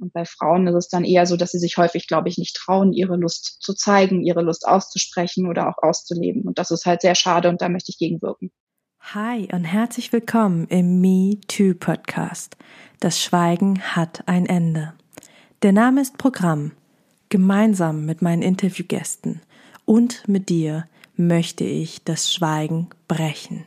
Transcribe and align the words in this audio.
Und 0.00 0.14
bei 0.14 0.24
Frauen 0.24 0.66
ist 0.66 0.74
es 0.74 0.88
dann 0.88 1.04
eher 1.04 1.26
so, 1.26 1.36
dass 1.36 1.50
sie 1.50 1.58
sich 1.58 1.76
häufig, 1.76 2.08
glaube 2.08 2.30
ich, 2.30 2.38
nicht 2.38 2.56
trauen, 2.56 2.94
ihre 2.94 3.16
Lust 3.16 3.58
zu 3.60 3.74
zeigen, 3.74 4.22
ihre 4.22 4.40
Lust 4.40 4.66
auszusprechen 4.66 5.46
oder 5.46 5.68
auch 5.68 5.82
auszuleben. 5.82 6.42
Und 6.44 6.58
das 6.58 6.70
ist 6.70 6.86
halt 6.86 7.02
sehr 7.02 7.14
schade 7.14 7.50
und 7.50 7.60
da 7.60 7.68
möchte 7.68 7.92
ich 7.92 7.98
gegenwirken. 7.98 8.50
Hi 9.00 9.48
und 9.52 9.64
herzlich 9.64 10.10
willkommen 10.10 10.66
im 10.68 11.02
Me 11.02 11.38
Too 11.48 11.74
Podcast. 11.74 12.56
Das 12.98 13.22
Schweigen 13.22 13.80
hat 13.94 14.26
ein 14.26 14.46
Ende. 14.46 14.94
Der 15.60 15.72
Name 15.72 16.00
ist 16.00 16.16
Programm. 16.16 16.72
Gemeinsam 17.28 18.06
mit 18.06 18.22
meinen 18.22 18.42
Interviewgästen 18.42 19.42
und 19.84 20.26
mit 20.26 20.48
dir 20.48 20.86
möchte 21.16 21.64
ich 21.64 22.02
das 22.04 22.32
Schweigen 22.32 22.88
brechen. 23.06 23.66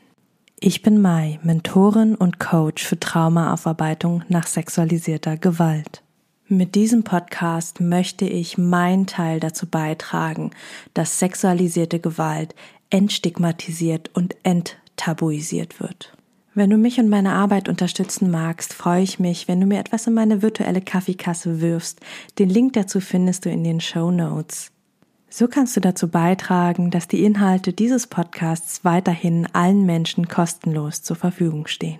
Ich 0.60 0.82
bin 0.82 1.00
Mai, 1.00 1.40
Mentorin 1.44 2.16
und 2.16 2.40
Coach 2.40 2.84
für 2.84 3.00
Traumaaufarbeitung 3.00 4.24
nach 4.30 4.48
sexualisierter 4.48 5.38
Gewalt. 5.38 6.03
Mit 6.50 6.76
diesem 6.76 7.04
Podcast 7.04 7.80
möchte 7.80 8.26
ich 8.26 8.58
meinen 8.58 9.08
Teil 9.08 9.40
dazu 9.40 9.66
beitragen, 9.66 10.52
dass 10.94 11.18
sexualisierte 11.18 12.00
Gewalt 12.00 12.54
entstigmatisiert 12.90 14.12
und 14.14 14.36
enttabuisiert 14.44 15.80
wird. 15.80 16.14
Wenn 16.54 16.70
du 16.70 16.78
mich 16.78 17.00
und 17.00 17.08
meine 17.08 17.32
Arbeit 17.32 17.70
unterstützen 17.70 18.30
magst, 18.30 18.74
freue 18.74 19.02
ich 19.02 19.20
mich, 19.20 19.48
wenn 19.48 19.62
du 19.62 19.66
mir 19.66 19.80
etwas 19.80 20.06
in 20.06 20.14
meine 20.14 20.42
virtuelle 20.42 20.82
Kaffeekasse 20.82 21.62
wirfst. 21.62 22.02
Den 22.38 22.50
Link 22.50 22.74
dazu 22.74 23.00
findest 23.00 23.46
du 23.46 23.50
in 23.50 23.64
den 23.64 23.80
Show 23.80 24.12
Notes. 24.12 24.70
So 25.30 25.48
kannst 25.48 25.78
du 25.78 25.80
dazu 25.80 26.10
beitragen, 26.10 26.92
dass 26.92 27.08
die 27.08 27.24
Inhalte 27.24 27.72
dieses 27.72 28.06
Podcasts 28.06 28.84
weiterhin 28.84 29.48
allen 29.54 29.86
Menschen 29.86 30.28
kostenlos 30.28 31.02
zur 31.04 31.16
Verfügung 31.16 31.68
stehen. 31.68 32.00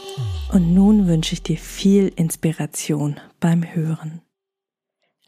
Und 0.53 0.73
nun 0.73 1.07
wünsche 1.07 1.31
ich 1.31 1.43
dir 1.43 1.55
viel 1.55 2.11
Inspiration 2.17 3.21
beim 3.39 3.63
Hören. 3.73 4.21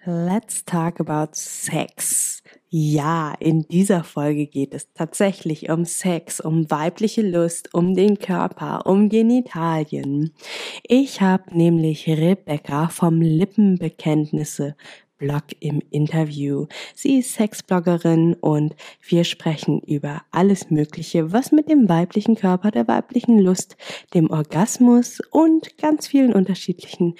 Let's 0.03 0.65
talk 0.65 0.99
about 0.99 1.29
sex. 1.31 2.43
Ja, 2.67 3.33
in 3.39 3.65
dieser 3.69 4.03
Folge 4.03 4.47
geht 4.47 4.73
es 4.73 4.91
tatsächlich 4.91 5.69
um 5.69 5.85
Sex, 5.85 6.41
um 6.41 6.69
weibliche 6.69 7.21
Lust, 7.21 7.73
um 7.73 7.93
den 7.93 8.19
Körper, 8.19 8.85
um 8.85 9.07
Genitalien. 9.07 10.33
Ich 10.81 11.21
habe 11.21 11.57
nämlich 11.57 12.05
Rebecca 12.09 12.89
vom 12.89 13.21
Lippenbekenntnisse 13.21 14.75
Blog 15.23 15.43
im 15.61 15.81
Interview. 15.89 16.67
Sie 16.93 17.19
ist 17.19 17.33
Sexbloggerin 17.33 18.33
und 18.33 18.75
wir 19.07 19.23
sprechen 19.23 19.79
über 19.79 20.21
alles 20.31 20.69
Mögliche, 20.69 21.31
was 21.31 21.53
mit 21.53 21.69
dem 21.69 21.87
weiblichen 21.87 22.35
Körper, 22.35 22.71
der 22.71 22.89
weiblichen 22.89 23.39
Lust, 23.39 23.77
dem 24.13 24.29
Orgasmus 24.29 25.21
und 25.31 25.77
ganz 25.77 26.07
vielen 26.07 26.33
unterschiedlichen 26.33 27.15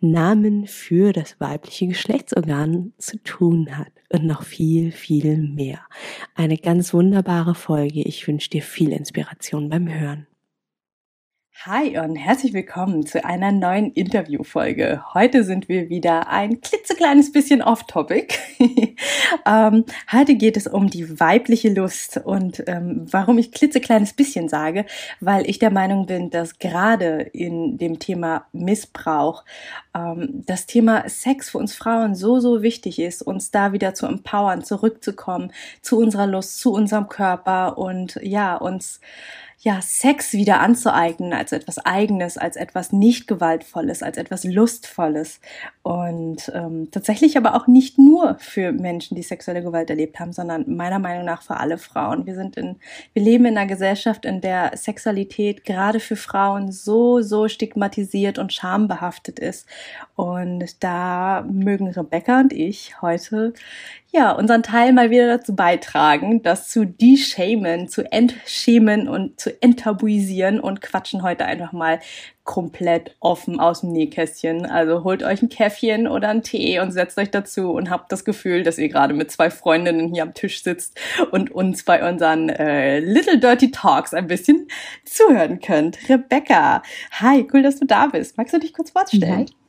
Namen 0.00 0.66
für 0.66 1.14
das 1.14 1.40
weibliche 1.40 1.86
Geschlechtsorgan 1.86 2.92
zu 2.98 3.22
tun 3.22 3.78
hat 3.78 3.92
und 4.10 4.26
noch 4.26 4.42
viel, 4.42 4.92
viel 4.92 5.38
mehr. 5.38 5.80
Eine 6.34 6.58
ganz 6.58 6.92
wunderbare 6.92 7.54
Folge. 7.54 8.02
Ich 8.02 8.28
wünsche 8.28 8.50
dir 8.50 8.62
viel 8.62 8.92
Inspiration 8.92 9.70
beim 9.70 9.88
Hören. 9.88 10.26
Hi 11.64 11.98
und 11.98 12.16
herzlich 12.16 12.52
willkommen 12.52 13.06
zu 13.06 13.24
einer 13.24 13.50
neuen 13.50 13.90
Interviewfolge. 13.92 15.02
Heute 15.14 15.42
sind 15.42 15.68
wir 15.68 15.88
wieder 15.88 16.28
ein 16.28 16.60
klitzekleines 16.60 17.32
bisschen 17.32 17.62
off-topic. 17.62 18.38
ähm, 19.46 19.84
heute 20.12 20.36
geht 20.36 20.56
es 20.58 20.66
um 20.66 20.90
die 20.90 21.18
weibliche 21.18 21.72
Lust 21.72 22.20
und 22.22 22.62
ähm, 22.68 23.06
warum 23.10 23.38
ich 23.38 23.52
klitzekleines 23.52 24.12
bisschen 24.12 24.48
sage, 24.48 24.84
weil 25.20 25.48
ich 25.48 25.58
der 25.58 25.70
Meinung 25.70 26.06
bin, 26.06 26.30
dass 26.30 26.58
gerade 26.58 27.22
in 27.22 27.78
dem 27.78 27.98
Thema 27.98 28.46
Missbrauch 28.52 29.44
ähm, 29.94 30.44
das 30.46 30.66
Thema 30.66 31.08
Sex 31.08 31.50
für 31.50 31.58
uns 31.58 31.74
Frauen 31.74 32.14
so, 32.14 32.38
so 32.38 32.62
wichtig 32.62 33.00
ist, 33.00 33.22
uns 33.22 33.50
da 33.50 33.72
wieder 33.72 33.94
zu 33.94 34.06
empowern, 34.06 34.62
zurückzukommen 34.62 35.52
zu 35.80 35.98
unserer 35.98 36.26
Lust, 36.26 36.60
zu 36.60 36.72
unserem 36.72 37.08
Körper 37.08 37.78
und 37.78 38.20
ja, 38.22 38.54
uns 38.56 39.00
ja, 39.58 39.80
Sex 39.80 40.34
wieder 40.34 40.60
anzueignen 40.60 41.32
als 41.32 41.52
etwas 41.52 41.78
Eigenes, 41.78 42.36
als 42.36 42.56
etwas 42.56 42.92
nicht 42.92 43.26
gewaltvolles, 43.26 44.02
als 44.02 44.18
etwas 44.18 44.44
Lustvolles. 44.44 45.40
Und 45.82 46.52
ähm, 46.54 46.90
tatsächlich 46.90 47.38
aber 47.38 47.54
auch 47.54 47.66
nicht 47.66 47.98
nur 47.98 48.36
für 48.38 48.72
Menschen, 48.72 49.14
die 49.14 49.22
sexuelle 49.22 49.62
Gewalt 49.62 49.88
erlebt 49.88 50.20
haben, 50.20 50.32
sondern 50.32 50.76
meiner 50.76 50.98
Meinung 50.98 51.24
nach 51.24 51.42
für 51.42 51.56
alle 51.56 51.78
Frauen. 51.78 52.26
Wir 52.26 52.34
sind 52.34 52.56
in, 52.56 52.76
wir 53.14 53.22
leben 53.22 53.46
in 53.46 53.56
einer 53.56 53.66
Gesellschaft, 53.66 54.26
in 54.26 54.42
der 54.42 54.76
Sexualität 54.76 55.64
gerade 55.64 56.00
für 56.00 56.16
Frauen 56.16 56.70
so, 56.70 57.22
so 57.22 57.48
stigmatisiert 57.48 58.38
und 58.38 58.52
schambehaftet 58.52 59.38
ist. 59.38 59.66
Und 60.16 60.82
da 60.82 61.44
mögen 61.46 61.90
Rebecca 61.90 62.40
und 62.40 62.52
ich 62.54 63.02
heute 63.02 63.52
ja, 64.12 64.32
unseren 64.32 64.62
Teil 64.62 64.94
mal 64.94 65.10
wieder 65.10 65.26
dazu 65.26 65.54
beitragen, 65.54 66.42
das 66.42 66.70
zu 66.70 66.86
de-shamen, 66.86 67.86
zu 67.88 68.10
entschämen 68.10 69.08
und 69.08 69.38
zu 69.38 69.62
enttabuisieren 69.62 70.58
und 70.58 70.80
quatschen 70.80 71.22
heute 71.22 71.44
einfach 71.44 71.72
mal 71.72 72.00
komplett 72.44 73.14
offen 73.20 73.60
aus 73.60 73.82
dem 73.82 73.92
Nähkästchen. 73.92 74.64
Also 74.64 75.04
holt 75.04 75.22
euch 75.22 75.42
ein 75.42 75.50
Käffchen 75.50 76.08
oder 76.08 76.30
einen 76.30 76.42
Tee 76.42 76.80
und 76.80 76.92
setzt 76.92 77.18
euch 77.18 77.30
dazu 77.30 77.72
und 77.72 77.90
habt 77.90 78.10
das 78.10 78.24
Gefühl, 78.24 78.62
dass 78.62 78.78
ihr 78.78 78.88
gerade 78.88 79.12
mit 79.12 79.30
zwei 79.30 79.50
Freundinnen 79.50 80.14
hier 80.14 80.22
am 80.22 80.32
Tisch 80.32 80.62
sitzt 80.62 80.98
und 81.30 81.50
uns 81.50 81.84
bei 81.84 82.08
unseren 82.08 82.48
äh, 82.48 83.00
Little 83.00 83.38
Dirty 83.38 83.70
Talks 83.70 84.14
ein 84.14 84.28
bisschen 84.28 84.68
zuhören 85.04 85.60
könnt. 85.60 85.98
Rebecca, 86.08 86.82
hi, 87.10 87.46
cool, 87.52 87.62
dass 87.62 87.80
du 87.80 87.84
da 87.84 88.06
bist. 88.06 88.38
Magst 88.38 88.54
du 88.54 88.60
dich 88.60 88.72
kurz 88.72 88.92
vorstellen? 88.92 89.46
Hi. 89.50 89.65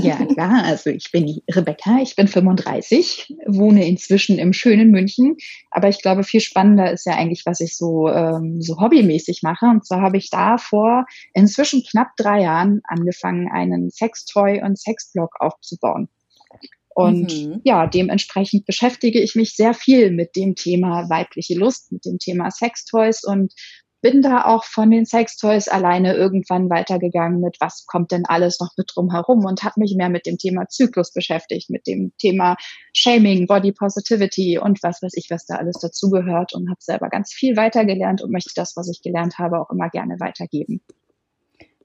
Ja, 0.00 0.24
klar. 0.26 0.64
Also 0.64 0.90
ich 0.90 1.10
bin 1.12 1.40
Rebecca, 1.50 1.98
ich 2.02 2.16
bin 2.16 2.28
35, 2.28 3.34
wohne 3.46 3.86
inzwischen 3.86 4.38
im 4.38 4.52
schönen 4.52 4.90
München. 4.90 5.36
Aber 5.70 5.88
ich 5.88 6.02
glaube, 6.02 6.24
viel 6.24 6.40
spannender 6.40 6.92
ist 6.92 7.06
ja 7.06 7.14
eigentlich, 7.14 7.46
was 7.46 7.60
ich 7.60 7.76
so, 7.76 8.08
ähm, 8.08 8.60
so 8.60 8.80
hobbymäßig 8.80 9.42
mache. 9.42 9.66
Und 9.66 9.86
zwar 9.86 10.00
habe 10.00 10.16
ich 10.16 10.30
da 10.30 10.58
vor 10.58 11.06
inzwischen 11.32 11.82
knapp 11.84 12.16
drei 12.16 12.42
Jahren 12.42 12.80
angefangen, 12.84 13.48
einen 13.50 13.90
Sextoy- 13.90 14.62
und 14.62 14.78
Sexblog 14.78 15.30
aufzubauen. 15.40 16.08
Und 16.94 17.32
mhm. 17.32 17.60
ja, 17.64 17.88
dementsprechend 17.88 18.66
beschäftige 18.66 19.20
ich 19.20 19.34
mich 19.34 19.56
sehr 19.56 19.74
viel 19.74 20.12
mit 20.12 20.36
dem 20.36 20.54
Thema 20.54 21.10
weibliche 21.10 21.54
Lust, 21.54 21.90
mit 21.90 22.04
dem 22.04 22.18
Thema 22.18 22.52
Sextoys 22.52 23.24
und 23.24 23.52
bin 24.04 24.20
da 24.20 24.44
auch 24.44 24.64
von 24.64 24.90
den 24.90 25.06
Sextoys 25.06 25.66
alleine 25.66 26.12
irgendwann 26.12 26.68
weitergegangen 26.68 27.40
mit, 27.40 27.56
was 27.60 27.86
kommt 27.86 28.12
denn 28.12 28.26
alles 28.26 28.60
noch 28.60 28.72
mit 28.76 28.92
drum 28.94 29.10
herum 29.10 29.46
und 29.46 29.64
habe 29.64 29.80
mich 29.80 29.94
mehr 29.96 30.10
mit 30.10 30.26
dem 30.26 30.36
Thema 30.36 30.68
Zyklus 30.68 31.10
beschäftigt, 31.10 31.70
mit 31.70 31.86
dem 31.86 32.12
Thema 32.18 32.56
Shaming, 32.92 33.46
Body 33.46 33.72
Positivity 33.72 34.58
und 34.58 34.82
was 34.82 35.00
weiß 35.00 35.14
ich, 35.14 35.28
was 35.30 35.46
da 35.46 35.54
alles 35.54 35.78
dazugehört 35.80 36.52
und 36.52 36.68
habe 36.68 36.80
selber 36.80 37.08
ganz 37.08 37.32
viel 37.32 37.56
weitergelernt 37.56 38.20
und 38.20 38.30
möchte 38.30 38.52
das, 38.54 38.76
was 38.76 38.90
ich 38.90 39.00
gelernt 39.00 39.38
habe, 39.38 39.58
auch 39.58 39.70
immer 39.70 39.88
gerne 39.88 40.20
weitergeben. 40.20 40.82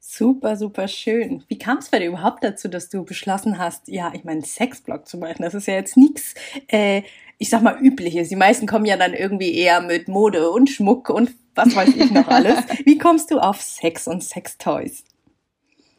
Super, 0.02 0.58
super 0.58 0.90
schön. 0.90 1.46
Wie 1.48 1.58
kam 1.58 1.78
es 1.78 1.88
bei 1.88 2.00
dir 2.00 2.08
überhaupt 2.08 2.44
dazu, 2.44 2.68
dass 2.68 2.90
du 2.90 3.06
beschlossen 3.06 3.60
hast, 3.60 3.88
ja, 3.88 4.12
ich 4.14 4.26
meine, 4.26 4.42
Sexblog 4.42 5.08
zu 5.08 5.20
machen? 5.20 5.44
Das 5.44 5.54
ist 5.54 5.68
ja 5.68 5.76
jetzt 5.76 5.96
nichts, 5.96 6.36
äh, 6.68 7.04
ich 7.38 7.50
sag 7.50 7.62
mal, 7.62 7.78
übliches. 7.82 8.28
Die 8.28 8.36
meisten 8.36 8.68
kommen 8.68 8.86
ja 8.86 8.98
dann 8.98 9.14
irgendwie 9.14 9.56
eher 9.56 9.80
mit 9.80 10.10
Mode 10.10 10.50
und 10.52 10.70
Schmuck 10.70 11.10
und 11.10 11.32
was 11.60 11.76
weiß 11.76 11.96
ich 11.96 12.12
noch 12.12 12.28
alles. 12.28 12.58
Wie 12.86 12.98
kommst 12.98 13.32
du 13.32 13.40
auf 13.40 13.62
Sex 13.62 14.08
und 14.08 14.24
Sextoys? 14.24 15.04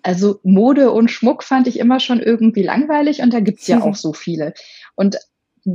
Also 0.03 0.41
Mode 0.43 0.91
und 0.93 1.11
Schmuck 1.11 1.45
fand 1.45 1.67
ich 1.67 1.79
immer 1.79 2.01
schon 2.01 2.21
irgendwie 2.21 2.63
langweilig 2.63 3.21
und 3.21 3.33
da 3.33 3.41
gibt's 3.41 3.67
ja 3.67 3.83
auch 3.83 3.95
so 3.97 4.13
viele. 4.13 4.55
Und 4.97 5.19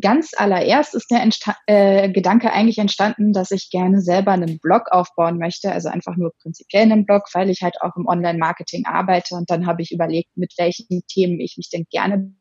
ganz 0.01 0.31
allererst 0.35 0.95
ist 0.95 1.11
der 1.11 1.21
Entsta 1.21 1.55
äh, 1.67 2.09
Gedanke 2.09 2.51
eigentlich 2.51 2.79
entstanden, 2.79 3.33
dass 3.33 3.51
ich 3.51 3.69
gerne 3.69 4.01
selber 4.01 4.31
einen 4.31 4.57
Blog 4.59 4.87
aufbauen 4.89 5.37
möchte, 5.37 5.71
also 5.71 5.89
einfach 5.89 6.15
nur 6.15 6.31
prinzipiell 6.41 6.83
einen 6.83 7.05
Blog, 7.05 7.23
weil 7.33 7.51
ich 7.51 7.61
halt 7.61 7.79
auch 7.81 7.95
im 7.95 8.07
Online-Marketing 8.07 8.85
arbeite 8.85 9.35
und 9.35 9.49
dann 9.51 9.67
habe 9.67 9.83
ich 9.83 9.91
überlegt, 9.91 10.35
mit 10.35 10.53
welchen 10.57 11.05
Themen 11.07 11.39
ich 11.39 11.57
mich 11.57 11.69
denn 11.69 11.85
gerne 11.91 12.33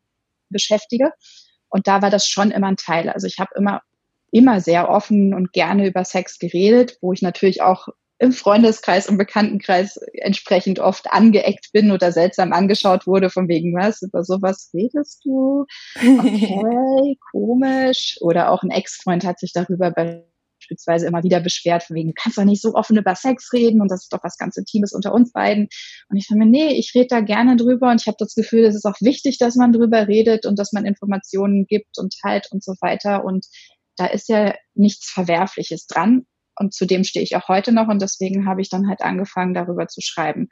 beschäftige. 0.48 1.12
Und 1.68 1.86
da 1.86 2.00
war 2.00 2.10
das 2.10 2.26
schon 2.26 2.50
immer 2.50 2.68
ein 2.68 2.76
Teil. 2.76 3.10
Also 3.10 3.26
ich 3.26 3.38
habe 3.38 3.50
immer 3.56 3.82
immer 4.34 4.60
sehr 4.60 4.90
offen 4.90 5.32
und 5.32 5.52
gerne 5.52 5.86
über 5.86 6.04
Sex 6.04 6.38
geredet, 6.38 6.98
wo 7.00 7.12
ich 7.12 7.22
natürlich 7.22 7.62
auch 7.62 7.88
im 8.18 8.32
Freundeskreis 8.32 9.08
und 9.08 9.16
Bekanntenkreis 9.16 9.96
entsprechend 10.14 10.78
oft 10.78 11.12
angeeckt 11.12 11.70
bin 11.72 11.90
oder 11.90 12.10
seltsam 12.10 12.52
angeschaut 12.52 13.06
wurde, 13.06 13.30
von 13.30 13.48
wegen 13.48 13.74
was, 13.76 14.02
über 14.02 14.24
sowas 14.24 14.70
redest 14.74 15.24
du? 15.24 15.66
Okay, 15.96 17.16
komisch. 17.32 18.16
Oder 18.20 18.50
auch 18.50 18.62
ein 18.62 18.70
Ex-Freund 18.70 19.24
hat 19.24 19.38
sich 19.38 19.52
darüber 19.52 19.90
beispielsweise 20.64 21.06
immer 21.06 21.22
wieder 21.22 21.40
beschwert, 21.40 21.82
von 21.82 21.96
wegen, 21.96 22.08
du 22.08 22.14
kannst 22.16 22.38
doch 22.38 22.44
nicht 22.44 22.62
so 22.62 22.74
offen 22.74 22.96
über 22.96 23.14
Sex 23.14 23.52
reden 23.52 23.80
und 23.80 23.90
das 23.90 24.04
ist 24.04 24.12
doch 24.12 24.22
was 24.22 24.38
ganz 24.38 24.56
Intimes 24.56 24.92
unter 24.92 25.12
uns 25.12 25.32
beiden. 25.32 25.68
Und 26.08 26.16
ich 26.16 26.26
finde, 26.26 26.46
nee, 26.46 26.72
ich 26.72 26.92
rede 26.94 27.08
da 27.08 27.20
gerne 27.20 27.56
drüber 27.56 27.90
und 27.90 28.00
ich 28.00 28.06
habe 28.06 28.16
das 28.18 28.34
Gefühl, 28.34 28.64
es 28.64 28.74
ist 28.74 28.86
auch 28.86 29.00
wichtig, 29.00 29.38
dass 29.38 29.56
man 29.56 29.72
drüber 29.72 30.08
redet 30.08 30.46
und 30.46 30.58
dass 30.58 30.72
man 30.72 30.86
Informationen 30.86 31.66
gibt 31.66 31.98
und 31.98 32.14
teilt 32.22 32.48
und 32.50 32.64
so 32.64 32.72
weiter. 32.80 33.24
Und 33.24 33.46
da 33.96 34.06
ist 34.06 34.28
ja 34.28 34.54
nichts 34.74 35.10
Verwerfliches 35.10 35.86
dran. 35.86 36.26
Und 36.56 36.72
zu 36.72 36.86
dem 36.86 37.02
stehe 37.02 37.24
ich 37.24 37.34
auch 37.34 37.48
heute 37.48 37.72
noch 37.72 37.88
und 37.88 38.00
deswegen 38.00 38.46
habe 38.46 38.60
ich 38.60 38.68
dann 38.68 38.88
halt 38.88 39.02
angefangen, 39.02 39.54
darüber 39.54 39.88
zu 39.88 40.00
schreiben. 40.00 40.48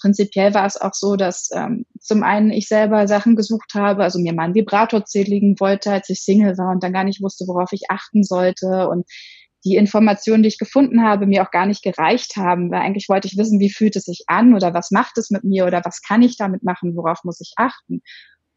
Prinzipiell 0.00 0.54
war 0.54 0.64
es 0.64 0.80
auch 0.80 0.94
so, 0.94 1.16
dass 1.16 1.50
ähm, 1.52 1.86
zum 1.98 2.22
einen 2.22 2.52
ich 2.52 2.68
selber 2.68 3.08
Sachen 3.08 3.34
gesucht 3.34 3.72
habe, 3.74 4.04
also 4.04 4.20
mir 4.20 4.32
mal 4.32 4.44
einen 4.44 4.54
Vibrator 4.54 5.04
zähligen 5.04 5.58
wollte, 5.58 5.90
als 5.90 6.08
ich 6.08 6.22
Single 6.22 6.56
war 6.56 6.70
und 6.70 6.84
dann 6.84 6.92
gar 6.92 7.02
nicht 7.02 7.20
wusste, 7.20 7.46
worauf 7.48 7.72
ich 7.72 7.90
achten 7.90 8.22
sollte 8.22 8.88
und 8.88 9.06
die 9.64 9.76
Informationen, 9.76 10.42
die 10.42 10.48
ich 10.48 10.58
gefunden 10.58 11.02
habe, 11.02 11.26
mir 11.26 11.42
auch 11.42 11.50
gar 11.50 11.66
nicht 11.66 11.82
gereicht 11.82 12.36
haben, 12.36 12.70
weil 12.70 12.80
eigentlich 12.80 13.08
wollte 13.08 13.28
ich 13.28 13.36
wissen, 13.36 13.60
wie 13.60 13.70
fühlt 13.70 13.96
es 13.96 14.04
sich 14.04 14.24
an 14.26 14.54
oder 14.54 14.72
was 14.72 14.90
macht 14.90 15.18
es 15.18 15.30
mit 15.30 15.44
mir 15.44 15.66
oder 15.66 15.82
was 15.84 16.00
kann 16.00 16.22
ich 16.22 16.36
damit 16.36 16.62
machen, 16.62 16.96
worauf 16.96 17.24
muss 17.24 17.40
ich 17.40 17.52
achten. 17.56 18.02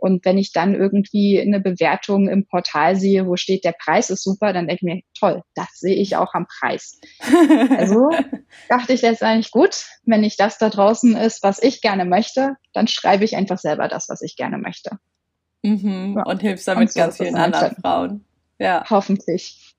Und 0.03 0.25
wenn 0.25 0.37
ich 0.37 0.51
dann 0.51 0.75
irgendwie 0.75 1.39
eine 1.39 1.61
Bewertung 1.61 2.27
im 2.27 2.45
Portal 2.45 2.97
sehe, 2.97 3.25
wo 3.25 3.37
steht, 3.37 3.63
der 3.63 3.71
Preis 3.71 4.09
ist 4.09 4.21
super, 4.21 4.51
dann 4.51 4.67
denke 4.67 4.81
ich 4.81 4.93
mir, 4.93 5.01
toll, 5.17 5.43
das 5.55 5.69
sehe 5.75 5.95
ich 5.95 6.17
auch 6.17 6.33
am 6.33 6.45
Preis. 6.45 6.99
Also 7.77 8.09
dachte 8.67 8.91
ich 8.91 9.01
letztendlich, 9.01 9.51
gut, 9.51 9.85
wenn 10.03 10.19
nicht 10.19 10.41
das 10.41 10.57
da 10.57 10.69
draußen 10.69 11.15
ist, 11.15 11.41
was 11.41 11.63
ich 11.63 11.79
gerne 11.79 12.03
möchte, 12.03 12.57
dann 12.73 12.89
schreibe 12.89 13.23
ich 13.23 13.37
einfach 13.37 13.57
selber 13.57 13.87
das, 13.87 14.09
was 14.09 14.21
ich 14.21 14.35
gerne 14.35 14.57
möchte. 14.57 14.97
Mhm. 15.61 16.15
Ja. 16.17 16.23
Und 16.25 16.41
hilfst 16.41 16.67
damit 16.67 16.91
so 16.91 16.99
ganz 16.99 17.15
vielen 17.15 17.37
anderen 17.37 17.73
Frauen. 17.77 18.25
Ja. 18.59 18.83
Hoffentlich. 18.89 19.72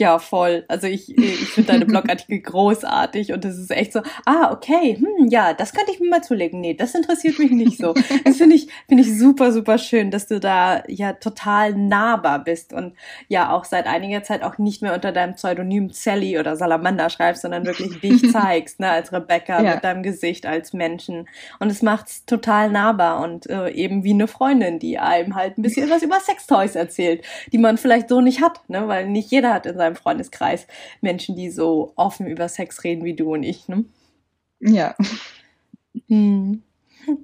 Ja, 0.00 0.18
voll. 0.18 0.64
Also 0.66 0.86
ich, 0.86 1.14
ich 1.18 1.50
finde 1.50 1.72
deine 1.72 1.84
Blogartikel 1.86 2.40
großartig 2.40 3.34
und 3.34 3.44
es 3.44 3.58
ist 3.58 3.70
echt 3.70 3.92
so, 3.92 4.00
ah, 4.24 4.50
okay, 4.50 4.96
hm, 4.96 5.28
ja, 5.28 5.52
das 5.52 5.74
könnte 5.74 5.92
ich 5.92 6.00
mir 6.00 6.08
mal 6.08 6.24
zulegen. 6.24 6.58
Nee, 6.58 6.72
das 6.72 6.94
interessiert 6.94 7.38
mich 7.38 7.50
nicht 7.50 7.76
so. 7.76 7.92
Das 8.24 8.38
finde 8.38 8.56
ich, 8.56 8.68
finde 8.88 9.02
ich 9.02 9.18
super, 9.18 9.52
super 9.52 9.76
schön, 9.76 10.10
dass 10.10 10.26
du 10.26 10.40
da 10.40 10.84
ja 10.88 11.12
total 11.12 11.74
nahbar 11.74 12.42
bist 12.42 12.72
und 12.72 12.94
ja 13.28 13.52
auch 13.52 13.66
seit 13.66 13.86
einiger 13.86 14.22
Zeit 14.22 14.42
auch 14.42 14.56
nicht 14.56 14.80
mehr 14.80 14.94
unter 14.94 15.12
deinem 15.12 15.34
Pseudonym 15.34 15.90
Sally 15.90 16.38
oder 16.38 16.56
Salamander 16.56 17.10
schreibst, 17.10 17.42
sondern 17.42 17.66
wirklich 17.66 18.00
dich 18.00 18.32
zeigst, 18.32 18.80
ne, 18.80 18.88
als 18.88 19.12
Rebecca 19.12 19.62
ja. 19.62 19.74
mit 19.74 19.84
deinem 19.84 20.02
Gesicht 20.02 20.46
als 20.46 20.72
Menschen. 20.72 21.28
Und 21.58 21.68
es 21.68 21.82
macht's 21.82 22.24
total 22.24 22.70
nahbar 22.70 23.20
und 23.20 23.50
äh, 23.50 23.68
eben 23.72 24.02
wie 24.02 24.14
eine 24.14 24.28
Freundin, 24.28 24.78
die 24.78 24.98
einem 24.98 25.34
halt 25.34 25.58
ein 25.58 25.62
bisschen 25.62 25.90
was 25.90 26.02
über 26.02 26.20
Sextoys 26.20 26.74
erzählt, 26.74 27.22
die 27.52 27.58
man 27.58 27.76
vielleicht 27.76 28.08
so 28.08 28.22
nicht 28.22 28.40
hat, 28.40 28.66
ne, 28.70 28.88
weil 28.88 29.06
nicht 29.06 29.30
jeder 29.30 29.52
hat 29.52 29.66
in 29.66 29.76
seinem 29.76 29.89
deinem 29.90 29.96
Freundeskreis 29.96 30.66
Menschen, 31.00 31.36
die 31.36 31.50
so 31.50 31.92
offen 31.96 32.26
über 32.26 32.48
Sex 32.48 32.84
reden 32.84 33.04
wie 33.04 33.14
du 33.14 33.32
und 33.34 33.42
ich, 33.42 33.68
ne? 33.68 33.84
Ja. 34.60 34.94
Hm. 36.08 36.62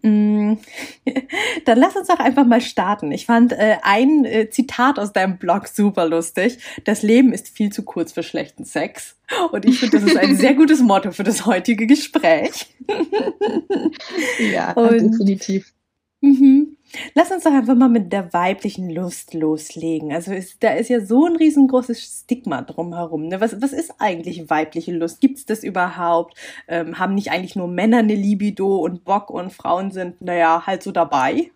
hm. 0.02 0.58
Dann 1.64 1.78
lass 1.78 1.96
uns 1.96 2.08
doch 2.08 2.18
einfach 2.18 2.46
mal 2.46 2.60
starten. 2.60 3.12
Ich 3.12 3.26
fand 3.26 3.52
äh, 3.52 3.76
ein 3.82 4.24
äh, 4.24 4.50
Zitat 4.50 4.98
aus 4.98 5.12
deinem 5.12 5.38
Blog 5.38 5.68
super 5.68 6.08
lustig. 6.08 6.58
Das 6.84 7.02
Leben 7.02 7.32
ist 7.32 7.48
viel 7.48 7.70
zu 7.70 7.84
kurz 7.84 8.12
für 8.12 8.22
schlechten 8.22 8.64
Sex. 8.64 9.16
Und 9.52 9.64
ich 9.64 9.78
finde, 9.78 10.00
das 10.00 10.10
ist 10.10 10.16
ein 10.16 10.36
sehr 10.36 10.54
gutes 10.56 10.80
Motto 10.80 11.12
für 11.12 11.24
das 11.24 11.46
heutige 11.46 11.86
Gespräch. 11.86 12.66
ja, 14.38 14.72
Und, 14.76 15.12
definitiv. 15.12 15.72
Mhm. 16.20 16.65
Lass 17.14 17.31
uns 17.31 17.44
doch 17.44 17.52
einfach 17.52 17.75
mal 17.75 17.88
mit 17.88 18.12
der 18.12 18.32
weiblichen 18.32 18.90
Lust 18.90 19.34
loslegen. 19.34 20.12
Also 20.12 20.32
ist, 20.32 20.62
da 20.62 20.75
ist 20.75 20.88
ja 20.88 21.00
so 21.00 21.26
ein 21.26 21.37
riesengroßes 21.37 22.22
Stigma 22.22 22.62
drumherum. 22.62 23.28
Ne? 23.28 23.40
Was, 23.40 23.60
was 23.60 23.72
ist 23.72 23.94
eigentlich 23.98 24.48
weibliche 24.50 24.93
Lust? 24.93 25.20
Gibt 25.20 25.38
es 25.38 25.46
das 25.46 25.64
überhaupt? 25.64 26.37
Ähm, 26.69 26.98
haben 26.98 27.14
nicht 27.14 27.31
eigentlich 27.31 27.56
nur 27.56 27.69
Männer 27.69 27.98
eine 27.98 28.14
Libido 28.14 28.76
und 28.76 29.04
Bock 29.04 29.31
und 29.31 29.52
Frauen 29.52 29.90
sind, 29.90 30.20
naja, 30.20 30.64
halt 30.66 30.82
so 30.82 30.93
dabei? 30.93 31.50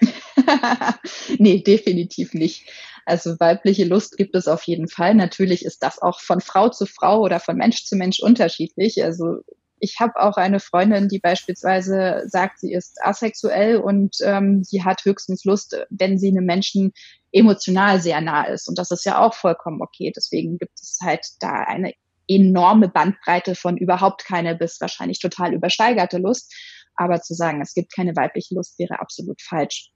nee, 1.38 1.62
definitiv 1.62 2.34
nicht. 2.34 2.68
Also 3.06 3.38
weibliche 3.38 3.84
Lust 3.84 4.16
gibt 4.16 4.34
es 4.34 4.48
auf 4.48 4.62
jeden 4.62 4.88
Fall. 4.88 5.14
Natürlich 5.14 5.64
ist 5.64 5.82
das 5.82 6.00
auch 6.00 6.20
von 6.20 6.40
Frau 6.40 6.70
zu 6.70 6.86
Frau 6.86 7.20
oder 7.20 7.40
von 7.40 7.56
Mensch 7.56 7.84
zu 7.84 7.96
Mensch 7.96 8.20
unterschiedlich. 8.20 9.04
Also 9.04 9.40
ich 9.84 10.00
habe 10.00 10.16
auch 10.16 10.38
eine 10.38 10.60
Freundin, 10.60 11.08
die 11.08 11.18
beispielsweise 11.18 12.22
sagt, 12.26 12.58
sie 12.60 12.72
ist 12.72 12.96
asexuell 13.04 13.76
und 13.76 14.16
ähm, 14.22 14.64
sie 14.64 14.82
hat 14.82 15.04
höchstens 15.04 15.44
Lust, 15.44 15.76
wenn 15.90 16.18
sie 16.18 16.28
einem 16.28 16.46
Menschen 16.46 16.92
emotional 17.32 18.00
sehr 18.00 18.22
nah 18.22 18.44
ist. 18.44 18.66
Und 18.66 18.78
das 18.78 18.90
ist 18.90 19.04
ja 19.04 19.20
auch 19.20 19.34
vollkommen 19.34 19.82
okay. 19.82 20.10
Deswegen 20.16 20.56
gibt 20.56 20.80
es 20.80 20.98
halt 21.02 21.26
da 21.40 21.52
eine 21.52 21.92
enorme 22.26 22.88
Bandbreite 22.88 23.54
von 23.54 23.76
überhaupt 23.76 24.24
keine 24.24 24.54
bis 24.54 24.80
wahrscheinlich 24.80 25.20
total 25.20 25.52
übersteigerte 25.52 26.16
Lust. 26.16 26.54
Aber 26.96 27.20
zu 27.20 27.34
sagen, 27.34 27.60
es 27.60 27.74
gibt 27.74 27.94
keine 27.94 28.16
weibliche 28.16 28.54
Lust, 28.54 28.78
wäre 28.78 29.00
absolut 29.00 29.42
falsch. 29.42 29.90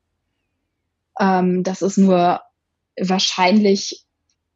Ähm, 1.18 1.62
das 1.62 1.80
ist 1.80 1.96
nur 1.96 2.42
wahrscheinlich, 3.00 4.04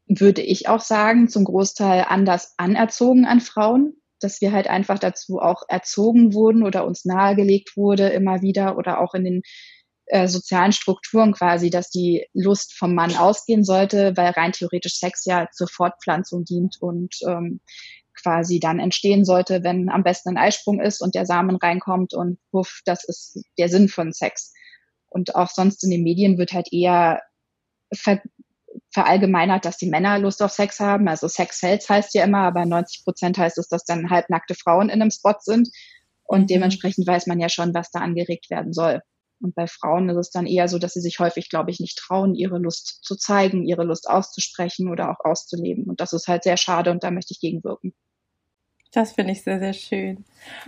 würde 0.08 0.42
ich 0.42 0.68
auch 0.68 0.80
sagen, 0.80 1.28
zum 1.28 1.44
Großteil 1.44 2.04
anders 2.06 2.52
anerzogen 2.58 3.24
an 3.24 3.40
Frauen 3.40 3.96
dass 4.22 4.40
wir 4.40 4.52
halt 4.52 4.68
einfach 4.68 4.98
dazu 4.98 5.38
auch 5.38 5.62
erzogen 5.68 6.34
wurden 6.34 6.62
oder 6.62 6.86
uns 6.86 7.04
nahegelegt 7.04 7.76
wurde 7.76 8.08
immer 8.08 8.42
wieder 8.42 8.76
oder 8.76 9.00
auch 9.00 9.14
in 9.14 9.24
den 9.24 9.42
äh, 10.06 10.28
sozialen 10.28 10.72
Strukturen 10.72 11.32
quasi, 11.32 11.70
dass 11.70 11.90
die 11.90 12.26
Lust 12.34 12.74
vom 12.74 12.94
Mann 12.94 13.16
ausgehen 13.16 13.64
sollte, 13.64 14.16
weil 14.16 14.30
rein 14.30 14.52
theoretisch 14.52 14.98
Sex 14.98 15.24
ja 15.24 15.48
zur 15.52 15.68
Fortpflanzung 15.68 16.44
dient 16.44 16.76
und 16.80 17.14
ähm, 17.26 17.60
quasi 18.20 18.60
dann 18.60 18.78
entstehen 18.78 19.24
sollte, 19.24 19.62
wenn 19.62 19.88
am 19.88 20.02
besten 20.02 20.30
ein 20.30 20.36
Eisprung 20.36 20.80
ist 20.80 21.00
und 21.00 21.14
der 21.14 21.26
Samen 21.26 21.56
reinkommt 21.56 22.14
und 22.14 22.38
puff, 22.50 22.82
das 22.84 23.04
ist 23.04 23.44
der 23.58 23.68
Sinn 23.68 23.88
von 23.88 24.12
Sex. 24.12 24.52
Und 25.08 25.34
auch 25.34 25.50
sonst 25.50 25.84
in 25.84 25.90
den 25.90 26.02
Medien 26.02 26.38
wird 26.38 26.52
halt 26.52 26.72
eher 26.72 27.22
ver 27.94 28.20
verallgemeinert, 28.92 29.64
dass 29.64 29.78
die 29.78 29.88
Männer 29.88 30.18
Lust 30.18 30.42
auf 30.42 30.52
Sex 30.52 30.80
haben. 30.80 31.08
Also 31.08 31.28
Sex 31.28 31.58
sells 31.58 31.88
heißt 31.88 32.14
ja 32.14 32.24
immer, 32.24 32.40
aber 32.40 32.66
90 32.66 33.04
Prozent 33.04 33.38
heißt 33.38 33.58
es, 33.58 33.68
dass 33.68 33.84
dann 33.84 34.10
halbnackte 34.10 34.54
Frauen 34.54 34.88
in 34.88 35.00
einem 35.00 35.10
Spot 35.10 35.36
sind. 35.40 35.68
Und 36.24 36.42
mhm. 36.42 36.46
dementsprechend 36.46 37.06
weiß 37.06 37.26
man 37.26 37.40
ja 37.40 37.48
schon, 37.48 37.74
was 37.74 37.90
da 37.90 38.00
angeregt 38.00 38.50
werden 38.50 38.72
soll. 38.72 39.00
Und 39.40 39.54
bei 39.56 39.66
Frauen 39.66 40.08
ist 40.08 40.16
es 40.16 40.30
dann 40.30 40.46
eher 40.46 40.68
so, 40.68 40.78
dass 40.78 40.92
sie 40.92 41.00
sich 41.00 41.18
häufig, 41.18 41.48
glaube 41.48 41.70
ich, 41.70 41.80
nicht 41.80 41.98
trauen, 41.98 42.34
ihre 42.34 42.58
Lust 42.58 43.00
zu 43.02 43.16
zeigen, 43.16 43.64
ihre 43.64 43.82
Lust 43.82 44.08
auszusprechen 44.08 44.88
oder 44.88 45.10
auch 45.10 45.24
auszuleben. 45.24 45.84
Und 45.84 46.00
das 46.00 46.12
ist 46.12 46.28
halt 46.28 46.44
sehr 46.44 46.56
schade 46.56 46.90
und 46.90 47.02
da 47.02 47.10
möchte 47.10 47.32
ich 47.32 47.40
gegenwirken. 47.40 47.92
Das 48.92 49.12
finde 49.12 49.32
ich 49.32 49.42
sehr, 49.42 49.58
sehr 49.58 49.72
schön. 49.72 50.24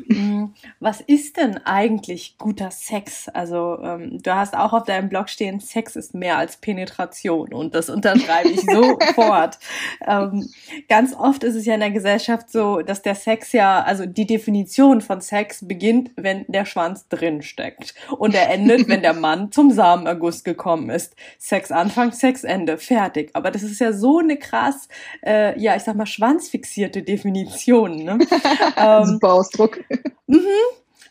Mm, 0.06 0.46
was 0.80 1.00
ist 1.00 1.36
denn 1.36 1.58
eigentlich 1.64 2.36
guter 2.38 2.70
Sex? 2.70 3.28
Also 3.28 3.78
ähm, 3.82 4.22
du 4.22 4.34
hast 4.34 4.56
auch 4.56 4.72
auf 4.72 4.84
deinem 4.84 5.08
Blog 5.08 5.28
stehen, 5.28 5.60
Sex 5.60 5.96
ist 5.96 6.14
mehr 6.14 6.38
als 6.38 6.56
Penetration 6.56 7.52
und 7.52 7.74
das 7.74 7.90
unterschreibe 7.90 8.48
ich 8.48 8.60
sofort. 8.70 9.58
Ähm, 10.06 10.48
ganz 10.88 11.14
oft 11.14 11.44
ist 11.44 11.54
es 11.54 11.66
ja 11.66 11.74
in 11.74 11.80
der 11.80 11.90
Gesellschaft 11.90 12.50
so, 12.50 12.80
dass 12.80 13.02
der 13.02 13.14
Sex 13.14 13.52
ja, 13.52 13.82
also 13.82 14.06
die 14.06 14.26
Definition 14.26 15.00
von 15.00 15.20
Sex 15.20 15.66
beginnt, 15.66 16.12
wenn 16.16 16.44
der 16.48 16.64
Schwanz 16.64 17.08
drin 17.08 17.42
steckt 17.42 17.94
und 18.16 18.34
er 18.34 18.50
endet, 18.50 18.88
wenn 18.88 19.02
der 19.02 19.14
Mann 19.14 19.52
zum 19.52 19.70
Samenerguss 19.70 20.44
gekommen 20.44 20.88
ist. 20.88 21.14
Sex 21.38 21.70
Anfang, 21.70 22.12
Sex 22.12 22.44
Ende, 22.44 22.78
fertig. 22.78 23.30
Aber 23.34 23.50
das 23.50 23.62
ist 23.62 23.80
ja 23.80 23.92
so 23.92 24.18
eine 24.18 24.36
krass, 24.36 24.88
äh, 25.24 25.58
ja 25.60 25.76
ich 25.76 25.82
sag 25.82 25.96
mal 25.96 26.06
schwanzfixierte 26.06 27.02
Definition. 27.02 27.96
Ne? 27.96 28.13
ähm, 28.76 29.04
Super 29.06 29.32
Ausdruck. 29.34 29.80
Mhm. 30.26 30.46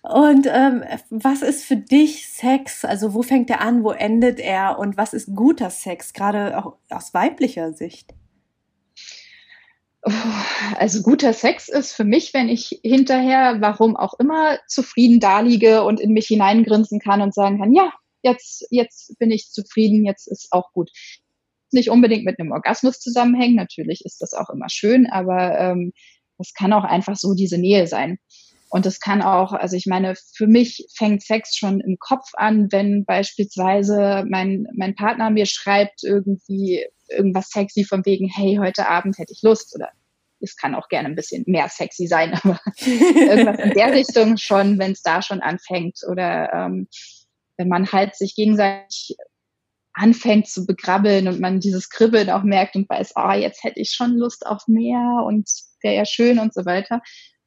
Und 0.04 0.48
ähm, 0.52 0.84
was 1.10 1.42
ist 1.42 1.64
für 1.64 1.78
dich 1.78 2.28
Sex? 2.28 2.84
Also 2.84 3.14
wo 3.14 3.24
fängt 3.24 3.50
er 3.50 3.62
an, 3.62 3.86
wo 3.86 3.92
endet 3.92 4.40
er 4.40 4.78
und 4.78 4.98
was 4.98 5.14
ist 5.14 5.34
guter 5.34 5.70
Sex, 5.70 6.12
gerade 6.12 6.58
auch 6.58 6.76
aus 6.90 7.14
weiblicher 7.14 7.72
Sicht? 7.72 8.14
Also 10.78 11.02
guter 11.02 11.32
Sex 11.32 11.70
ist 11.70 11.94
für 11.94 12.04
mich, 12.04 12.34
wenn 12.34 12.50
ich 12.50 12.82
hinterher, 12.84 13.62
warum 13.62 13.96
auch 13.96 14.14
immer, 14.20 14.60
zufrieden 14.68 15.22
daliege 15.22 15.84
und 15.84 16.02
in 16.02 16.12
mich 16.12 16.28
hineingrinsen 16.28 17.00
kann 17.00 17.22
und 17.22 17.34
sagen 17.34 17.60
kann, 17.60 17.74
ja, 17.74 17.94
jetzt, 18.22 18.68
jetzt 18.70 19.18
bin 19.20 19.32
ich 19.32 19.52
zufrieden, 19.52 20.06
jetzt 20.06 20.28
ist 20.28 20.50
auch 20.52 20.74
gut. 20.74 20.92
Nicht 21.72 21.90
unbedingt 21.90 22.26
mit 22.26 22.38
einem 22.40 22.52
Orgasmus 22.52 23.00
zusammenhängen, 23.00 23.56
natürlich 23.56 24.04
ist 24.04 24.22
das 24.22 24.34
auch 24.34 24.50
immer 24.50 24.70
schön, 24.70 25.08
aber 25.08 25.58
ähm, 25.58 25.94
das 26.44 26.54
kann 26.54 26.74
auch 26.74 26.84
einfach 26.84 27.16
so 27.16 27.34
diese 27.34 27.58
Nähe 27.58 27.88
sein. 27.88 28.20
Und 28.70 28.86
das 28.88 29.00
kann 29.00 29.22
auch, 29.22 29.54
also 29.54 29.76
ich 29.78 29.86
meine, 29.86 30.16
für 30.36 30.48
mich 30.48 30.88
fängt 30.96 31.22
Sex 31.22 31.56
schon 31.56 31.80
im 31.80 31.98
Kopf 32.00 32.32
an, 32.34 32.72
wenn 32.72 33.06
beispielsweise 33.06 34.26
mein, 34.28 34.66
mein 34.76 34.96
Partner 34.96 35.30
mir 35.30 35.46
schreibt 35.46 36.04
irgendwie 36.04 36.84
irgendwas 37.08 37.50
sexy 37.50 37.84
von 37.84 38.04
wegen, 38.06 38.28
hey, 38.28 38.58
heute 38.60 38.88
Abend 38.88 39.20
hätte 39.20 39.32
ich 39.32 39.44
Lust 39.44 39.76
oder 39.76 39.90
es 40.40 40.58
kann 40.58 40.76
auch 40.76 40.90
gerne 40.90 41.08
ein 41.08 41.16
bisschen 41.16 41.44
mehr 41.46 41.70
sexy 41.70 42.08
sein, 42.08 42.34
aber 42.44 42.60
irgendwas 42.82 43.60
in 43.60 43.72
der 43.72 43.94
Richtung 43.94 44.38
schon, 44.38 44.80
wenn 44.80 44.94
es 44.94 45.04
da 45.04 45.22
schon 45.22 45.42
anfängt 45.42 46.00
oder 46.10 46.52
ähm, 46.52 46.88
wenn 47.58 47.68
man 47.70 47.92
halt 47.92 48.16
sich 48.16 48.36
gegenseitig 48.36 49.16
anfängt 49.94 50.48
zu 50.48 50.66
begrabbeln 50.66 51.28
und 51.28 51.40
man 51.40 51.60
dieses 51.60 51.90
Kribbeln 51.90 52.32
auch 52.32 52.42
merkt 52.42 52.76
und 52.76 52.90
weiß, 52.90 53.14
oh, 53.16 53.32
jetzt 53.34 53.64
hätte 53.64 53.80
ich 53.80 53.92
schon 53.92 54.18
Lust 54.18 54.46
auf 54.48 54.68
mehr 54.68 55.24
und 55.26 55.48
wäre 55.84 55.96
ja 55.96 56.06
schön 56.06 56.40
und 56.40 56.54
so 56.54 56.66
weiter. 56.66 57.02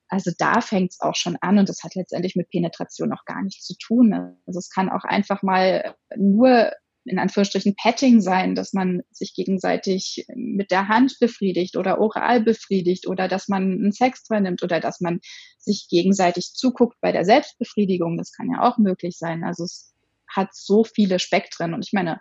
Also 0.09 0.31
da 0.39 0.61
fängt 0.61 0.93
es 0.93 1.01
auch 1.01 1.17
schon 1.17 1.37
an 1.41 1.59
und 1.59 1.69
das 1.69 1.83
hat 1.83 1.95
letztendlich 1.95 2.37
mit 2.37 2.51
Penetration 2.51 3.09
noch 3.09 3.25
gar 3.25 3.43
nichts 3.43 3.67
zu 3.67 3.75
tun. 3.77 4.13
Also 4.47 4.59
es 4.59 4.71
kann 4.71 4.89
auch 4.89 5.05
einfach 5.05 5.43
mal 5.43 5.97
nur 6.17 6.71
in 7.07 7.19
Anführungsstrichen 7.19 7.77
Petting 7.77 8.21
sein, 8.21 8.55
dass 8.55 8.73
man 8.73 9.03
sich 9.11 9.35
gegenseitig 9.35 10.27
mit 10.35 10.71
der 10.71 10.89
Hand 10.89 11.19
befriedigt 11.21 11.77
oder 11.77 12.01
oral 12.01 12.41
befriedigt 12.41 13.07
oder 13.07 13.29
dass 13.29 13.49
man 13.49 13.63
einen 13.63 13.93
Sex 13.93 14.25
nimmt 14.29 14.63
oder 14.63 14.81
dass 14.81 15.01
man 15.01 15.21
sich 15.59 15.87
gegenseitig 15.89 16.53
zuguckt 16.55 16.97
bei 17.01 17.13
der 17.13 17.25
Selbstbefriedigung. 17.25 18.19
Das 18.19 18.33
kann 18.33 18.51
ja 18.51 18.63
auch 18.63 18.79
möglich 18.79 19.19
sein. 19.19 19.45
Also 19.45 19.65
es 19.65 19.95
hat 20.29 20.49
so 20.53 20.85
viele 20.85 21.19
Spektren 21.19 21.75
und 21.75 21.85
ich 21.85 21.93
meine, 21.93 22.21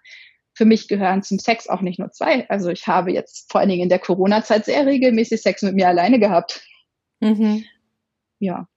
für 0.56 0.66
mich 0.66 0.88
gehören 0.88 1.22
zum 1.22 1.38
Sex 1.38 1.68
auch 1.68 1.82
nicht 1.82 2.00
nur 2.00 2.12
zwei. 2.12 2.50
Also 2.50 2.70
ich 2.70 2.88
habe 2.88 3.12
jetzt 3.12 3.52
vor 3.52 3.60
allen 3.60 3.70
Dingen 3.70 3.84
in 3.84 3.90
der 3.90 4.00
Corona-Zeit 4.00 4.66
sehr 4.66 4.86
regelmäßig 4.86 5.42
Sex 5.42 5.62
mit 5.62 5.76
mir 5.76 5.90
alleine 5.90 6.18
gehabt. 6.18 6.66
Mhm. 7.20 7.66
Ja. 8.40 8.68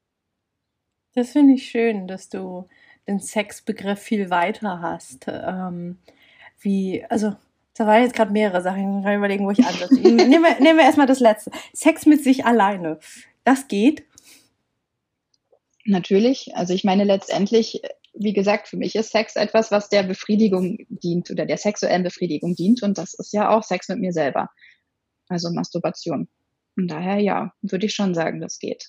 Das 1.14 1.30
finde 1.30 1.54
ich 1.54 1.70
schön, 1.70 2.08
dass 2.08 2.28
du 2.28 2.68
den 3.06 3.20
Sexbegriff 3.20 4.00
viel 4.00 4.28
weiter 4.28 4.80
hast. 4.82 5.26
Ähm, 5.28 5.98
wie, 6.60 7.04
also, 7.08 7.34
da 7.74 7.86
waren 7.86 8.02
jetzt 8.02 8.16
gerade 8.16 8.32
mehrere 8.32 8.60
Sachen. 8.60 8.98
Ich 8.98 9.04
kann 9.04 9.16
überlegen, 9.16 9.46
wo 9.46 9.52
ich 9.52 9.64
ansetze. 9.64 9.94
nehmen, 10.00 10.42
wir, 10.42 10.60
nehmen 10.60 10.78
wir 10.78 10.84
erstmal 10.84 11.06
das 11.06 11.20
letzte. 11.20 11.52
Sex 11.72 12.06
mit 12.06 12.24
sich 12.24 12.44
alleine. 12.44 12.98
Das 13.44 13.68
geht? 13.68 14.04
Natürlich. 15.84 16.54
Also 16.56 16.74
ich 16.74 16.82
meine, 16.82 17.04
letztendlich, 17.04 17.82
wie 18.14 18.32
gesagt, 18.32 18.68
für 18.68 18.76
mich 18.76 18.94
ist 18.94 19.10
Sex 19.10 19.36
etwas, 19.36 19.70
was 19.70 19.88
der 19.88 20.02
Befriedigung 20.02 20.78
dient 20.88 21.30
oder 21.30 21.46
der 21.46 21.56
sexuellen 21.56 22.02
Befriedigung 22.02 22.54
dient. 22.54 22.82
Und 22.82 22.98
das 22.98 23.14
ist 23.14 23.32
ja 23.32 23.50
auch 23.50 23.62
Sex 23.62 23.88
mit 23.88 23.98
mir 23.98 24.12
selber. 24.12 24.48
Also 25.28 25.50
Masturbation. 25.52 26.28
Von 26.74 26.88
daher, 26.88 27.18
ja, 27.18 27.52
würde 27.62 27.86
ich 27.86 27.94
schon 27.94 28.14
sagen, 28.14 28.40
das 28.40 28.58
geht. 28.58 28.88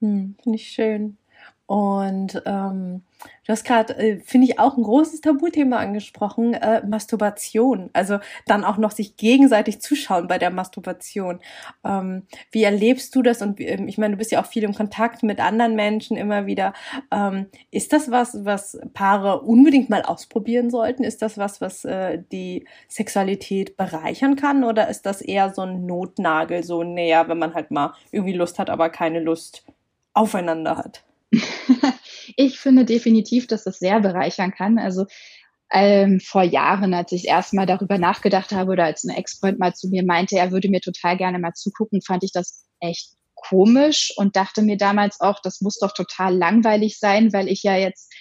Hm, 0.00 0.36
Finde 0.42 0.56
ich 0.56 0.68
schön. 0.68 1.18
Und 1.66 2.40
ähm, 2.46 3.02
du 3.44 3.52
hast 3.52 3.64
gerade, 3.64 3.96
äh, 3.96 4.20
finde 4.20 4.46
ich, 4.46 4.60
auch 4.60 4.76
ein 4.76 4.84
großes 4.84 5.20
Tabuthema 5.20 5.78
angesprochen, 5.78 6.54
äh, 6.54 6.86
Masturbation. 6.86 7.90
Also 7.92 8.20
dann 8.46 8.64
auch 8.64 8.76
noch 8.76 8.92
sich 8.92 9.16
gegenseitig 9.16 9.80
zuschauen 9.80 10.28
bei 10.28 10.38
der 10.38 10.50
Masturbation. 10.50 11.40
Ähm, 11.84 12.22
wie 12.52 12.62
erlebst 12.62 13.16
du 13.16 13.22
das? 13.22 13.42
Und 13.42 13.60
ähm, 13.60 13.88
ich 13.88 13.98
meine, 13.98 14.12
du 14.14 14.18
bist 14.18 14.30
ja 14.30 14.40
auch 14.40 14.46
viel 14.46 14.62
im 14.62 14.74
Kontakt 14.74 15.24
mit 15.24 15.40
anderen 15.40 15.74
Menschen 15.74 16.16
immer 16.16 16.46
wieder. 16.46 16.72
Ähm, 17.10 17.46
ist 17.72 17.92
das 17.92 18.12
was, 18.12 18.44
was 18.44 18.78
Paare 18.94 19.40
unbedingt 19.40 19.90
mal 19.90 20.02
ausprobieren 20.02 20.70
sollten? 20.70 21.02
Ist 21.02 21.20
das 21.20 21.36
was, 21.36 21.60
was 21.60 21.84
äh, 21.84 22.22
die 22.30 22.64
Sexualität 22.88 23.76
bereichern 23.76 24.36
kann? 24.36 24.62
Oder 24.62 24.88
ist 24.88 25.04
das 25.04 25.20
eher 25.20 25.52
so 25.52 25.62
ein 25.62 25.84
Notnagel, 25.84 26.62
so 26.62 26.84
näher, 26.84 27.28
wenn 27.28 27.38
man 27.38 27.54
halt 27.54 27.72
mal 27.72 27.92
irgendwie 28.12 28.34
Lust 28.34 28.60
hat, 28.60 28.70
aber 28.70 28.88
keine 28.88 29.18
Lust 29.18 29.64
aufeinander 30.14 30.76
hat? 30.76 31.05
ich 32.36 32.58
finde 32.58 32.84
definitiv, 32.84 33.46
dass 33.46 33.64
das 33.64 33.78
sehr 33.78 34.00
bereichern 34.00 34.52
kann. 34.52 34.78
Also 34.78 35.06
ähm, 35.70 36.20
vor 36.20 36.42
Jahren, 36.42 36.94
als 36.94 37.12
ich 37.12 37.26
erstmal 37.26 37.66
darüber 37.66 37.98
nachgedacht 37.98 38.52
habe 38.52 38.72
oder 38.72 38.84
als 38.84 39.04
ein 39.04 39.14
Ex-Freund 39.14 39.58
mal 39.58 39.74
zu 39.74 39.88
mir 39.88 40.04
meinte, 40.04 40.36
er 40.36 40.52
würde 40.52 40.68
mir 40.68 40.80
total 40.80 41.16
gerne 41.16 41.38
mal 41.38 41.54
zugucken, 41.54 42.02
fand 42.02 42.22
ich 42.24 42.32
das 42.32 42.66
echt 42.80 43.14
komisch 43.34 44.12
und 44.16 44.36
dachte 44.36 44.62
mir 44.62 44.76
damals 44.76 45.20
auch, 45.20 45.40
das 45.42 45.60
muss 45.60 45.78
doch 45.78 45.92
total 45.92 46.36
langweilig 46.36 46.98
sein, 46.98 47.32
weil 47.32 47.48
ich 47.48 47.62
ja 47.62 47.76
jetzt, 47.76 48.12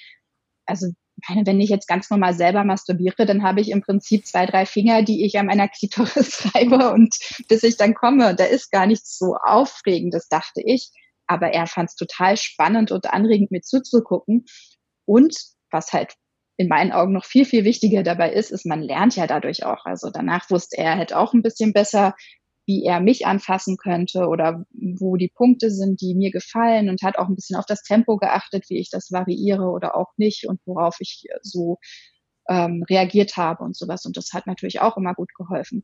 also 0.65 0.87
meine, 1.29 1.45
wenn 1.45 1.61
ich 1.61 1.69
jetzt 1.69 1.87
ganz 1.87 2.09
normal 2.09 2.33
selber 2.33 2.63
masturbiere, 2.63 3.25
dann 3.25 3.43
habe 3.43 3.61
ich 3.61 3.69
im 3.69 3.81
Prinzip 3.81 4.25
zwei, 4.25 4.45
drei 4.45 4.65
Finger, 4.65 5.03
die 5.03 5.25
ich 5.25 5.37
an 5.37 5.45
meiner 5.45 5.67
Klitoris 5.67 6.49
reibe 6.55 6.91
und 6.91 7.15
bis 7.47 7.63
ich 7.63 7.77
dann 7.77 7.93
komme, 7.93 8.35
da 8.35 8.45
ist 8.45 8.71
gar 8.71 8.85
nichts 8.85 9.17
so 9.17 9.35
aufregendes, 9.35 10.27
dachte 10.27 10.61
ich 10.65 10.91
aber 11.27 11.51
er 11.51 11.67
fand 11.67 11.89
es 11.89 11.95
total 11.95 12.37
spannend 12.37 12.91
und 12.91 13.11
anregend, 13.11 13.51
mir 13.51 13.61
zuzugucken. 13.61 14.45
Und 15.05 15.35
was 15.71 15.93
halt 15.93 16.15
in 16.57 16.67
meinen 16.67 16.91
Augen 16.91 17.13
noch 17.13 17.25
viel, 17.25 17.45
viel 17.45 17.65
wichtiger 17.65 18.03
dabei 18.03 18.31
ist, 18.31 18.51
ist, 18.51 18.65
man 18.65 18.81
lernt 18.81 19.15
ja 19.15 19.27
dadurch 19.27 19.65
auch. 19.65 19.85
Also 19.85 20.09
danach 20.09 20.49
wusste 20.49 20.77
er 20.77 20.97
halt 20.97 21.13
auch 21.13 21.33
ein 21.33 21.41
bisschen 21.41 21.73
besser, 21.73 22.15
wie 22.65 22.83
er 22.83 22.99
mich 22.99 23.27
anfassen 23.27 23.77
könnte 23.77 24.27
oder 24.27 24.65
wo 24.71 25.17
die 25.17 25.31
Punkte 25.33 25.69
sind, 25.69 26.01
die 26.01 26.15
mir 26.15 26.31
gefallen 26.31 26.89
und 26.89 27.03
hat 27.03 27.17
auch 27.17 27.27
ein 27.27 27.35
bisschen 27.35 27.57
auf 27.57 27.65
das 27.65 27.83
Tempo 27.83 28.17
geachtet, 28.17 28.65
wie 28.69 28.79
ich 28.79 28.89
das 28.89 29.11
variiere 29.11 29.65
oder 29.69 29.95
auch 29.95 30.13
nicht 30.17 30.47
und 30.47 30.59
worauf 30.65 30.95
ich 30.99 31.25
so 31.41 31.77
ähm, 32.49 32.83
reagiert 32.89 33.37
habe 33.37 33.63
und 33.63 33.75
sowas. 33.75 34.05
Und 34.05 34.17
das 34.17 34.33
hat 34.33 34.47
natürlich 34.47 34.81
auch 34.81 34.97
immer 34.97 35.13
gut 35.13 35.33
geholfen. 35.35 35.83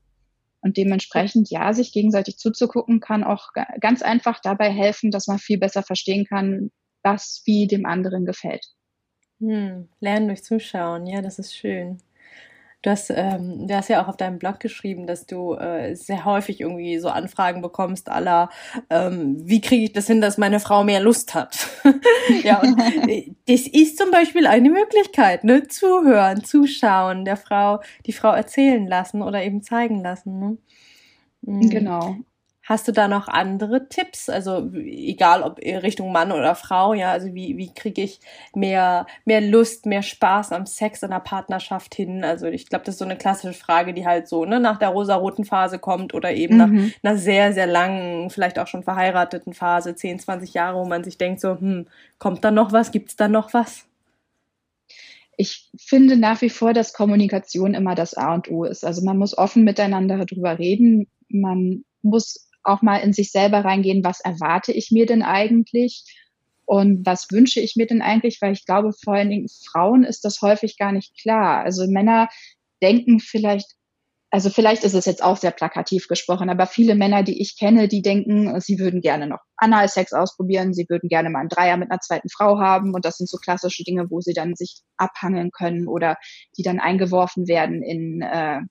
Und 0.62 0.78
dementsprechend, 0.78 1.50
ja, 1.50 1.74
sich 1.74 1.92
gegenseitig 1.92 2.38
zuzugucken, 2.38 3.00
kann 3.00 3.24
auch 3.24 3.50
ganz 3.80 4.02
einfach 4.02 4.40
dabei 4.40 4.72
helfen, 4.72 5.12
dass 5.12 5.28
man 5.28 5.40
viel 5.40 5.58
besser 5.58 5.84
verstehen 5.84 6.26
kann, 6.26 6.72
was 7.04 7.42
wie 7.46 7.68
dem 7.68 7.86
anderen 7.86 8.26
gefällt. 8.26 8.66
Hm, 9.40 9.90
lernen 10.00 10.28
durch 10.28 10.44
Zuschauen, 10.44 11.08
ja, 11.08 11.22
das 11.22 11.40
ist 11.40 11.56
schön. 11.56 11.98
Du 12.84 12.90
hast, 12.90 13.12
ähm, 13.16 13.68
du 13.68 13.76
hast 13.76 13.90
ja 13.90 14.04
auch 14.04 14.08
auf 14.08 14.18
deinem 14.18 14.40
Blog 14.40 14.60
geschrieben, 14.60 15.06
dass 15.06 15.28
du 15.28 15.54
äh, 15.54 15.94
sehr 15.96 16.26
häufig 16.26 16.62
irgendwie 16.62 16.98
so 16.98 17.10
Anfragen 17.10 17.62
bekommst, 17.62 18.10
aller, 18.10 18.50
ähm, 18.90 19.38
wie 19.48 19.62
kriege 19.62 19.84
ich 19.84 19.94
das 19.94 20.08
hin, 20.08 20.20
dass 20.20 20.40
meine 20.40 20.60
Frau 20.60 20.84
mehr 20.84 21.00
Lust 21.00 21.36
hat? 21.36 21.68
ja, 22.44 22.60
und 22.60 22.80
äh, 23.08 23.32
das 23.48 23.68
ist 23.68 24.00
zum 24.00 24.10
Beispiel 24.10 24.48
eine 24.48 24.72
Möglichkeit, 24.72 25.44
ne? 25.44 25.68
Zuhören, 25.68 26.44
zuschauen, 26.44 27.24
der 27.24 27.38
Frau, 27.38 27.82
die 28.08 28.14
Frau 28.14 28.32
erzählen 28.32 28.88
lassen 28.88 29.22
oder 29.22 29.44
eben 29.44 29.62
zeigen 29.62 30.02
lassen. 30.02 30.40
Ne? 30.40 30.58
Mhm. 31.42 31.70
Genau. 31.70 32.16
Hast 32.64 32.88
du 32.88 32.92
da 32.92 33.08
noch 33.08 33.28
andere 33.28 33.90
Tipps? 33.90 34.30
Also 34.30 34.72
egal 34.76 35.42
ob 35.42 35.58
Richtung 35.60 36.12
Mann 36.12 36.32
oder 36.32 36.54
Frau, 36.54 36.94
ja, 36.94 37.12
also 37.12 37.34
wie, 37.34 37.58
wie 37.58 37.74
kriege 37.74 38.04
ich 38.04 38.20
mehr, 38.54 39.08
mehr 39.26 39.42
Lust, 39.42 39.88
mehr 39.88 40.04
Spaß 40.04 40.52
am 40.52 40.68
Sex 40.68 41.02
in 41.02 41.10
der 41.10 41.22
Partnerschaft 41.22 41.96
hin? 41.96 42.24
Also 42.24 42.46
ich 42.46 42.70
glaube, 42.70 42.86
das 42.86 42.96
ist 42.96 43.00
so 43.00 43.06
eine 43.06 43.18
klassische 43.18 43.58
Frage, 43.58 43.94
die 43.94 44.06
halt 44.06 44.28
so 44.28 44.46
ne, 44.46 44.60
nach 44.60 44.78
der 44.78 44.90
rosaroten 44.90 45.44
Phase 45.44 45.80
kommt 45.80 46.14
oder 46.14 46.34
eben 46.34 46.58
mhm. 46.58 46.60
nach 47.02 47.10
einer 47.12 47.18
sehr, 47.18 47.52
sehr 47.52 47.68
langen, 47.68 48.30
vielleicht 48.30 48.60
auch 48.60 48.68
schon 48.68 48.84
verheirateten 48.84 49.54
Phase, 49.54 49.96
10, 49.96 50.20
20 50.20 50.54
Jahre, 50.54 50.78
wo 50.78 50.86
man 50.86 51.04
sich 51.04 51.18
denkt 51.18 51.42
so, 51.42 51.60
hm, 51.60 51.88
kommt 52.20 52.44
da 52.44 52.52
noch 52.52 52.72
was? 52.72 52.92
Gibt's 52.92 53.16
da 53.16 53.28
noch 53.28 53.54
was? 53.54 53.86
ich 55.38 55.72
finde 55.76 56.18
nach 56.18 56.42
wie 56.42 56.52
vor, 56.52 56.72
dass 56.72 56.94
Kommunikation 56.94 57.74
immer 57.74 57.96
das 57.96 58.14
A 58.14 58.36
und 58.36 58.52
O 58.52 58.64
ist. 58.64 58.86
Also 58.86 59.04
man 59.04 59.18
muss 59.18 59.36
offen 59.36 59.64
miteinander 59.64 60.24
darüber 60.24 60.60
reden. 60.60 61.08
Man 61.30 61.84
muss 62.04 62.51
auch 62.64 62.82
mal 62.82 62.98
in 62.98 63.14
sich 63.14 63.32
selber 63.32 63.64
reingehen, 63.66 64.04
was 64.04 64.20
erwarte 64.20 64.72
ich 64.72 64.92
mir 64.92 65.06
denn 65.06 65.24
eigentlich 65.24 66.04
und 66.66 67.06
was 67.06 67.28
wünsche 67.32 67.60
ich 67.60 67.76
mir 67.76 67.88
denn 67.88 68.02
eigentlich, 68.02 68.42
weil 68.42 68.54
ich 68.54 68.66
glaube, 68.66 68.92
vor 68.94 69.16
allen 69.16 69.30
Dingen 69.30 69.50
Frauen 69.72 70.04
ist 70.04 70.24
das 70.24 70.42
häufig 70.42 70.78
gar 70.78 70.92
nicht 70.92 71.18
klar. 71.22 71.64
Also 71.64 71.86
Männer 71.88 72.30
denken 72.82 73.20
vielleicht, 73.20 73.76
also 74.30 74.50
vielleicht 74.50 74.86
ist 74.86 74.94
es 74.94 75.06
jetzt 75.06 75.22
auch 75.22 75.36
sehr 75.36 75.52
plakativ 75.52 76.08
gesprochen, 76.08 76.50
aber 76.50 76.66
viele 76.66 76.96
Männer, 76.96 77.24
die 77.24 77.42
ich 77.42 77.58
kenne, 77.58 77.90
die 77.90 78.02
denken, 78.02 78.58
sie 78.62 78.80
würden 78.80 79.02
gerne 79.02 79.28
noch 79.28 79.40
Analsex 79.58 80.14
ausprobieren, 80.14 80.74
sie 80.74 80.86
würden 80.88 81.10
gerne 81.10 81.30
mal 81.30 81.42
einen 81.42 81.50
Dreier 81.50 81.76
mit 81.76 81.92
einer 81.92 82.00
zweiten 82.00 82.30
Frau 82.30 82.58
haben 82.60 82.94
und 82.94 83.04
das 83.04 83.18
sind 83.18 83.28
so 83.28 83.38
klassische 83.38 83.84
Dinge, 83.84 84.10
wo 84.10 84.22
sie 84.22 84.34
dann 84.34 84.56
sich 84.56 84.84
abhangeln 84.96 85.52
können 85.52 85.88
oder 85.90 86.16
die 86.58 86.64
dann 86.64 86.80
eingeworfen 86.80 87.50
werden 87.50 87.84
in, 87.84 88.22
äh, 88.22 88.62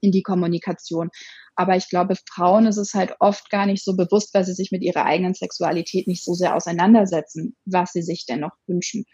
in 0.00 0.12
die 0.12 0.22
Kommunikation. 0.22 1.10
Aber 1.54 1.76
ich 1.76 1.88
glaube, 1.88 2.14
Frauen 2.30 2.66
ist 2.66 2.76
es 2.76 2.94
halt 2.94 3.14
oft 3.20 3.50
gar 3.50 3.66
nicht 3.66 3.84
so 3.84 3.96
bewusst, 3.96 4.34
weil 4.34 4.44
sie 4.44 4.54
sich 4.54 4.70
mit 4.70 4.82
ihrer 4.82 5.04
eigenen 5.04 5.34
Sexualität 5.34 6.06
nicht 6.06 6.24
so 6.24 6.34
sehr 6.34 6.54
auseinandersetzen, 6.54 7.56
was 7.64 7.92
sie 7.92 8.02
sich 8.02 8.26
denn 8.26 8.40
noch 8.40 8.52
wünschen. 8.66 9.04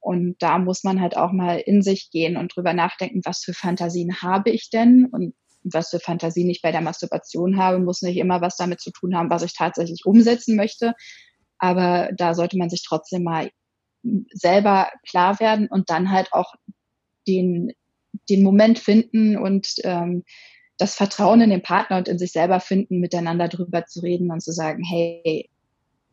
Und 0.00 0.36
da 0.40 0.58
muss 0.58 0.84
man 0.84 1.00
halt 1.00 1.16
auch 1.16 1.32
mal 1.32 1.58
in 1.58 1.80
sich 1.80 2.10
gehen 2.10 2.36
und 2.36 2.54
drüber 2.54 2.74
nachdenken, 2.74 3.22
was 3.24 3.42
für 3.42 3.54
Fantasien 3.54 4.20
habe 4.20 4.50
ich 4.50 4.68
denn 4.70 5.06
und 5.10 5.34
was 5.62 5.88
für 5.88 5.98
Fantasien 5.98 6.50
ich 6.50 6.60
bei 6.60 6.72
der 6.72 6.82
Masturbation 6.82 7.56
habe, 7.56 7.78
muss 7.78 8.02
nicht 8.02 8.18
immer 8.18 8.42
was 8.42 8.56
damit 8.56 8.80
zu 8.80 8.90
tun 8.90 9.16
haben, 9.16 9.30
was 9.30 9.42
ich 9.42 9.54
tatsächlich 9.54 10.02
umsetzen 10.04 10.56
möchte. 10.56 10.92
Aber 11.58 12.10
da 12.16 12.34
sollte 12.34 12.58
man 12.58 12.68
sich 12.68 12.84
trotzdem 12.86 13.22
mal 13.22 13.50
selber 14.32 14.90
klar 15.08 15.40
werden 15.40 15.68
und 15.70 15.88
dann 15.88 16.10
halt 16.10 16.32
auch 16.32 16.52
den, 17.26 17.72
den 18.28 18.42
Moment 18.42 18.78
finden 18.78 19.36
und 19.36 19.74
ähm, 19.84 20.24
das 20.78 20.94
Vertrauen 20.94 21.40
in 21.40 21.50
den 21.50 21.62
Partner 21.62 21.98
und 21.98 22.08
in 22.08 22.18
sich 22.18 22.32
selber 22.32 22.60
finden, 22.60 22.98
miteinander 22.98 23.48
drüber 23.48 23.86
zu 23.86 24.00
reden 24.00 24.30
und 24.30 24.42
zu 24.42 24.52
sagen, 24.52 24.82
hey, 24.84 25.48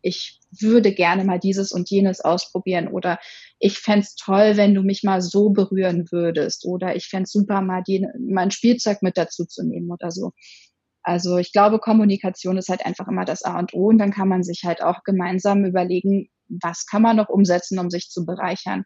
ich 0.04 0.40
würde 0.60 0.94
gerne 0.94 1.24
mal 1.24 1.40
dieses 1.40 1.72
und 1.72 1.90
jenes 1.90 2.22
ausprobieren 2.22 2.88
oder 2.88 3.20
ich 3.60 3.80
fände 3.80 4.08
toll, 4.20 4.58
wenn 4.58 4.74
du 4.74 4.82
mich 4.82 5.04
mal 5.04 5.22
so 5.22 5.50
berühren 5.50 6.08
würdest 6.12 6.66
oder 6.66 6.96
ich 6.96 7.08
fände 7.08 7.30
super, 7.30 7.62
mal, 7.62 7.84
die, 7.84 8.06
mal 8.20 8.42
ein 8.42 8.52
Spielzeug 8.52 9.02
mit 9.02 9.18
dazu 9.18 9.46
zu 9.46 9.64
nehmen 9.64 9.92
oder 9.92 10.12
so. 10.12 10.32
Also 11.04 11.38
ich 11.38 11.52
glaube, 11.52 11.80
Kommunikation 11.80 12.58
ist 12.58 12.70
halt 12.70 12.86
einfach 12.86 13.08
immer 13.08 13.26
das 13.26 13.44
A 13.44 13.58
und 13.60 13.74
O 13.74 13.88
und 13.88 13.98
dann 13.98 14.12
kann 14.12 14.28
man 14.28 14.44
sich 14.44 14.64
halt 14.64 14.84
auch 14.84 15.04
gemeinsam 15.04 15.66
überlegen, 15.66 16.30
was 16.48 16.86
kann 16.86 17.02
man 17.02 17.18
noch 17.18 17.30
umsetzen, 17.30 17.80
um 17.80 17.90
sich 17.90 18.10
zu 18.10 18.26
bereichern. 18.26 18.84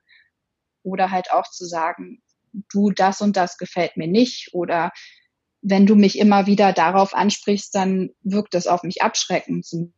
Oder 0.83 1.11
halt 1.11 1.31
auch 1.31 1.49
zu 1.49 1.65
sagen, 1.65 2.21
du, 2.71 2.91
das 2.91 3.21
und 3.21 3.37
das 3.37 3.57
gefällt 3.57 3.97
mir 3.97 4.07
nicht 4.07 4.49
oder 4.53 4.91
wenn 5.61 5.87
du 5.87 5.95
mich 5.95 6.19
immer 6.19 6.45
wieder 6.45 6.73
darauf 6.73 7.15
ansprichst, 7.15 7.73
dann 7.73 8.11
wirkt 8.21 8.53
das 8.53 8.67
auf 8.67 8.83
mich 8.83 9.01
abschreckend. 9.01 9.65
Zum 9.65 9.93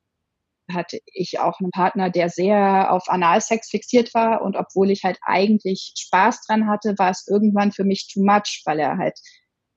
hatte 0.72 1.00
ich 1.06 1.40
auch 1.40 1.60
einen 1.60 1.72
Partner, 1.72 2.10
der 2.10 2.30
sehr 2.30 2.92
auf 2.92 3.10
Analsex 3.10 3.70
fixiert 3.70 4.14
war 4.14 4.42
und 4.42 4.56
obwohl 4.56 4.92
ich 4.92 5.04
halt 5.04 5.18
eigentlich 5.22 5.94
Spaß 5.98 6.42
dran 6.46 6.68
hatte, 6.68 6.96
war 6.98 7.12
es 7.12 7.28
irgendwann 7.28 7.72
für 7.72 7.84
mich 7.84 8.10
too 8.12 8.24
much, 8.24 8.64
weil 8.66 8.80
er 8.80 8.98
halt 8.98 9.18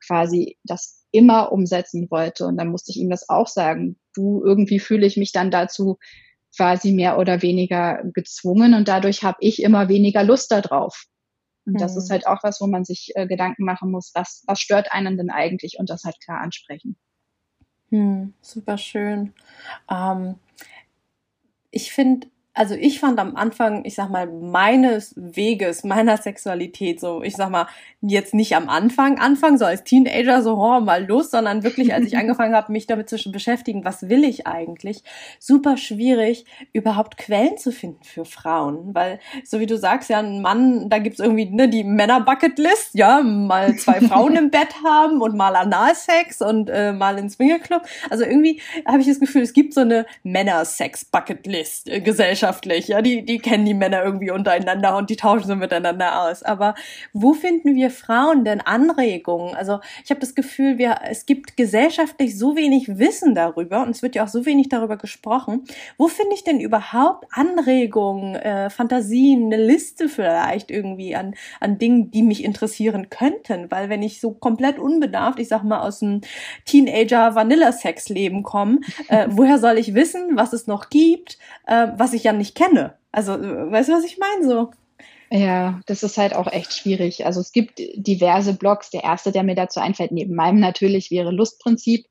quasi 0.04 0.58
das 0.64 1.04
immer 1.12 1.52
umsetzen 1.52 2.08
wollte 2.10 2.46
und 2.46 2.56
dann 2.56 2.68
musste 2.68 2.90
ich 2.92 2.98
ihm 2.98 3.10
das 3.10 3.28
auch 3.28 3.46
sagen. 3.46 3.98
Du, 4.14 4.42
irgendwie 4.44 4.80
fühle 4.80 5.06
ich 5.06 5.16
mich 5.16 5.32
dann 5.32 5.50
dazu 5.50 5.98
quasi 6.56 6.92
mehr 6.92 7.18
oder 7.18 7.42
weniger 7.42 8.02
gezwungen 8.12 8.74
und 8.74 8.88
dadurch 8.88 9.22
habe 9.22 9.38
ich 9.40 9.62
immer 9.62 9.88
weniger 9.88 10.24
Lust 10.24 10.50
darauf. 10.50 11.04
Und 11.66 11.80
das 11.80 11.96
ist 11.96 12.08
mhm. 12.08 12.12
halt 12.12 12.26
auch 12.26 12.42
was, 12.42 12.60
wo 12.60 12.66
man 12.66 12.84
sich 12.84 13.12
äh, 13.14 13.26
Gedanken 13.26 13.64
machen 13.64 13.90
muss, 13.90 14.12
was, 14.14 14.42
was 14.46 14.60
stört 14.60 14.92
einen 14.92 15.16
denn 15.16 15.30
eigentlich 15.30 15.76
und 15.78 15.90
das 15.90 16.04
halt 16.04 16.20
klar 16.22 16.40
ansprechen. 16.40 16.96
Hm, 17.90 18.34
super 18.40 18.78
schön. 18.78 19.34
Ähm, 19.90 20.36
ich 21.70 21.92
finde, 21.92 22.28
also 22.60 22.74
ich 22.74 23.00
fand 23.00 23.18
am 23.18 23.36
Anfang, 23.36 23.86
ich 23.86 23.94
sag 23.94 24.10
mal, 24.10 24.26
meines 24.26 25.14
Weges, 25.16 25.82
meiner 25.82 26.18
Sexualität, 26.18 27.00
so, 27.00 27.22
ich 27.22 27.34
sag 27.34 27.48
mal, 27.48 27.66
jetzt 28.02 28.34
nicht 28.34 28.54
am 28.54 28.68
Anfang, 28.68 29.18
Anfang, 29.18 29.56
so 29.56 29.64
als 29.64 29.82
Teenager, 29.82 30.42
so, 30.42 30.58
oh, 30.58 30.78
mal 30.80 31.06
los, 31.06 31.30
sondern 31.30 31.62
wirklich, 31.62 31.94
als 31.94 32.04
ich 32.04 32.16
angefangen 32.18 32.54
habe, 32.54 32.70
mich 32.70 32.86
damit 32.86 33.08
zu 33.08 33.16
beschäftigen, 33.32 33.86
was 33.86 34.10
will 34.10 34.24
ich 34.24 34.46
eigentlich, 34.46 35.02
super 35.38 35.78
schwierig, 35.78 36.44
überhaupt 36.74 37.16
Quellen 37.16 37.56
zu 37.56 37.72
finden 37.72 38.04
für 38.04 38.26
Frauen, 38.26 38.94
weil, 38.94 39.20
so 39.42 39.58
wie 39.58 39.64
du 39.64 39.78
sagst, 39.78 40.10
ja, 40.10 40.18
ein 40.18 40.42
Mann, 40.42 40.90
da 40.90 40.98
gibt's 40.98 41.18
irgendwie, 41.18 41.46
ne, 41.46 41.66
die 41.66 41.82
Männer-Bucket-List, 41.82 42.90
ja, 42.92 43.22
mal 43.22 43.74
zwei 43.76 44.00
Frauen 44.02 44.36
im 44.36 44.50
Bett 44.50 44.74
haben 44.84 45.22
und 45.22 45.34
mal 45.34 45.56
Analsex 45.56 46.42
und 46.42 46.68
äh, 46.68 46.92
mal 46.92 47.16
ins 47.16 47.36
Swingerclub, 47.36 47.84
also 48.10 48.24
irgendwie 48.24 48.60
habe 48.86 49.00
ich 49.00 49.06
das 49.06 49.18
Gefühl, 49.18 49.40
es 49.40 49.54
gibt 49.54 49.72
so 49.72 49.80
eine 49.80 50.04
Männer-Sex-Bucket-List-Gesellschaft, 50.24 52.49
äh, 52.49 52.49
gesellschaftlich. 52.50 52.88
Ja, 52.88 53.02
die, 53.02 53.24
die 53.24 53.38
kennen 53.38 53.64
die 53.64 53.74
Männer 53.74 54.04
irgendwie 54.04 54.30
untereinander 54.30 54.96
und 54.96 55.10
die 55.10 55.16
tauschen 55.16 55.46
so 55.46 55.56
miteinander 55.56 56.22
aus. 56.22 56.42
Aber 56.42 56.74
wo 57.12 57.32
finden 57.32 57.74
wir 57.74 57.90
Frauen 57.90 58.44
denn 58.44 58.60
Anregungen? 58.60 59.54
Also 59.54 59.80
ich 60.04 60.10
habe 60.10 60.20
das 60.20 60.34
Gefühl, 60.34 60.78
wir, 60.78 61.00
es 61.08 61.26
gibt 61.26 61.56
gesellschaftlich 61.56 62.38
so 62.38 62.56
wenig 62.56 62.98
Wissen 62.98 63.34
darüber 63.34 63.82
und 63.82 63.90
es 63.90 64.02
wird 64.02 64.14
ja 64.14 64.24
auch 64.24 64.28
so 64.28 64.46
wenig 64.46 64.68
darüber 64.68 64.96
gesprochen. 64.96 65.64
Wo 65.96 66.08
finde 66.08 66.34
ich 66.34 66.44
denn 66.44 66.60
überhaupt 66.60 67.26
Anregungen, 67.32 68.34
äh, 68.34 68.70
Fantasien, 68.70 69.46
eine 69.46 69.62
Liste 69.62 70.08
vielleicht 70.08 70.70
irgendwie 70.70 71.14
an, 71.14 71.34
an 71.60 71.78
Dingen, 71.78 72.10
die 72.10 72.22
mich 72.22 72.44
interessieren 72.44 73.08
könnten? 73.10 73.70
Weil 73.70 73.88
wenn 73.88 74.02
ich 74.02 74.20
so 74.20 74.32
komplett 74.32 74.78
unbedarft, 74.78 75.38
ich 75.38 75.48
sag 75.48 75.62
mal, 75.62 75.80
aus 75.80 76.00
dem 76.00 76.20
Teenager-Vanilla-Sex-Leben 76.64 78.42
komme, 78.42 78.80
äh, 79.08 79.26
woher 79.30 79.58
soll 79.58 79.78
ich 79.78 79.94
wissen, 79.94 80.36
was 80.36 80.52
es 80.52 80.66
noch 80.66 80.90
gibt, 80.90 81.38
äh, 81.70 81.92
was 81.96 82.12
ich 82.12 82.24
ja 82.24 82.32
nicht 82.32 82.54
kenne. 82.54 82.98
Also, 83.12 83.32
weißt 83.32 83.88
du, 83.88 83.92
was 83.94 84.04
ich 84.04 84.18
meine? 84.18 84.46
So. 84.46 84.70
Ja, 85.30 85.80
das 85.86 86.02
ist 86.02 86.18
halt 86.18 86.34
auch 86.34 86.50
echt 86.52 86.74
schwierig. 86.74 87.24
Also 87.24 87.40
es 87.40 87.52
gibt 87.52 87.78
diverse 87.94 88.54
Blogs. 88.54 88.90
Der 88.90 89.04
erste, 89.04 89.30
der 89.30 89.44
mir 89.44 89.54
dazu 89.54 89.80
einfällt, 89.80 90.10
neben 90.10 90.34
meinem 90.34 90.58
natürlich, 90.58 91.10
wäre 91.12 91.30
Lustprinzip, 91.30 92.06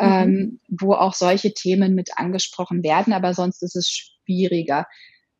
mhm. 0.00 0.06
ähm, 0.06 0.60
wo 0.68 0.94
auch 0.94 1.14
solche 1.14 1.54
Themen 1.54 1.94
mit 1.94 2.10
angesprochen 2.16 2.82
werden. 2.82 3.12
Aber 3.12 3.32
sonst 3.34 3.62
ist 3.62 3.76
es 3.76 3.88
schwieriger, 3.88 4.86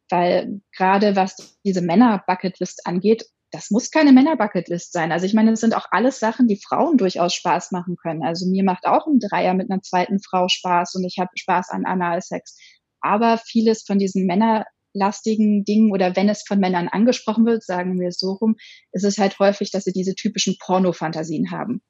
weil 0.09 0.61
gerade 0.77 1.17
was 1.17 1.59
diese 1.65 1.83
Männer-Bucketlist 1.83 2.87
angeht, 2.87 3.25
das 3.51 3.73
muss 3.73 3.91
keine 3.91 4.13
Männer-Bucketlist 4.13 4.93
sein. 4.93 5.11
Also 5.11 5.27
ich 5.27 5.35
meine, 5.35 5.51
das 5.51 5.61
sind 5.61 5.75
auch 5.75 5.87
alles 5.91 6.21
Sachen, 6.21 6.47
die 6.47 6.61
Frauen 6.65 6.97
durchaus 6.97 7.35
Spaß 7.35 7.73
machen 7.73 7.97
können. 8.01 8.23
Also 8.23 8.49
mir 8.49 8.63
macht 8.63 8.87
auch 8.87 9.09
ein 9.09 9.19
Dreier 9.19 9.55
mit 9.55 9.69
einer 9.69 9.83
zweiten 9.83 10.21
Frau 10.21 10.47
Spaß 10.47 10.95
und 10.95 11.05
ich 11.05 11.19
habe 11.19 11.31
Spaß 11.35 11.71
an 11.71 11.85
Analsex. 11.85 12.57
Aber 13.01 13.39
vieles 13.39 13.83
von 13.83 13.99
diesen 13.99 14.27
männerlastigen 14.27 15.65
Dingen 15.65 15.93
oder 15.93 16.17
wenn 16.17 16.29
es 16.29 16.43
von 16.47 16.61
Männern 16.61 16.89
angesprochen 16.89 17.47
wird, 17.47 17.63
sagen 17.65 17.99
wir 18.01 18.09
es 18.09 18.19
so 18.19 18.33
rum, 18.33 18.57
ist 18.93 19.05
es 19.05 19.19
halt 19.19 19.39
häufig, 19.39 19.71
dass 19.71 19.85
sie 19.85 19.93
diese 19.93 20.15
typischen 20.15 20.57
Porno-Fantasien 20.59 21.51
haben. 21.51 21.83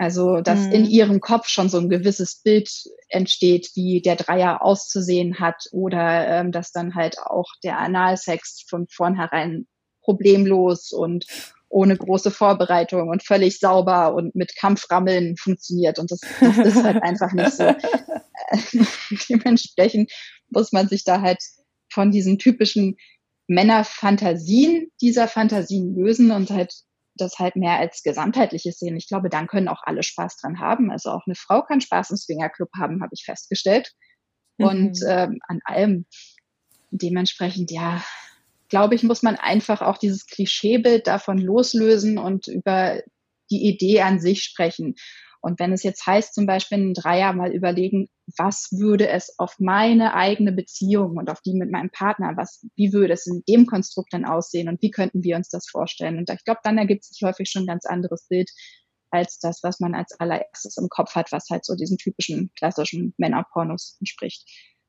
Also, 0.00 0.40
dass 0.42 0.60
mhm. 0.60 0.72
in 0.72 0.84
ihrem 0.84 1.20
Kopf 1.20 1.48
schon 1.48 1.68
so 1.68 1.78
ein 1.78 1.88
gewisses 1.88 2.40
Bild 2.44 2.70
entsteht, 3.08 3.70
wie 3.74 4.00
der 4.00 4.14
Dreier 4.14 4.62
auszusehen 4.62 5.40
hat 5.40 5.64
oder 5.72 6.28
ähm, 6.28 6.52
dass 6.52 6.70
dann 6.70 6.94
halt 6.94 7.18
auch 7.18 7.48
der 7.64 7.78
Analsex 7.78 8.64
von 8.68 8.86
vornherein 8.88 9.66
problemlos 10.02 10.92
und 10.92 11.26
ohne 11.68 11.96
große 11.96 12.30
Vorbereitung 12.30 13.08
und 13.08 13.24
völlig 13.24 13.58
sauber 13.58 14.14
und 14.14 14.34
mit 14.34 14.56
Kampframmeln 14.56 15.36
funktioniert. 15.36 15.98
Und 15.98 16.10
das, 16.10 16.20
das 16.40 16.58
ist 16.58 16.82
halt 16.82 17.02
einfach 17.02 17.32
nicht 17.32 17.52
so. 17.52 17.64
Dementsprechend 19.28 20.12
muss 20.50 20.72
man 20.72 20.88
sich 20.88 21.04
da 21.04 21.20
halt 21.20 21.42
von 21.92 22.10
diesen 22.10 22.38
typischen 22.38 22.96
Männerfantasien 23.46 24.90
dieser 25.00 25.26
Fantasien 25.26 25.94
lösen 25.94 26.30
und 26.30 26.50
halt 26.50 26.74
das 27.14 27.38
halt 27.38 27.56
mehr 27.56 27.78
als 27.78 28.02
gesamtheitliches 28.02 28.78
sehen. 28.78 28.96
Ich 28.96 29.08
glaube, 29.08 29.28
dann 29.28 29.48
können 29.48 29.68
auch 29.68 29.82
alle 29.82 30.02
Spaß 30.02 30.36
dran 30.36 30.60
haben. 30.60 30.90
Also 30.90 31.10
auch 31.10 31.26
eine 31.26 31.34
Frau 31.34 31.62
kann 31.62 31.80
Spaß 31.80 32.10
im 32.10 32.16
Swingerclub 32.16 32.70
haben, 32.78 33.02
habe 33.02 33.12
ich 33.12 33.24
festgestellt. 33.24 33.92
Mhm. 34.58 34.66
Und 34.66 34.98
ähm, 35.06 35.38
an 35.48 35.60
allem 35.64 36.06
dementsprechend, 36.90 37.70
ja, 37.70 38.02
glaube 38.68 38.94
ich, 38.94 39.02
muss 39.02 39.22
man 39.22 39.36
einfach 39.36 39.82
auch 39.82 39.98
dieses 39.98 40.26
Klischeebild 40.26 41.06
davon 41.06 41.38
loslösen 41.38 42.18
und 42.18 42.48
über 42.48 43.02
die 43.50 43.66
Idee 43.66 44.02
an 44.02 44.20
sich 44.20 44.42
sprechen. 44.44 44.94
Und 45.40 45.60
wenn 45.60 45.72
es 45.72 45.82
jetzt 45.82 46.04
heißt, 46.06 46.34
zum 46.34 46.46
Beispiel 46.46 46.78
in 46.78 46.94
drei 46.94 47.20
Jahren 47.20 47.36
mal 47.36 47.52
überlegen, 47.52 48.08
was 48.36 48.68
würde 48.72 49.08
es 49.08 49.38
auf 49.38 49.54
meine 49.58 50.14
eigene 50.14 50.52
Beziehung 50.52 51.16
und 51.16 51.30
auf 51.30 51.40
die 51.40 51.54
mit 51.54 51.70
meinem 51.70 51.90
Partner, 51.90 52.36
was, 52.36 52.66
wie 52.74 52.92
würde 52.92 53.14
es 53.14 53.26
in 53.26 53.42
dem 53.48 53.66
Konstrukt 53.66 54.12
dann 54.12 54.24
aussehen 54.24 54.68
und 54.68 54.82
wie 54.82 54.90
könnten 54.90 55.22
wir 55.22 55.36
uns 55.36 55.48
das 55.48 55.68
vorstellen? 55.68 56.18
Und 56.18 56.28
ich 56.30 56.44
glaube, 56.44 56.60
dann 56.64 56.78
ergibt 56.78 57.04
sich 57.04 57.22
häufig 57.22 57.48
schon 57.50 57.62
ein 57.62 57.68
ganz 57.68 57.86
anderes 57.86 58.26
Bild 58.28 58.50
als 59.10 59.38
das, 59.38 59.62
was 59.62 59.80
man 59.80 59.94
als 59.94 60.12
allererstes 60.18 60.76
im 60.76 60.88
Kopf 60.88 61.14
hat, 61.14 61.32
was 61.32 61.48
halt 61.50 61.64
so 61.64 61.74
diesen 61.74 61.98
typischen 61.98 62.50
klassischen 62.56 63.14
Männerpornos 63.16 63.96
entspricht. 64.00 64.44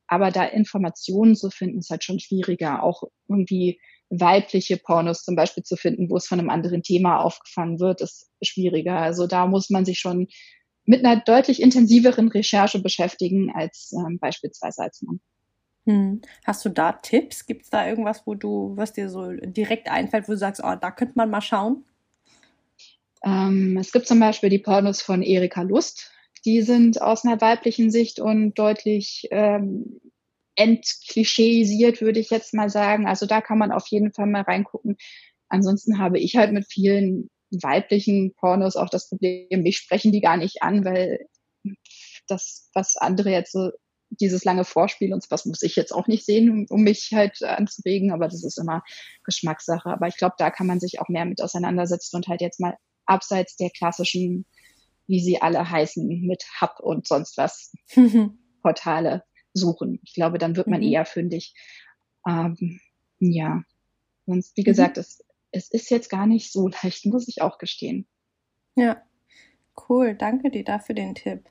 Aber 0.08 0.30
da 0.30 0.44
Informationen 0.44 1.36
zu 1.36 1.50
finden, 1.50 1.78
ist 1.78 1.90
halt 1.90 2.04
schon 2.04 2.18
schwieriger. 2.18 2.82
Auch 2.82 3.04
irgendwie 3.28 3.80
weibliche 4.10 4.76
Pornos 4.76 5.22
zum 5.22 5.36
Beispiel 5.36 5.62
zu 5.62 5.76
finden, 5.76 6.10
wo 6.10 6.16
es 6.16 6.26
von 6.26 6.38
einem 6.38 6.50
anderen 6.50 6.82
Thema 6.82 7.20
aufgefangen 7.20 7.78
wird, 7.78 8.00
ist 8.00 8.28
schwieriger. 8.42 8.96
Also 8.96 9.26
da 9.26 9.46
muss 9.46 9.70
man 9.70 9.84
sich 9.84 10.00
schon 10.00 10.26
mit 10.84 11.04
einer 11.04 11.20
deutlich 11.20 11.62
intensiveren 11.62 12.28
Recherche 12.28 12.80
beschäftigen 12.80 13.52
als 13.54 13.92
ähm, 13.96 14.18
beispielsweise 14.18 14.82
als 14.82 15.02
Mann. 15.02 15.20
Hm. 15.86 16.20
Hast 16.44 16.64
du 16.64 16.68
da 16.68 16.92
Tipps? 16.92 17.46
Gibt 17.46 17.62
es 17.62 17.70
da 17.70 17.86
irgendwas, 17.86 18.26
wo 18.26 18.34
du, 18.34 18.72
was 18.76 18.92
dir 18.92 19.08
so 19.08 19.30
direkt 19.32 19.88
einfällt, 19.88 20.28
wo 20.28 20.32
du 20.32 20.38
sagst, 20.38 20.62
oh, 20.64 20.74
da 20.74 20.90
könnte 20.90 21.14
man 21.16 21.30
mal 21.30 21.40
schauen? 21.40 21.84
Ähm, 23.24 23.76
es 23.78 23.92
gibt 23.92 24.06
zum 24.06 24.20
Beispiel 24.20 24.50
die 24.50 24.58
Pornos 24.58 25.00
von 25.02 25.22
Erika 25.22 25.62
Lust. 25.62 26.10
Die 26.44 26.62
sind 26.62 27.00
aus 27.00 27.24
einer 27.24 27.40
weiblichen 27.40 27.90
Sicht 27.90 28.18
und 28.18 28.58
deutlich 28.58 29.28
ähm, 29.30 30.00
entklischeisiert, 30.60 32.02
würde 32.02 32.20
ich 32.20 32.28
jetzt 32.28 32.52
mal 32.52 32.68
sagen. 32.68 33.06
Also 33.06 33.24
da 33.24 33.40
kann 33.40 33.56
man 33.56 33.72
auf 33.72 33.86
jeden 33.86 34.12
Fall 34.12 34.26
mal 34.26 34.42
reingucken. 34.42 34.98
Ansonsten 35.48 35.98
habe 35.98 36.18
ich 36.18 36.36
halt 36.36 36.52
mit 36.52 36.66
vielen 36.70 37.30
weiblichen 37.50 38.34
Pornos 38.34 38.76
auch 38.76 38.90
das 38.90 39.08
Problem, 39.08 39.62
mich 39.62 39.78
sprechen 39.78 40.12
die 40.12 40.20
gar 40.20 40.36
nicht 40.36 40.62
an, 40.62 40.84
weil 40.84 41.26
das, 42.28 42.68
was 42.74 42.96
andere 42.96 43.30
jetzt 43.30 43.52
so 43.52 43.70
dieses 44.10 44.44
lange 44.44 44.64
Vorspiel 44.64 45.14
und 45.14 45.24
was 45.30 45.46
muss 45.46 45.62
ich 45.62 45.76
jetzt 45.76 45.92
auch 45.92 46.06
nicht 46.06 46.26
sehen, 46.26 46.66
um 46.68 46.82
mich 46.82 47.10
halt 47.14 47.42
anzuregen, 47.42 48.12
aber 48.12 48.28
das 48.28 48.44
ist 48.44 48.58
immer 48.58 48.82
Geschmackssache. 49.24 49.88
Aber 49.88 50.08
ich 50.08 50.16
glaube, 50.16 50.34
da 50.36 50.50
kann 50.50 50.66
man 50.66 50.78
sich 50.78 51.00
auch 51.00 51.08
mehr 51.08 51.24
mit 51.24 51.40
auseinandersetzen 51.40 52.16
und 52.16 52.28
halt 52.28 52.42
jetzt 52.42 52.60
mal 52.60 52.76
abseits 53.06 53.56
der 53.56 53.70
klassischen, 53.70 54.44
wie 55.06 55.20
sie 55.20 55.40
alle 55.40 55.68
heißen, 55.70 56.20
mit 56.26 56.44
Hub 56.60 56.80
und 56.80 57.08
sonst 57.08 57.38
was 57.38 57.72
Portale 58.62 59.22
suchen. 59.60 60.00
Ich 60.02 60.14
glaube, 60.14 60.38
dann 60.38 60.56
wird 60.56 60.66
man 60.66 60.80
mhm. 60.80 60.88
eher 60.88 61.04
fündig. 61.04 61.54
Ähm, 62.26 62.80
ja, 63.18 63.62
sonst, 64.26 64.56
wie 64.56 64.62
mhm. 64.62 64.64
gesagt, 64.64 64.98
es, 64.98 65.24
es 65.52 65.70
ist 65.70 65.90
jetzt 65.90 66.10
gar 66.10 66.26
nicht 66.26 66.52
so 66.52 66.68
leicht, 66.82 67.06
muss 67.06 67.28
ich 67.28 67.42
auch 67.42 67.58
gestehen. 67.58 68.06
Ja, 68.74 69.02
cool. 69.88 70.14
Danke 70.14 70.50
dir 70.50 70.64
dafür 70.64 70.94
den 70.94 71.14
Tipp. 71.14 71.44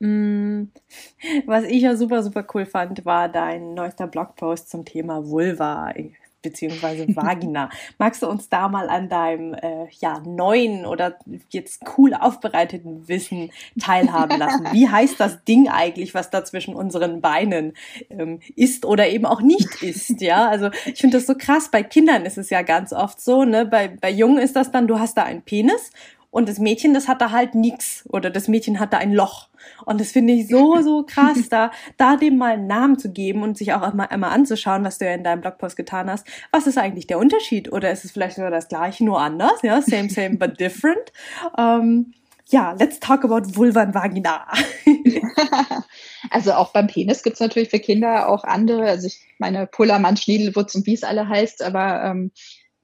Mm, 0.00 0.64
was 1.46 1.64
ich 1.64 1.82
ja 1.82 1.96
super, 1.96 2.22
super 2.22 2.46
cool 2.54 2.66
fand, 2.66 3.04
war 3.04 3.28
dein 3.28 3.74
neuester 3.74 4.06
Blogpost 4.06 4.70
zum 4.70 4.84
Thema 4.84 5.26
Vulva. 5.28 5.94
Beziehungsweise 6.42 7.06
Vagina. 7.14 7.70
Magst 7.98 8.22
du 8.22 8.28
uns 8.28 8.48
da 8.48 8.68
mal 8.68 8.88
an 8.88 9.08
deinem 9.08 9.54
äh, 9.54 9.86
ja, 10.00 10.20
neuen 10.20 10.84
oder 10.86 11.18
jetzt 11.50 11.82
cool 11.96 12.14
aufbereiteten 12.14 13.08
Wissen 13.08 13.50
teilhaben 13.80 14.38
lassen? 14.38 14.66
Wie 14.72 14.88
heißt 14.88 15.18
das 15.18 15.44
Ding 15.44 15.68
eigentlich, 15.68 16.14
was 16.14 16.30
da 16.30 16.44
zwischen 16.44 16.74
unseren 16.74 17.20
Beinen 17.20 17.74
ähm, 18.10 18.40
ist 18.56 18.84
oder 18.84 19.08
eben 19.08 19.26
auch 19.26 19.40
nicht 19.40 19.82
ist? 19.82 20.20
Ja, 20.20 20.48
also 20.48 20.70
ich 20.84 21.00
finde 21.00 21.16
das 21.18 21.26
so 21.26 21.34
krass. 21.34 21.70
Bei 21.70 21.82
Kindern 21.82 22.26
ist 22.26 22.38
es 22.38 22.50
ja 22.50 22.62
ganz 22.62 22.92
oft 22.92 23.20
so, 23.20 23.44
ne? 23.44 23.64
Bei, 23.64 23.88
bei 23.88 24.10
Jungen 24.10 24.38
ist 24.38 24.56
das 24.56 24.70
dann, 24.70 24.86
du 24.86 24.98
hast 24.98 25.16
da 25.16 25.22
einen 25.22 25.42
Penis 25.42 25.90
und 26.32 26.48
das 26.48 26.58
Mädchen, 26.58 26.94
das 26.94 27.08
hat 27.08 27.20
da 27.20 27.30
halt 27.30 27.54
nix 27.54 28.04
oder 28.08 28.30
das 28.30 28.48
Mädchen 28.48 28.80
hat 28.80 28.94
da 28.94 28.98
ein 28.98 29.12
Loch. 29.12 29.48
Und 29.84 30.00
das 30.00 30.12
finde 30.12 30.32
ich 30.32 30.48
so, 30.48 30.80
so 30.80 31.02
krass, 31.06 31.50
da, 31.50 31.70
da 31.98 32.16
dem 32.16 32.38
mal 32.38 32.54
einen 32.54 32.66
Namen 32.66 32.98
zu 32.98 33.12
geben 33.12 33.42
und 33.42 33.58
sich 33.58 33.74
auch 33.74 33.82
einmal, 33.82 34.08
einmal 34.08 34.30
anzuschauen, 34.30 34.82
was 34.82 34.96
du 34.96 35.04
ja 35.04 35.12
in 35.12 35.24
deinem 35.24 35.42
Blogpost 35.42 35.76
getan 35.76 36.10
hast. 36.10 36.26
Was 36.50 36.66
ist 36.66 36.78
eigentlich 36.78 37.06
der 37.06 37.18
Unterschied? 37.18 37.70
Oder 37.70 37.92
ist 37.92 38.06
es 38.06 38.12
vielleicht 38.12 38.36
sogar 38.36 38.50
das 38.50 38.68
gleiche, 38.68 39.04
nur 39.04 39.20
anders? 39.20 39.60
Ja, 39.62 39.82
same, 39.82 40.08
same, 40.08 40.36
but 40.36 40.58
different. 40.58 40.98
Ähm, 41.58 42.14
ja, 42.48 42.72
let's 42.78 42.98
talk 42.98 43.24
about 43.24 43.56
Vulva 43.56 43.82
und 43.82 43.94
Vagina. 43.94 44.46
also 46.30 46.52
auch 46.52 46.72
beim 46.72 46.86
Penis 46.86 47.22
gibt's 47.22 47.40
natürlich 47.40 47.68
für 47.68 47.78
Kinder 47.78 48.28
auch 48.28 48.44
andere. 48.44 48.84
Also 48.86 49.06
ich 49.06 49.20
meine, 49.38 49.66
Pullermann, 49.66 50.16
Schniedelwurz 50.16 50.74
und 50.74 50.86
wie 50.86 50.94
es 50.94 51.02
alle 51.02 51.28
heißt, 51.28 51.62
aber 51.62 52.04
ähm, 52.04 52.30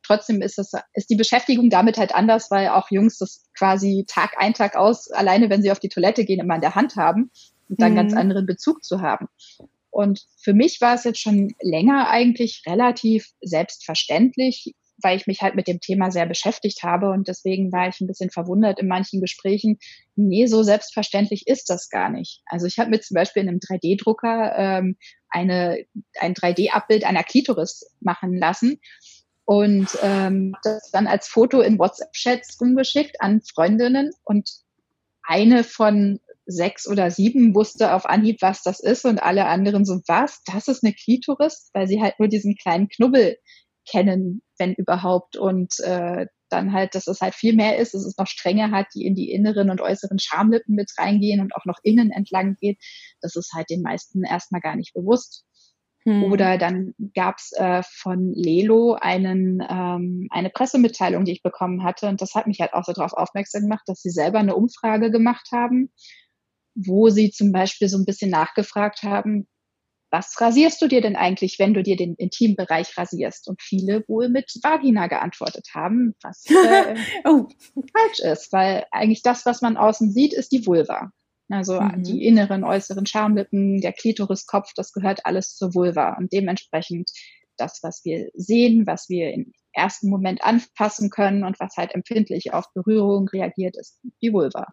trotzdem 0.08 0.42
ist 0.42 0.58
es, 0.58 0.72
ist 0.94 1.10
die 1.10 1.16
Beschäftigung 1.16 1.70
damit 1.70 1.98
halt 1.98 2.14
anders, 2.14 2.50
weil 2.50 2.68
auch 2.68 2.90
Jungs 2.90 3.18
das 3.18 3.44
quasi 3.56 4.04
Tag 4.08 4.34
ein, 4.38 4.54
Tag 4.54 4.74
aus, 4.74 5.10
alleine 5.10 5.50
wenn 5.50 5.62
sie 5.62 5.70
auf 5.70 5.80
die 5.80 5.90
Toilette 5.90 6.24
gehen, 6.24 6.40
immer 6.40 6.54
in 6.54 6.62
der 6.62 6.74
Hand 6.74 6.96
haben 6.96 7.30
und 7.68 7.80
dann 7.80 7.92
mhm. 7.92 7.96
ganz 7.96 8.14
anderen 8.14 8.46
Bezug 8.46 8.82
zu 8.82 9.00
haben. 9.02 9.28
Und 9.90 10.26
für 10.42 10.54
mich 10.54 10.80
war 10.80 10.94
es 10.94 11.04
jetzt 11.04 11.20
schon 11.20 11.54
länger 11.60 12.08
eigentlich 12.08 12.62
relativ 12.66 13.28
selbstverständlich, 13.40 14.74
weil 15.00 15.16
ich 15.16 15.26
mich 15.26 15.42
halt 15.42 15.54
mit 15.54 15.68
dem 15.68 15.80
Thema 15.80 16.10
sehr 16.10 16.26
beschäftigt 16.26 16.82
habe 16.82 17.10
und 17.10 17.28
deswegen 17.28 17.70
war 17.70 17.88
ich 17.88 18.00
ein 18.00 18.06
bisschen 18.06 18.30
verwundert 18.30 18.80
in 18.80 18.88
manchen 18.88 19.20
Gesprächen. 19.20 19.78
Nee, 20.16 20.46
so 20.46 20.62
selbstverständlich 20.62 21.46
ist 21.46 21.70
das 21.70 21.88
gar 21.88 22.10
nicht. 22.10 22.42
Also 22.46 22.66
ich 22.66 22.78
habe 22.78 22.90
mir 22.90 23.00
zum 23.00 23.14
Beispiel 23.14 23.42
in 23.42 23.48
einem 23.48 23.58
3D-Drucker 23.58 24.54
ähm, 24.56 24.96
eine, 25.28 25.84
ein 26.18 26.34
3D-Abbild 26.34 27.04
einer 27.04 27.22
Klitoris 27.22 27.94
machen 28.00 28.36
lassen 28.36 28.80
und 29.48 29.88
ähm, 30.02 30.54
das 30.62 30.90
dann 30.90 31.06
als 31.06 31.26
Foto 31.26 31.62
in 31.62 31.78
WhatsApp-Chats 31.78 32.61
rumgeschickt 32.61 33.22
an 33.22 33.40
Freundinnen 33.40 34.11
und 34.24 34.46
eine 35.22 35.64
von 35.64 36.20
sechs 36.44 36.87
oder 36.87 37.11
sieben 37.11 37.54
wusste 37.54 37.94
auf 37.94 38.04
Anhieb, 38.04 38.42
was 38.42 38.62
das 38.62 38.78
ist 38.78 39.06
und 39.06 39.22
alle 39.22 39.46
anderen 39.46 39.87
so, 39.87 40.02
was? 40.06 40.42
Das 40.44 40.68
ist 40.68 40.84
eine 40.84 40.92
Klitoris? 40.92 41.70
Weil 41.72 41.88
sie 41.88 42.02
halt 42.02 42.18
nur 42.18 42.28
diesen 42.28 42.56
kleinen 42.56 42.90
Knubbel 42.90 43.38
kennen, 43.90 44.42
wenn 44.58 44.74
überhaupt. 44.74 45.38
Und 45.38 45.80
äh, 45.80 46.26
dann 46.50 46.74
halt, 46.74 46.94
dass 46.94 47.06
es 47.06 47.22
halt 47.22 47.34
viel 47.34 47.54
mehr 47.54 47.78
ist, 47.78 47.94
dass 47.94 48.04
es 48.04 48.18
noch 48.18 48.26
Stränge 48.26 48.70
hat, 48.70 48.88
die 48.94 49.06
in 49.06 49.14
die 49.14 49.32
inneren 49.32 49.70
und 49.70 49.80
äußeren 49.80 50.18
Schamlippen 50.18 50.74
mit 50.74 50.92
reingehen 50.98 51.40
und 51.40 51.56
auch 51.56 51.64
noch 51.64 51.78
innen 51.82 52.11
entlang 52.11 52.56
geht. 52.61 52.78
Das 53.22 53.34
ist 53.34 53.54
halt 53.54 53.70
den 53.70 53.80
meisten 53.80 54.24
erstmal 54.24 54.61
gar 54.61 54.76
nicht 54.76 54.92
bewusst. 54.92 55.46
Hm. 56.08 56.24
Oder 56.32 56.56
dann 56.56 56.94
gab's 57.14 57.52
äh, 57.52 57.82
von 57.82 58.32
Lelo 58.32 58.94
einen, 58.94 59.62
ähm, 59.68 60.26
eine 60.30 60.48
Pressemitteilung, 60.48 61.26
die 61.26 61.32
ich 61.32 61.42
bekommen 61.42 61.84
hatte. 61.84 62.08
Und 62.08 62.22
das 62.22 62.34
hat 62.34 62.46
mich 62.46 62.60
halt 62.62 62.72
auch 62.72 62.84
so 62.84 62.94
darauf 62.94 63.12
aufmerksam 63.12 63.64
gemacht, 63.64 63.82
dass 63.84 64.00
sie 64.00 64.08
selber 64.08 64.38
eine 64.38 64.56
Umfrage 64.56 65.10
gemacht 65.10 65.48
haben, 65.52 65.92
wo 66.74 67.10
sie 67.10 67.30
zum 67.30 67.52
Beispiel 67.52 67.90
so 67.90 67.98
ein 67.98 68.06
bisschen 68.06 68.30
nachgefragt 68.30 69.02
haben, 69.02 69.48
was 70.10 70.40
rasierst 70.40 70.80
du 70.80 70.88
dir 70.88 71.02
denn 71.02 71.16
eigentlich, 71.16 71.58
wenn 71.58 71.74
du 71.74 71.82
dir 71.82 71.96
den 71.96 72.14
Intimbereich 72.14 72.96
rasierst? 72.96 73.46
Und 73.46 73.60
viele 73.60 74.02
wohl 74.08 74.30
mit 74.30 74.50
Vagina 74.62 75.08
geantwortet 75.08 75.68
haben, 75.74 76.14
was 76.22 76.46
äh, 76.46 76.94
oh. 77.26 77.48
falsch 77.92 78.20
ist, 78.20 78.50
weil 78.50 78.86
eigentlich 78.92 79.20
das, 79.20 79.44
was 79.44 79.60
man 79.60 79.76
außen 79.76 80.10
sieht, 80.10 80.32
ist 80.32 80.52
die 80.52 80.66
Vulva. 80.66 81.10
Also 81.48 81.80
mhm. 81.80 82.02
die 82.02 82.26
inneren, 82.26 82.64
äußeren 82.64 83.06
Schamlippen, 83.06 83.80
der 83.80 83.92
Klitoriskopf, 83.92 84.72
das 84.74 84.92
gehört 84.92 85.24
alles 85.24 85.54
zur 85.56 85.74
Vulva. 85.74 86.16
Und 86.18 86.32
dementsprechend 86.32 87.11
das, 87.56 87.80
was 87.82 88.04
wir 88.04 88.28
sehen, 88.34 88.87
was 88.87 89.08
wir 89.08 89.32
im 89.32 89.52
ersten 89.72 90.11
Moment 90.11 90.42
anfassen 90.44 91.11
können 91.11 91.44
und 91.44 91.58
was 91.61 91.76
halt 91.76 91.94
empfindlich 91.94 92.52
auf 92.52 92.66
Berührung 92.74 93.28
reagiert, 93.28 93.76
ist 93.76 94.00
die 94.22 94.32
Vulva. 94.32 94.66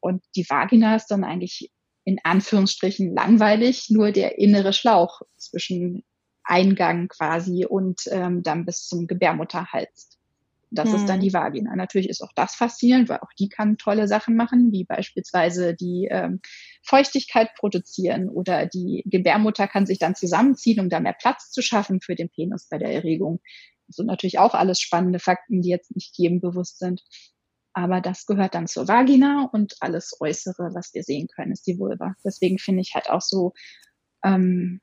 Und 0.00 0.22
die 0.36 0.48
Vagina 0.48 0.96
ist 0.96 1.06
dann 1.08 1.24
eigentlich 1.24 1.70
in 2.04 2.18
Anführungsstrichen 2.24 3.14
langweilig, 3.14 3.86
nur 3.90 4.10
der 4.10 4.38
innere 4.38 4.72
Schlauch 4.72 5.22
zwischen 5.36 6.02
Eingang 6.44 7.08
quasi 7.08 7.64
und 7.64 8.02
ähm, 8.10 8.42
dann 8.42 8.64
bis 8.64 8.86
zum 8.86 9.06
Gebärmutterhals. 9.06 10.18
Das 10.74 10.88
hm. 10.88 10.96
ist 10.96 11.06
dann 11.06 11.16
hm. 11.16 11.22
die 11.22 11.32
Vagina. 11.32 11.76
Natürlich 11.76 12.08
ist 12.08 12.22
auch 12.22 12.32
das 12.34 12.54
faszinierend, 12.54 13.08
weil 13.08 13.18
auch 13.18 13.32
die 13.38 13.48
kann 13.48 13.76
tolle 13.76 14.08
Sachen 14.08 14.36
machen, 14.36 14.72
wie 14.72 14.84
beispielsweise 14.84 15.74
die 15.74 16.08
ähm, 16.10 16.40
Feuchtigkeit 16.82 17.50
produzieren 17.56 18.28
oder 18.28 18.66
die 18.66 19.02
Gebärmutter 19.06 19.68
kann 19.68 19.86
sich 19.86 19.98
dann 19.98 20.14
zusammenziehen, 20.14 20.80
um 20.80 20.88
da 20.88 21.00
mehr 21.00 21.16
Platz 21.18 21.50
zu 21.50 21.62
schaffen 21.62 22.00
für 22.00 22.14
den 22.14 22.30
Penis 22.30 22.68
bei 22.70 22.78
der 22.78 22.92
Erregung. 22.92 23.40
Das 23.86 23.96
sind 23.96 24.06
natürlich 24.06 24.38
auch 24.38 24.54
alles 24.54 24.80
spannende 24.80 25.18
Fakten, 25.18 25.60
die 25.60 25.68
jetzt 25.68 25.94
nicht 25.94 26.16
jedem 26.16 26.40
bewusst 26.40 26.78
sind. 26.78 27.02
Aber 27.74 28.00
das 28.00 28.26
gehört 28.26 28.54
dann 28.54 28.66
zur 28.66 28.88
Vagina 28.88 29.48
und 29.52 29.76
alles 29.80 30.16
Äußere, 30.20 30.70
was 30.74 30.92
wir 30.94 31.02
sehen 31.02 31.28
können, 31.34 31.52
ist 31.52 31.66
die 31.66 31.78
Vulva. 31.78 32.14
Deswegen 32.24 32.58
finde 32.58 32.82
ich 32.82 32.94
halt 32.94 33.08
auch 33.08 33.22
so 33.22 33.52
ähm, 34.24 34.80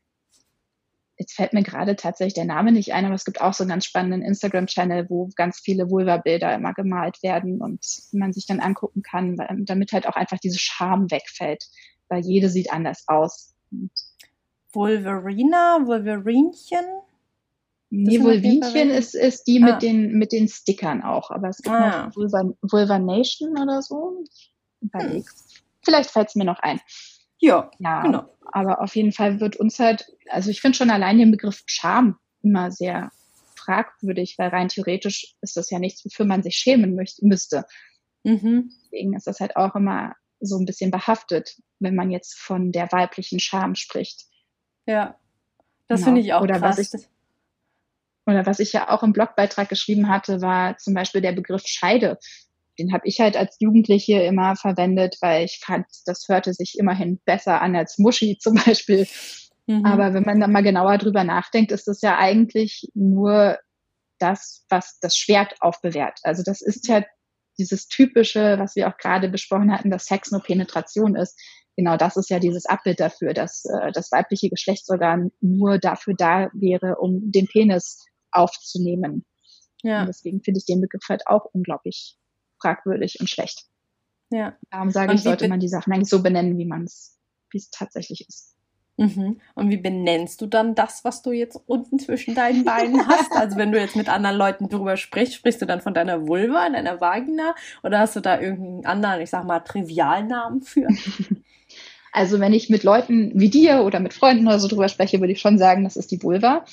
jetzt 1.20 1.34
fällt 1.34 1.54
mir 1.54 1.64
gerade 1.64 1.98
tatsächlich 1.98 2.34
der 2.34 2.46
Name 2.46 2.72
nicht 2.72 2.94
ein, 2.94 3.06
aber 3.06 3.14
es 3.14 3.26
gibt 3.26 3.42
auch 3.42 3.54
so 3.54 3.64
einen 3.64 3.70
ganz 3.70 3.86
spannenden 3.86 4.22
Instagram-Channel, 4.22 5.10
wo 5.10 5.30
ganz 5.36 5.60
viele 5.60 5.90
Vulva-Bilder 5.90 6.56
immer 6.56 6.74
gemalt 6.74 7.22
werden 7.22 7.62
und 7.62 7.86
man 8.14 8.32
sich 8.32 8.48
dann 8.48 8.62
angucken 8.62 9.04
kann, 9.04 9.38
damit 9.66 9.92
halt 9.92 10.08
auch 10.08 10.16
einfach 10.16 10.40
diese 10.40 10.58
Scham 10.58 11.12
wegfällt, 11.12 11.66
weil 12.08 12.22
jede 12.22 12.50
sieht 12.50 12.72
anders 12.72 13.04
aus. 13.08 13.54
Und 13.70 13.92
Wolverina, 14.72 15.82
Wolverinchen? 15.86 16.86
Nee, 17.90 18.22
Vulvinchen 18.22 18.90
ist, 18.90 19.14
ist 19.14 19.46
die 19.46 19.62
ah. 19.62 19.74
mit 19.74 19.82
den, 19.82 20.14
mit 20.14 20.32
den 20.32 20.48
Stickern 20.48 21.04
auch, 21.04 21.32
aber 21.32 21.50
es 21.50 21.58
gibt 21.58 21.76
ah. 21.76 22.06
noch 22.06 22.16
Vulva, 22.16 22.54
Vulvanation 22.62 23.58
oder 23.60 23.82
so. 23.82 24.24
Hm. 24.94 25.26
Vielleicht 25.84 26.12
fällt 26.12 26.30
es 26.30 26.36
mir 26.36 26.46
noch 26.46 26.60
ein. 26.60 26.80
Ja, 27.40 27.72
ja, 27.80 28.02
genau. 28.02 28.26
Aber 28.52 28.82
auf 28.82 28.96
jeden 28.96 29.12
Fall 29.12 29.40
wird 29.40 29.56
uns 29.58 29.80
halt, 29.80 30.12
also 30.30 30.50
ich 30.50 30.62
finde 30.62 30.78
schon 30.78 30.90
allein 30.90 31.18
den 31.18 31.32
Begriff 31.32 31.64
Scham 31.66 32.18
immer 32.42 32.72
sehr 32.72 33.12
fragwürdig, 33.56 34.36
weil 34.38 34.50
rein 34.50 34.70
theoretisch 34.70 35.36
ist 35.42 35.58
das 35.58 35.70
ja 35.70 35.80
nichts, 35.80 36.04
wofür 36.06 36.26
man 36.26 36.44
sich 36.44 36.56
schämen 36.56 36.96
möchte, 36.96 37.26
müsste. 37.26 37.66
Mhm. 38.24 38.72
Deswegen 38.84 39.16
ist 39.16 39.28
das 39.28 39.40
halt 39.40 39.56
auch 39.56 39.76
immer 39.76 40.16
so 40.40 40.58
ein 40.58 40.66
bisschen 40.66 40.92
behaftet, 40.92 41.58
wenn 41.80 41.96
man 41.96 42.12
jetzt 42.12 42.38
von 42.38 42.72
der 42.72 42.92
weiblichen 42.92 43.40
Scham 43.40 43.76
spricht. 43.76 44.26
Ja, 44.86 45.18
das 45.88 46.00
genau. 46.00 46.06
finde 46.06 46.22
ich 46.22 46.34
auch 46.34 46.42
oder 46.42 46.60
krass. 46.60 46.78
Was 46.78 46.94
ich, 46.94 47.08
oder 48.26 48.46
was 48.46 48.60
ich 48.60 48.74
ja 48.74 48.90
auch 48.90 49.04
im 49.04 49.14
Blogbeitrag 49.14 49.70
geschrieben 49.70 50.08
hatte, 50.08 50.42
war 50.42 50.78
zum 50.78 50.94
Beispiel 50.94 51.22
der 51.22 51.34
Begriff 51.34 51.64
Scheide 51.66 52.18
den 52.80 52.94
habe 52.94 53.08
ich 53.08 53.20
halt 53.20 53.36
als 53.36 53.58
Jugendliche 53.60 54.22
immer 54.22 54.56
verwendet, 54.56 55.18
weil 55.22 55.46
ich 55.46 55.60
fand, 55.64 55.86
das 56.06 56.26
hörte 56.28 56.54
sich 56.54 56.78
immerhin 56.80 57.20
besser 57.26 57.62
an 57.62 57.76
als 57.76 57.98
Muschi 58.00 58.38
zum 58.40 58.56
Beispiel. 58.56 59.08
Mhm. 59.68 59.86
Aber 59.86 60.14
wenn 60.14 60.24
man 60.24 60.40
dann 60.40 60.52
mal 60.52 60.64
genauer 60.64 60.98
drüber 60.98 61.24
nachdenkt, 61.24 61.72
ist 61.72 61.88
das 61.88 62.02
ja 62.02 62.18
eigentlich 62.18 62.90
nur 62.94 63.58
das, 64.18 64.66
was 64.70 65.00
das 65.00 65.16
Schwert 65.16 65.56
aufbewehrt. 65.62 66.20
Also 66.24 66.44
das 66.44 66.62
ist 66.62 66.88
ja 66.88 67.04
dieses 67.58 67.88
typische, 67.88 68.58
was 68.58 68.76
wir 68.76 68.88
auch 68.88 68.98
gerade 68.98 69.30
besprochen 69.30 69.72
hatten, 69.72 69.92
dass 69.92 70.06
Sex 70.06 70.32
nur 70.32 70.42
Penetration 70.42 71.16
ist. 71.16 71.40
Genau 71.76 71.98
das 71.98 72.18
ist 72.18 72.30
ja 72.30 72.40
dieses 72.40 72.66
Abbild 72.66 73.00
dafür, 73.00 73.34
dass 73.34 73.64
äh, 73.66 73.92
das 73.92 74.12
weibliche 74.12 74.50
Geschlechtsorgan 74.50 75.32
nur 75.40 75.78
dafür 75.78 76.14
da 76.18 76.50
wäre, 76.54 76.96
um 76.98 77.32
den 77.32 77.48
Penis 77.48 78.06
aufzunehmen. 78.32 79.26
Ja. 79.84 80.02
Und 80.02 80.08
deswegen 80.08 80.42
finde 80.42 80.60
ich 80.60 80.66
den 80.66 80.82
Begriff 80.82 81.04
halt 81.08 81.28
auch 81.28 81.46
unglaublich 81.54 82.18
fragwürdig 82.62 83.20
und 83.20 83.30
schlecht. 83.30 83.66
Ja. 84.30 84.56
Darum 84.70 84.92
sage 84.92 85.12
und 85.12 85.18
ich, 85.18 85.24
sollte 85.24 85.48
man 85.48 85.60
die 85.60 85.68
Sachen 85.68 85.92
eigentlich 85.94 86.10
so 86.10 86.22
benennen, 86.22 86.58
wie 86.58 86.66
man 86.66 86.84
es, 86.84 87.18
wie 87.52 87.58
es 87.58 87.70
tatsächlich 87.70 88.28
ist. 88.28 88.56
Mhm. 88.98 89.40
Und 89.56 89.70
wie 89.70 89.78
benennst 89.78 90.42
du 90.42 90.46
dann 90.46 90.76
das, 90.76 91.06
was 91.06 91.22
du 91.22 91.32
jetzt 91.32 91.56
unten 91.68 92.00
zwischen 92.00 92.36
deinen 92.36 92.66
Beinen 92.66 93.08
hast? 93.08 93.32
Also 93.32 93.56
wenn 93.56 93.72
du 93.72 93.80
jetzt 93.80 93.96
mit 93.96 94.10
anderen 94.10 94.36
Leuten 94.36 94.68
drüber 94.68 94.98
sprichst, 94.98 95.36
sprichst 95.36 95.62
du 95.62 95.66
dann 95.66 95.80
von 95.80 95.94
deiner 95.94 96.28
Vulva, 96.28 96.70
deiner 96.70 97.00
Vagina 97.00 97.56
oder 97.82 98.00
hast 98.00 98.18
du 98.18 98.20
da 98.20 98.42
irgendeinen 98.42 98.86
anderen, 98.86 99.22
ich 99.22 99.30
sag 99.30 99.46
mal, 99.46 99.62
Trivialnamen 99.62 100.62
für? 100.62 100.88
Also 102.12 102.40
wenn 102.40 102.54
ich 102.54 102.72
mit 102.72 102.84
Leuten 102.84 103.32
wie 103.36 103.50
dir 103.50 103.84
oder 103.84 104.00
mit 104.00 104.16
Freunden 104.16 104.48
oder 104.48 104.58
so 104.58 104.68
drüber 104.68 104.88
spreche, 104.88 105.20
würde 105.20 105.34
ich 105.34 105.42
schon 105.42 105.60
sagen, 105.60 105.84
das 105.84 105.96
ist 105.96 106.10
die 106.10 106.22
Vulva. 106.24 106.66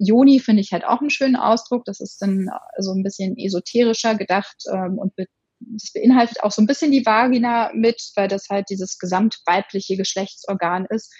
Joni 0.00 0.40
finde 0.40 0.62
ich 0.62 0.72
halt 0.72 0.84
auch 0.84 1.00
einen 1.00 1.10
schönen 1.10 1.36
Ausdruck. 1.36 1.84
Das 1.84 2.00
ist 2.00 2.20
dann 2.22 2.48
so 2.78 2.92
ein 2.92 3.02
bisschen 3.02 3.36
esoterischer 3.36 4.14
gedacht 4.14 4.56
ähm, 4.72 4.98
und 4.98 5.14
be 5.14 5.26
das 5.62 5.92
beinhaltet 5.92 6.42
auch 6.42 6.52
so 6.52 6.62
ein 6.62 6.66
bisschen 6.66 6.90
die 6.90 7.04
Vagina 7.04 7.70
mit, 7.74 8.00
weil 8.16 8.28
das 8.28 8.48
halt 8.48 8.70
dieses 8.70 8.98
gesamtweibliche 8.98 9.98
Geschlechtsorgan 9.98 10.86
ist. 10.88 11.12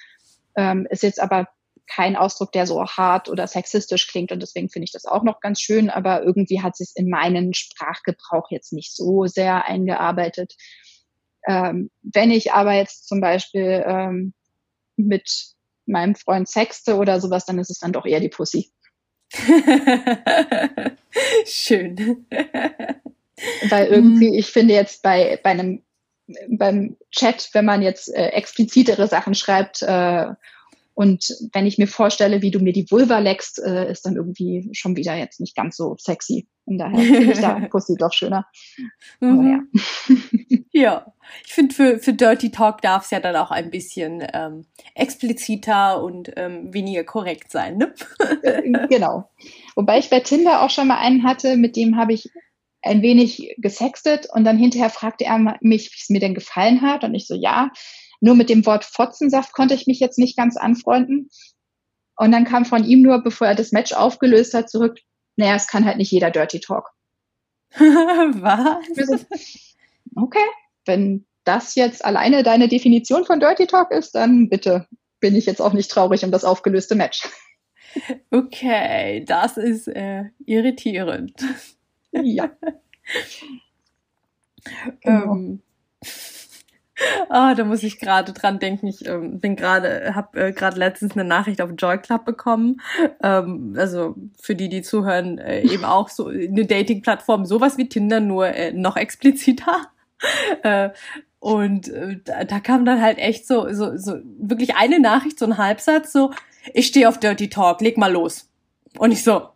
Ähm, 0.56 0.86
ist 0.88 1.02
jetzt 1.02 1.20
aber 1.20 1.46
kein 1.86 2.16
Ausdruck, 2.16 2.50
der 2.52 2.66
so 2.66 2.82
hart 2.86 3.28
oder 3.28 3.46
sexistisch 3.46 4.06
klingt 4.06 4.32
und 4.32 4.40
deswegen 4.40 4.70
finde 4.70 4.84
ich 4.84 4.92
das 4.92 5.04
auch 5.04 5.24
noch 5.24 5.40
ganz 5.40 5.60
schön, 5.60 5.90
aber 5.90 6.22
irgendwie 6.22 6.62
hat 6.62 6.74
sich 6.74 6.92
in 6.94 7.10
meinen 7.10 7.52
Sprachgebrauch 7.52 8.50
jetzt 8.50 8.72
nicht 8.72 8.96
so 8.96 9.26
sehr 9.26 9.66
eingearbeitet. 9.66 10.54
Ähm, 11.46 11.90
wenn 12.00 12.30
ich 12.30 12.52
aber 12.52 12.72
jetzt 12.72 13.08
zum 13.08 13.20
Beispiel 13.20 13.84
ähm, 13.86 14.32
mit 14.96 15.54
meinem 15.90 16.14
Freund 16.14 16.48
sexte 16.48 16.96
oder 16.96 17.20
sowas, 17.20 17.44
dann 17.44 17.58
ist 17.58 17.70
es 17.70 17.78
dann 17.78 17.92
doch 17.92 18.06
eher 18.06 18.20
die 18.20 18.28
Pussy. 18.28 18.70
Schön. 21.44 22.26
Weil 23.68 23.86
irgendwie, 23.86 24.38
ich 24.38 24.50
finde 24.50 24.74
jetzt 24.74 25.02
bei, 25.02 25.38
bei 25.42 25.50
einem 25.50 25.82
beim 26.48 26.96
Chat, 27.10 27.50
wenn 27.52 27.64
man 27.64 27.82
jetzt 27.82 28.14
äh, 28.14 28.28
explizitere 28.28 29.08
Sachen 29.08 29.34
schreibt 29.34 29.82
äh, 29.82 30.26
und 30.94 31.34
wenn 31.52 31.66
ich 31.66 31.78
mir 31.78 31.86
vorstelle, 31.86 32.42
wie 32.42 32.50
du 32.50 32.58
mir 32.58 32.72
die 32.72 32.90
Vulva 32.90 33.18
leckst, 33.20 33.58
äh, 33.58 33.90
ist 33.90 34.04
dann 34.04 34.16
irgendwie 34.16 34.68
schon 34.72 34.96
wieder 34.96 35.14
jetzt 35.14 35.40
nicht 35.40 35.56
ganz 35.56 35.76
so 35.76 35.96
sexy. 35.98 36.46
Und 36.66 36.78
daher 36.78 36.98
finde 36.98 37.32
ich 37.32 37.40
da 37.40 37.54
Pussy 37.70 37.96
doch 37.96 38.12
schöner. 38.12 38.46
Mhm. 39.20 39.66
Ja. 39.72 40.56
ja. 40.72 41.12
ich 41.46 41.52
finde, 41.52 41.74
für, 41.74 41.98
für 41.98 42.12
Dirty 42.12 42.50
Talk 42.50 42.82
darf 42.82 43.04
es 43.04 43.10
ja 43.10 43.20
dann 43.20 43.36
auch 43.36 43.50
ein 43.50 43.70
bisschen 43.70 44.22
ähm, 44.32 44.66
expliziter 44.94 46.02
und 46.02 46.32
ähm, 46.36 46.72
weniger 46.74 47.04
korrekt 47.04 47.50
sein, 47.50 47.78
ne? 47.78 47.94
Äh, 48.42 48.62
genau. 48.88 49.30
Wobei 49.74 49.98
ich 49.98 50.10
bei 50.10 50.20
Tinder 50.20 50.62
auch 50.62 50.70
schon 50.70 50.88
mal 50.88 50.98
einen 50.98 51.24
hatte, 51.24 51.56
mit 51.56 51.76
dem 51.76 51.96
habe 51.96 52.12
ich 52.12 52.30
ein 52.82 53.02
wenig 53.02 53.54
gesextet 53.58 54.26
und 54.32 54.44
dann 54.44 54.58
hinterher 54.58 54.90
fragte 54.90 55.24
er 55.24 55.38
mich, 55.60 55.90
wie 55.92 55.98
es 55.98 56.10
mir 56.10 56.20
denn 56.20 56.34
gefallen 56.34 56.82
hat. 56.82 57.04
Und 57.04 57.14
ich 57.14 57.26
so, 57.26 57.34
ja, 57.34 57.70
nur 58.20 58.34
mit 58.34 58.50
dem 58.50 58.64
Wort 58.66 58.84
Fotzensaft 58.84 59.52
konnte 59.52 59.74
ich 59.74 59.86
mich 59.86 60.00
jetzt 60.00 60.18
nicht 60.18 60.36
ganz 60.36 60.56
anfreunden. 60.56 61.30
Und 62.16 62.32
dann 62.32 62.44
kam 62.44 62.66
von 62.66 62.84
ihm 62.84 63.02
nur, 63.02 63.22
bevor 63.22 63.46
er 63.46 63.54
das 63.54 63.72
Match 63.72 63.92
aufgelöst 63.92 64.54
hat, 64.54 64.68
zurück, 64.68 64.98
naja, 65.36 65.54
es 65.54 65.66
kann 65.66 65.86
halt 65.86 65.96
nicht 65.96 66.12
jeder 66.12 66.30
Dirty 66.30 66.60
Talk. 66.60 66.90
Was? 67.72 69.26
okay, 70.16 70.38
wenn 70.84 71.24
das 71.44 71.74
jetzt 71.74 72.04
alleine 72.04 72.42
deine 72.42 72.68
Definition 72.68 73.24
von 73.24 73.40
Dirty 73.40 73.66
Talk 73.66 73.90
ist, 73.90 74.14
dann 74.14 74.48
bitte 74.48 74.86
bin 75.20 75.34
ich 75.34 75.46
jetzt 75.46 75.62
auch 75.62 75.72
nicht 75.72 75.90
traurig 75.90 76.24
um 76.24 76.30
das 76.30 76.44
aufgelöste 76.44 76.94
Match. 76.94 77.22
Okay, 78.30 79.24
das 79.26 79.56
ist 79.56 79.88
äh, 79.88 80.26
irritierend. 80.46 81.34
Ja. 82.12 82.52
genau. 85.00 85.34
ähm, 85.34 85.62
Ah, 87.28 87.54
da 87.54 87.64
muss 87.64 87.82
ich 87.82 87.98
gerade 87.98 88.32
dran 88.32 88.58
denken. 88.58 88.86
Ich 88.86 89.06
ähm, 89.06 89.40
bin 89.40 89.56
gerade, 89.56 90.14
habe 90.14 90.48
äh, 90.48 90.52
gerade 90.52 90.78
letztens 90.78 91.12
eine 91.12 91.24
Nachricht 91.24 91.60
auf 91.60 91.70
Joy 91.76 91.98
Club 91.98 92.24
bekommen. 92.24 92.80
Ähm, 93.22 93.74
also 93.76 94.16
für 94.40 94.54
die, 94.54 94.68
die 94.68 94.82
zuhören, 94.82 95.38
äh, 95.38 95.60
eben 95.62 95.84
auch 95.84 96.08
so 96.08 96.28
eine 96.28 96.66
Dating-Plattform, 96.66 97.44
sowas 97.44 97.78
wie 97.78 97.88
Tinder, 97.88 98.20
nur 98.20 98.48
äh, 98.48 98.72
noch 98.72 98.96
expliziter. 98.96 99.88
äh, 100.62 100.90
und 101.38 101.88
äh, 101.88 102.18
da, 102.24 102.44
da 102.44 102.60
kam 102.60 102.84
dann 102.84 103.00
halt 103.00 103.18
echt 103.18 103.46
so, 103.46 103.72
so, 103.72 103.96
so 103.96 104.16
wirklich 104.38 104.74
eine 104.76 105.00
Nachricht, 105.00 105.38
so 105.38 105.46
ein 105.46 105.56
Halbsatz, 105.58 106.12
so, 106.12 106.32
ich 106.74 106.86
stehe 106.86 107.08
auf 107.08 107.18
Dirty 107.18 107.48
Talk, 107.48 107.80
leg 107.80 107.96
mal 107.96 108.12
los. 108.12 108.50
Und 108.98 109.12
ich 109.12 109.24
so, 109.24 109.48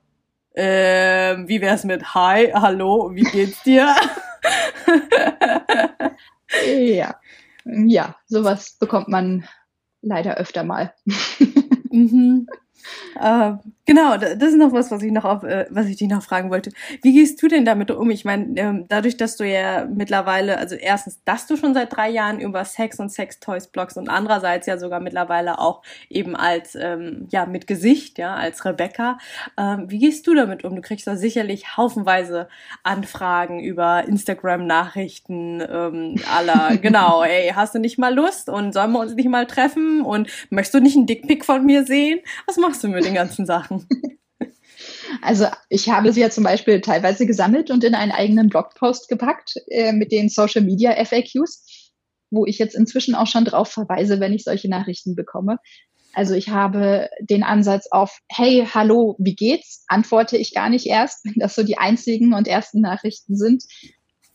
äh, 0.54 1.36
wie 1.46 1.60
wär's 1.60 1.84
mit 1.84 2.14
Hi, 2.14 2.52
hallo, 2.54 3.10
wie 3.12 3.24
geht's 3.24 3.62
dir? 3.64 3.94
ja 6.66 7.14
ja, 7.64 8.16
sowas 8.26 8.76
bekommt 8.78 9.08
man 9.08 9.44
leider 10.02 10.36
öfter 10.36 10.64
mal. 10.64 10.94
mhm. 11.90 12.46
Äh, 13.20 13.52
genau, 13.86 14.16
das 14.16 14.34
ist 14.34 14.56
noch 14.56 14.72
was, 14.72 14.90
was 14.90 15.02
ich 15.02 15.12
noch 15.12 15.24
auf, 15.24 15.42
äh, 15.44 15.66
was 15.70 15.86
ich 15.86 15.96
dich 15.96 16.08
noch 16.08 16.22
fragen 16.22 16.50
wollte. 16.50 16.70
Wie 17.02 17.12
gehst 17.12 17.42
du 17.42 17.48
denn 17.48 17.64
damit 17.64 17.90
um? 17.90 18.10
Ich 18.10 18.24
meine, 18.24 18.46
ähm, 18.56 18.84
dadurch, 18.88 19.16
dass 19.16 19.36
du 19.36 19.44
ja 19.44 19.86
mittlerweile, 19.86 20.58
also 20.58 20.74
erstens, 20.74 21.22
dass 21.24 21.46
du 21.46 21.56
schon 21.56 21.74
seit 21.74 21.94
drei 21.94 22.10
Jahren 22.10 22.40
über 22.40 22.64
Sex 22.64 22.98
und 22.98 23.10
Sex-Toys 23.10 23.68
blogst 23.68 23.96
und 23.96 24.08
andererseits 24.08 24.66
ja 24.66 24.78
sogar 24.78 25.00
mittlerweile 25.00 25.58
auch 25.58 25.82
eben 26.08 26.36
als, 26.36 26.74
ähm, 26.74 27.26
ja, 27.30 27.46
mit 27.46 27.66
Gesicht, 27.66 28.18
ja, 28.18 28.34
als 28.34 28.64
Rebecca. 28.64 29.18
Ähm, 29.56 29.90
wie 29.90 29.98
gehst 29.98 30.26
du 30.26 30.34
damit 30.34 30.64
um? 30.64 30.74
Du 30.76 30.82
kriegst 30.82 31.06
da 31.06 31.16
sicherlich 31.16 31.76
haufenweise 31.76 32.48
Anfragen 32.82 33.60
über 33.60 34.04
Instagram-Nachrichten 34.06 35.60
ähm, 35.60 36.16
aller, 36.34 36.76
genau, 36.82 37.22
ey, 37.22 37.52
hast 37.54 37.74
du 37.74 37.78
nicht 37.78 37.98
mal 37.98 38.14
Lust 38.14 38.48
und 38.48 38.72
sollen 38.72 38.92
wir 38.92 39.00
uns 39.00 39.14
nicht 39.14 39.28
mal 39.28 39.46
treffen 39.46 40.02
und 40.02 40.28
möchtest 40.50 40.74
du 40.74 40.80
nicht 40.80 40.96
einen 40.96 41.06
Dickpick 41.06 41.44
von 41.44 41.64
mir 41.64 41.84
sehen? 41.84 42.20
Was 42.46 42.56
machst 42.68 42.84
du 42.84 42.88
mit 42.88 43.04
den 43.04 43.14
ganzen 43.14 43.46
Sachen? 43.46 43.86
Also 45.22 45.46
ich 45.70 45.88
habe 45.88 46.12
sie 46.12 46.20
ja 46.20 46.28
zum 46.28 46.44
Beispiel 46.44 46.80
teilweise 46.80 47.26
gesammelt 47.26 47.70
und 47.70 47.84
in 47.84 47.94
einen 47.94 48.12
eigenen 48.12 48.48
Blogpost 48.48 49.08
gepackt 49.08 49.54
äh, 49.68 49.92
mit 49.92 50.12
den 50.12 50.28
Social 50.28 50.62
Media 50.62 50.92
FAQs, 51.02 51.92
wo 52.30 52.44
ich 52.44 52.58
jetzt 52.58 52.74
inzwischen 52.74 53.14
auch 53.14 53.26
schon 53.26 53.44
drauf 53.44 53.70
verweise, 53.70 54.20
wenn 54.20 54.34
ich 54.34 54.44
solche 54.44 54.68
Nachrichten 54.68 55.14
bekomme. 55.14 55.58
Also 56.12 56.34
ich 56.34 56.48
habe 56.48 57.08
den 57.20 57.42
Ansatz 57.42 57.88
auf, 57.90 58.18
hey, 58.28 58.66
hallo, 58.72 59.16
wie 59.18 59.34
geht's? 59.34 59.84
Antworte 59.88 60.36
ich 60.36 60.54
gar 60.54 60.68
nicht 60.68 60.86
erst, 60.86 61.24
wenn 61.24 61.34
das 61.36 61.54
so 61.54 61.62
die 61.62 61.78
einzigen 61.78 62.34
und 62.34 62.48
ersten 62.48 62.80
Nachrichten 62.80 63.36
sind, 63.36 63.64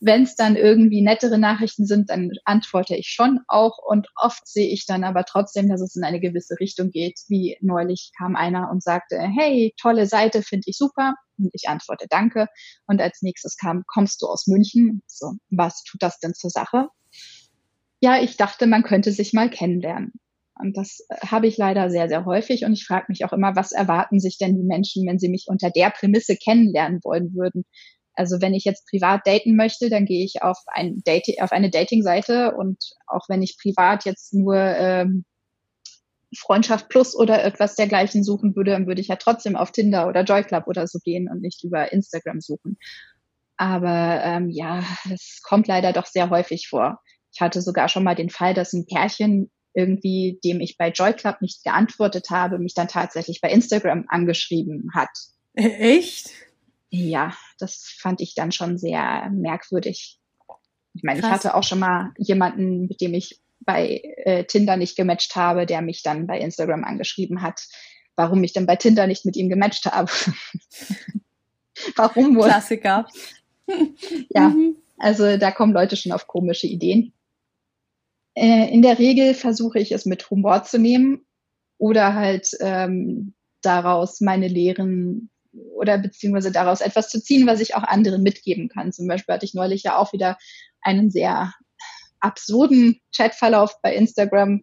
wenn 0.00 0.22
es 0.22 0.34
dann 0.34 0.56
irgendwie 0.56 1.02
nettere 1.02 1.38
Nachrichten 1.38 1.86
sind, 1.86 2.08
dann 2.08 2.30
antworte 2.44 2.96
ich 2.96 3.08
schon 3.08 3.40
auch 3.48 3.78
und 3.86 4.08
oft 4.16 4.48
sehe 4.48 4.68
ich 4.68 4.86
dann 4.86 5.04
aber 5.04 5.24
trotzdem, 5.24 5.68
dass 5.68 5.82
es 5.82 5.94
in 5.94 6.04
eine 6.04 6.20
gewisse 6.20 6.58
Richtung 6.58 6.90
geht. 6.90 7.20
Wie 7.28 7.58
neulich 7.60 8.10
kam 8.16 8.34
einer 8.34 8.70
und 8.70 8.82
sagte, 8.82 9.18
hey, 9.20 9.74
tolle 9.78 10.06
Seite, 10.06 10.42
finde 10.42 10.64
ich 10.66 10.78
super. 10.78 11.14
Und 11.38 11.50
ich 11.52 11.68
antworte 11.68 12.06
Danke. 12.08 12.48
Und 12.86 13.00
als 13.00 13.20
nächstes 13.20 13.56
kam, 13.56 13.84
kommst 13.86 14.22
du 14.22 14.26
aus 14.26 14.46
München? 14.46 15.02
So, 15.06 15.34
was 15.50 15.84
tut 15.84 16.02
das 16.02 16.18
denn 16.18 16.34
zur 16.34 16.50
Sache? 16.50 16.88
Ja, 18.00 18.22
ich 18.22 18.38
dachte, 18.38 18.66
man 18.66 18.82
könnte 18.82 19.12
sich 19.12 19.34
mal 19.34 19.50
kennenlernen. 19.50 20.12
Und 20.58 20.76
das 20.76 21.04
äh, 21.08 21.26
habe 21.26 21.46
ich 21.46 21.58
leider 21.58 21.90
sehr, 21.90 22.08
sehr 22.08 22.24
häufig. 22.24 22.64
Und 22.64 22.72
ich 22.72 22.86
frage 22.86 23.06
mich 23.08 23.24
auch 23.24 23.32
immer, 23.34 23.56
was 23.56 23.72
erwarten 23.72 24.20
sich 24.20 24.38
denn 24.38 24.56
die 24.56 24.64
Menschen, 24.64 25.06
wenn 25.06 25.18
sie 25.18 25.28
mich 25.28 25.46
unter 25.48 25.70
der 25.70 25.90
Prämisse 25.90 26.36
kennenlernen 26.36 27.00
wollen 27.02 27.34
würden? 27.34 27.64
Also 28.14 28.40
wenn 28.40 28.54
ich 28.54 28.64
jetzt 28.64 28.86
privat 28.88 29.26
daten 29.26 29.56
möchte, 29.56 29.88
dann 29.88 30.04
gehe 30.04 30.24
ich 30.24 30.42
auf, 30.42 30.58
ein 30.66 31.02
Date, 31.06 31.40
auf 31.40 31.52
eine 31.52 31.70
Dating-Seite 31.70 32.54
und 32.56 32.76
auch 33.06 33.28
wenn 33.28 33.42
ich 33.42 33.56
privat 33.60 34.04
jetzt 34.04 34.34
nur 34.34 34.56
ähm, 34.56 35.24
Freundschaft 36.36 36.88
Plus 36.88 37.16
oder 37.16 37.42
etwas 37.42 37.74
dergleichen 37.74 38.22
suchen 38.22 38.54
würde, 38.54 38.72
dann 38.72 38.86
würde 38.86 39.00
ich 39.00 39.08
ja 39.08 39.16
trotzdem 39.16 39.56
auf 39.56 39.72
Tinder 39.72 40.06
oder 40.06 40.22
Joy 40.22 40.44
Club 40.44 40.66
oder 40.66 40.86
so 40.86 40.98
gehen 41.02 41.28
und 41.28 41.40
nicht 41.40 41.64
über 41.64 41.92
Instagram 41.92 42.40
suchen. 42.40 42.78
Aber 43.56 44.20
ähm, 44.24 44.48
ja, 44.50 44.82
es 45.12 45.40
kommt 45.42 45.66
leider 45.66 45.92
doch 45.92 46.06
sehr 46.06 46.30
häufig 46.30 46.68
vor. 46.68 47.00
Ich 47.32 47.40
hatte 47.40 47.62
sogar 47.62 47.88
schon 47.88 48.04
mal 48.04 48.14
den 48.14 48.30
Fall, 48.30 48.54
dass 48.54 48.72
ein 48.72 48.86
Pärchen 48.86 49.50
irgendwie, 49.74 50.40
dem 50.44 50.60
ich 50.60 50.76
bei 50.76 50.90
Joy 50.90 51.12
Club 51.12 51.40
nicht 51.40 51.62
geantwortet 51.62 52.30
habe, 52.30 52.58
mich 52.58 52.74
dann 52.74 52.88
tatsächlich 52.88 53.40
bei 53.40 53.50
Instagram 53.50 54.04
angeschrieben 54.08 54.90
hat. 54.94 55.10
Echt? 55.54 56.30
Ja, 56.90 57.34
das 57.60 57.94
fand 57.98 58.20
ich 58.20 58.34
dann 58.34 58.52
schon 58.52 58.78
sehr 58.78 59.30
merkwürdig. 59.30 60.18
Ich 60.94 61.02
meine, 61.02 61.20
Krass. 61.20 61.30
ich 61.30 61.34
hatte 61.34 61.54
auch 61.54 61.62
schon 61.62 61.78
mal 61.78 62.12
jemanden, 62.18 62.86
mit 62.86 63.00
dem 63.00 63.14
ich 63.14 63.40
bei 63.60 64.00
äh, 64.24 64.44
Tinder 64.44 64.76
nicht 64.76 64.96
gematcht 64.96 65.36
habe, 65.36 65.66
der 65.66 65.82
mich 65.82 66.02
dann 66.02 66.26
bei 66.26 66.38
Instagram 66.40 66.84
angeschrieben 66.84 67.42
hat, 67.42 67.68
warum 68.16 68.42
ich 68.42 68.52
denn 68.52 68.66
bei 68.66 68.76
Tinder 68.76 69.06
nicht 69.06 69.24
mit 69.24 69.36
ihm 69.36 69.48
gematcht 69.48 69.86
habe. 69.86 70.10
warum 71.96 72.36
wohl? 72.36 72.48
Klassiker. 72.48 73.06
ja, 74.30 74.48
mhm. 74.48 74.76
also 74.98 75.36
da 75.36 75.50
kommen 75.50 75.72
Leute 75.72 75.96
schon 75.96 76.12
auf 76.12 76.26
komische 76.26 76.66
Ideen. 76.66 77.12
Äh, 78.34 78.72
in 78.72 78.82
der 78.82 78.98
Regel 78.98 79.34
versuche 79.34 79.78
ich 79.78 79.92
es 79.92 80.06
mit 80.06 80.28
Humor 80.30 80.64
zu 80.64 80.78
nehmen 80.78 81.26
oder 81.78 82.14
halt 82.14 82.50
ähm, 82.60 83.34
daraus 83.62 84.20
meine 84.20 84.48
Lehren 84.48 85.30
oder 85.52 85.98
beziehungsweise 85.98 86.52
daraus 86.52 86.80
etwas 86.80 87.08
zu 87.08 87.20
ziehen, 87.22 87.46
was 87.46 87.60
ich 87.60 87.74
auch 87.74 87.82
anderen 87.82 88.22
mitgeben 88.22 88.68
kann. 88.68 88.92
Zum 88.92 89.06
Beispiel 89.06 89.34
hatte 89.34 89.46
ich 89.46 89.54
neulich 89.54 89.82
ja 89.82 89.96
auch 89.96 90.12
wieder 90.12 90.36
einen 90.82 91.10
sehr 91.10 91.52
absurden 92.20 93.00
Chatverlauf 93.14 93.74
bei 93.82 93.94
Instagram, 93.94 94.62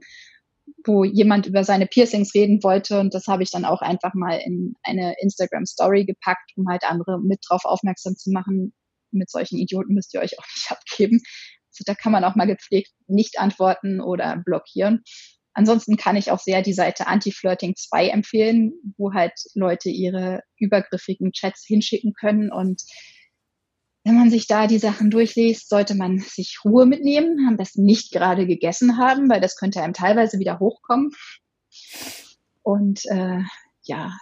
wo 0.85 1.03
jemand 1.03 1.45
über 1.45 1.63
seine 1.63 1.87
Piercings 1.87 2.33
reden 2.33 2.61
wollte 2.63 2.99
und 2.99 3.13
das 3.13 3.27
habe 3.27 3.43
ich 3.43 3.51
dann 3.51 3.65
auch 3.65 3.81
einfach 3.81 4.13
mal 4.13 4.39
in 4.45 4.75
eine 4.83 5.15
Instagram 5.19 5.65
Story 5.65 6.05
gepackt, 6.05 6.51
um 6.55 6.67
halt 6.69 6.83
andere 6.83 7.19
mit 7.21 7.39
drauf 7.47 7.65
aufmerksam 7.65 8.15
zu 8.15 8.31
machen. 8.31 8.73
Mit 9.11 9.29
solchen 9.29 9.57
Idioten 9.57 9.93
müsst 9.93 10.13
ihr 10.13 10.21
euch 10.21 10.37
auch 10.37 10.45
nicht 10.55 10.71
abgeben. 10.71 11.21
Also 11.71 11.83
da 11.85 11.95
kann 11.95 12.11
man 12.11 12.23
auch 12.23 12.35
mal 12.35 12.47
gepflegt 12.47 12.91
nicht 13.07 13.39
antworten 13.39 14.01
oder 14.01 14.41
blockieren. 14.45 15.03
Ansonsten 15.57 15.97
kann 15.97 16.15
ich 16.15 16.29
auch 16.29 16.37
sehr 16.37 16.61
die 16.61 16.73
Seite 16.73 17.07
Anti-Flirting 17.07 17.75
2 17.75 18.09
empfehlen, 18.09 18.73
wo 18.95 19.13
halt 19.13 19.33
Leute 19.55 19.89
ihre 19.89 20.43
übergriffigen 20.59 21.31
Chats 21.31 21.65
hinschicken 21.65 22.13
können. 22.13 22.51
Und 22.51 22.83
wenn 24.03 24.13
man 24.13 24.29
sich 24.29 24.45
da 24.45 24.67
die 24.67 24.77
Sachen 24.77 25.09
durchliest, 25.09 25.67
sollte 25.67 25.95
man 25.95 26.19
sich 26.19 26.59
Ruhe 26.63 26.85
mitnehmen, 26.85 27.47
am 27.47 27.57
besten 27.57 27.85
nicht 27.85 28.11
gerade 28.11 28.45
gegessen 28.45 28.99
haben, 28.99 29.31
weil 29.31 29.41
das 29.41 29.55
könnte 29.55 29.81
einem 29.81 29.93
teilweise 29.93 30.37
wieder 30.37 30.59
hochkommen. 30.59 31.09
Und 32.61 33.07
äh, 33.07 33.39
ja, 33.81 34.15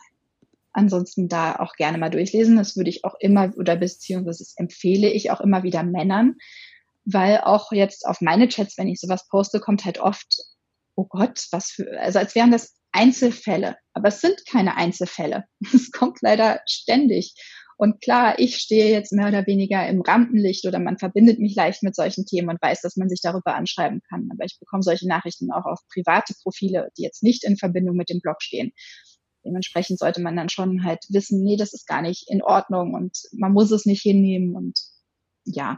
ansonsten 0.71 1.27
da 1.27 1.57
auch 1.57 1.73
gerne 1.73 1.97
mal 1.97 2.11
durchlesen. 2.11 2.55
Das 2.55 2.77
würde 2.77 2.91
ich 2.91 3.03
auch 3.03 3.15
immer 3.19 3.51
oder 3.57 3.75
beziehungsweise 3.75 4.45
empfehle 4.55 5.09
ich 5.09 5.31
auch 5.31 5.41
immer 5.41 5.63
wieder 5.63 5.83
Männern, 5.83 6.35
weil 7.03 7.39
auch 7.39 7.73
jetzt 7.73 8.07
auf 8.07 8.21
meine 8.21 8.47
Chats, 8.47 8.77
wenn 8.77 8.87
ich 8.87 9.01
sowas 9.01 9.27
poste, 9.27 9.59
kommt 9.59 9.83
halt 9.83 9.99
oft, 9.99 10.54
oh 10.95 11.05
Gott, 11.09 11.45
was 11.51 11.71
für, 11.71 11.99
also 11.99 12.19
als 12.19 12.35
wären 12.35 12.51
das 12.51 12.75
Einzelfälle. 12.91 13.75
Aber 13.93 14.07
es 14.07 14.21
sind 14.21 14.45
keine 14.49 14.77
Einzelfälle. 14.77 15.45
Es 15.73 15.91
kommt 15.91 16.19
leider 16.21 16.61
ständig. 16.65 17.35
Und 17.77 18.01
klar, 18.01 18.39
ich 18.39 18.55
stehe 18.55 18.89
jetzt 18.89 19.11
mehr 19.11 19.27
oder 19.27 19.45
weniger 19.47 19.85
im 19.87 20.01
Rampenlicht 20.01 20.65
oder 20.65 20.79
man 20.79 20.97
verbindet 20.97 21.39
mich 21.39 21.55
leicht 21.55 21.83
mit 21.83 21.93
solchen 21.93 22.25
Themen 22.25 22.49
und 22.49 22.61
weiß, 22.61 22.81
dass 22.81 22.95
man 22.95 23.09
sich 23.09 23.19
darüber 23.21 23.55
anschreiben 23.55 24.01
kann. 24.09 24.29
Aber 24.31 24.45
ich 24.45 24.57
bekomme 24.59 24.81
solche 24.81 25.09
Nachrichten 25.09 25.51
auch 25.51 25.65
auf 25.65 25.79
private 25.93 26.33
Profile, 26.41 26.89
die 26.97 27.03
jetzt 27.03 27.21
nicht 27.21 27.43
in 27.43 27.57
Verbindung 27.57 27.97
mit 27.97 28.09
dem 28.09 28.21
Blog 28.21 28.41
stehen. 28.41 28.71
Dementsprechend 29.45 29.99
sollte 29.99 30.21
man 30.21 30.37
dann 30.37 30.49
schon 30.49 30.85
halt 30.85 30.99
wissen, 31.09 31.43
nee, 31.43 31.57
das 31.57 31.73
ist 31.73 31.85
gar 31.85 32.01
nicht 32.01 32.29
in 32.29 32.41
Ordnung 32.41 32.93
und 32.93 33.17
man 33.33 33.51
muss 33.51 33.71
es 33.71 33.85
nicht 33.85 34.01
hinnehmen 34.01 34.55
und 34.55 34.79
ja, 35.43 35.77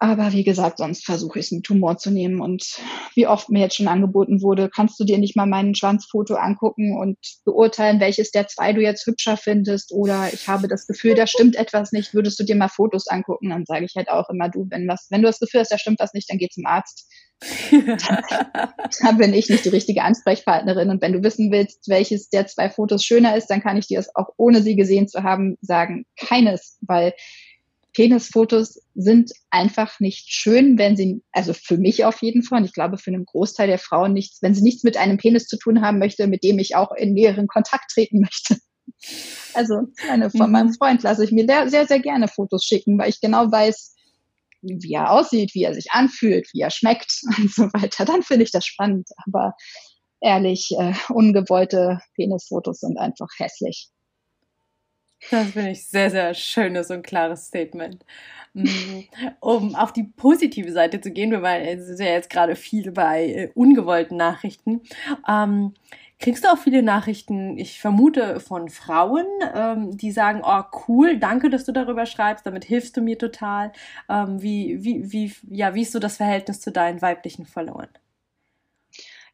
aber 0.00 0.32
wie 0.32 0.44
gesagt, 0.44 0.78
sonst 0.78 1.04
versuche 1.04 1.38
ich 1.38 1.46
es 1.46 1.52
einen 1.52 1.62
Tumor 1.62 1.98
zu 1.98 2.10
nehmen. 2.10 2.40
Und 2.40 2.78
wie 3.14 3.26
oft 3.26 3.50
mir 3.50 3.60
jetzt 3.60 3.76
schon 3.76 3.88
angeboten 3.88 4.42
wurde, 4.42 4.70
kannst 4.72 4.98
du 5.00 5.04
dir 5.04 5.18
nicht 5.18 5.36
mal 5.36 5.46
mein 5.46 5.74
Schwanzfoto 5.74 6.34
angucken 6.34 6.96
und 6.96 7.18
beurteilen, 7.44 7.98
welches 8.00 8.30
der 8.30 8.46
zwei 8.46 8.72
du 8.72 8.80
jetzt 8.80 9.06
hübscher 9.06 9.36
findest. 9.36 9.92
Oder 9.92 10.32
ich 10.32 10.46
habe 10.48 10.68
das 10.68 10.86
Gefühl, 10.86 11.14
da 11.14 11.26
stimmt 11.26 11.56
etwas 11.56 11.92
nicht, 11.92 12.14
würdest 12.14 12.38
du 12.38 12.44
dir 12.44 12.56
mal 12.56 12.68
Fotos 12.68 13.08
angucken? 13.08 13.50
Dann 13.50 13.64
sage 13.66 13.84
ich 13.84 13.94
halt 13.96 14.08
auch 14.08 14.28
immer, 14.30 14.48
du, 14.48 14.66
wenn 14.70 14.86
was, 14.86 15.08
wenn 15.10 15.22
du 15.22 15.28
das 15.28 15.40
Gefühl 15.40 15.60
hast, 15.60 15.72
da 15.72 15.78
stimmt 15.78 15.98
was 15.98 16.14
nicht, 16.14 16.30
dann 16.30 16.38
geh 16.38 16.48
zum 16.48 16.66
Arzt. 16.66 17.08
dann 17.70 19.16
bin 19.16 19.32
ich 19.32 19.48
nicht 19.48 19.64
die 19.64 19.68
richtige 19.68 20.02
Ansprechpartnerin. 20.02 20.90
Und 20.90 21.02
wenn 21.02 21.12
du 21.12 21.22
wissen 21.22 21.50
willst, 21.50 21.88
welches 21.88 22.28
der 22.28 22.46
zwei 22.46 22.70
Fotos 22.70 23.04
schöner 23.04 23.36
ist, 23.36 23.46
dann 23.46 23.62
kann 23.62 23.76
ich 23.76 23.86
dir 23.86 23.98
das 23.98 24.14
auch 24.14 24.28
ohne 24.36 24.62
sie 24.62 24.76
gesehen 24.76 25.08
zu 25.08 25.22
haben 25.22 25.56
sagen, 25.60 26.04
keines, 26.16 26.78
weil 26.80 27.14
Penisfotos 27.98 28.80
sind 28.94 29.32
einfach 29.50 29.98
nicht 29.98 30.32
schön, 30.32 30.78
wenn 30.78 30.96
sie, 30.96 31.20
also 31.32 31.52
für 31.52 31.78
mich 31.78 32.04
auf 32.04 32.22
jeden 32.22 32.44
Fall, 32.44 32.60
und 32.60 32.64
ich 32.64 32.72
glaube 32.72 32.96
für 32.96 33.10
einen 33.10 33.24
Großteil 33.24 33.66
der 33.66 33.80
Frauen 33.80 34.12
nichts, 34.12 34.40
wenn 34.40 34.54
sie 34.54 34.62
nichts 34.62 34.84
mit 34.84 34.96
einem 34.96 35.16
Penis 35.16 35.48
zu 35.48 35.58
tun 35.58 35.80
haben 35.80 35.98
möchte, 35.98 36.28
mit 36.28 36.44
dem 36.44 36.60
ich 36.60 36.76
auch 36.76 36.92
in 36.92 37.12
näheren 37.12 37.48
Kontakt 37.48 37.90
treten 37.90 38.20
möchte. 38.20 38.56
Also 39.54 39.82
eine, 40.10 40.30
von 40.30 40.46
mhm. 40.46 40.52
meinem 40.52 40.72
Freund 40.72 41.02
lasse 41.02 41.22
ich 41.22 41.30
mir 41.30 41.44
sehr, 41.68 41.86
sehr 41.86 42.00
gerne 42.00 42.26
Fotos 42.26 42.64
schicken, 42.64 42.98
weil 42.98 43.10
ich 43.10 43.20
genau 43.20 43.52
weiß, 43.52 43.94
wie 44.62 44.92
er 44.92 45.12
aussieht, 45.12 45.54
wie 45.54 45.62
er 45.62 45.74
sich 45.74 45.92
anfühlt, 45.92 46.48
wie 46.52 46.62
er 46.62 46.70
schmeckt 46.70 47.20
und 47.38 47.52
so 47.52 47.64
weiter. 47.74 48.06
Dann 48.06 48.22
finde 48.22 48.44
ich 48.44 48.50
das 48.50 48.64
spannend. 48.64 49.08
Aber 49.26 49.54
ehrlich, 50.20 50.70
äh, 50.78 50.94
ungewollte 51.10 52.00
Penisfotos 52.14 52.80
sind 52.80 52.98
einfach 52.98 53.28
hässlich. 53.38 53.90
Das 55.30 55.50
finde 55.50 55.70
ich 55.70 55.86
sehr, 55.86 56.10
sehr 56.10 56.34
schönes 56.34 56.90
und 56.90 57.02
klares 57.02 57.46
Statement. 57.46 58.04
Mm, 58.54 59.00
um 59.40 59.74
auf 59.74 59.92
die 59.92 60.04
positive 60.04 60.72
Seite 60.72 61.00
zu 61.00 61.10
gehen, 61.10 61.32
es 61.32 61.88
ist 61.88 62.00
ja 62.00 62.06
jetzt 62.06 62.30
gerade 62.30 62.56
viel 62.56 62.92
bei 62.92 63.26
äh, 63.26 63.50
ungewollten 63.54 64.16
Nachrichten. 64.16 64.82
Ähm, 65.28 65.74
kriegst 66.18 66.44
du 66.44 66.48
auch 66.48 66.58
viele 66.58 66.82
Nachrichten, 66.82 67.58
ich 67.58 67.80
vermute, 67.80 68.40
von 68.40 68.68
Frauen, 68.68 69.26
ähm, 69.54 69.96
die 69.96 70.10
sagen, 70.10 70.42
oh 70.44 70.62
cool, 70.88 71.18
danke, 71.18 71.50
dass 71.50 71.64
du 71.64 71.72
darüber 71.72 72.06
schreibst, 72.06 72.46
damit 72.46 72.64
hilfst 72.64 72.96
du 72.96 73.00
mir 73.02 73.18
total. 73.18 73.72
Ähm, 74.08 74.42
wie, 74.42 74.82
wie, 74.82 75.12
wie, 75.12 75.32
ja, 75.50 75.74
wie 75.74 75.82
ist 75.82 75.92
so 75.92 75.98
das 75.98 76.16
Verhältnis 76.16 76.60
zu 76.60 76.72
deinen 76.72 77.02
weiblichen 77.02 77.46
Followern? 77.46 77.88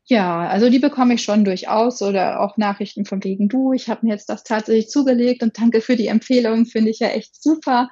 Ja, 0.07 0.47
also 0.49 0.69
die 0.69 0.79
bekomme 0.81 1.15
ich 1.15 1.23
schon 1.23 1.45
durchaus 1.47 2.03
oder 2.03 2.41
auch 2.41 2.59
Nachrichten 2.59 3.07
von 3.07 3.25
wegen 3.25 3.49
du, 3.49 3.73
ich 3.73 3.89
habe 3.89 4.05
mir 4.05 4.13
jetzt 4.13 4.29
das 4.29 4.45
tatsächlich 4.45 4.89
zugelegt 4.91 5.43
und 5.43 5.59
danke 5.59 5.81
für 5.81 5.97
die 5.97 6.09
Empfehlung, 6.09 6.67
finde 6.67 6.91
ich 6.91 6.99
ja 6.99 7.09
echt 7.09 7.43
super. 7.43 7.91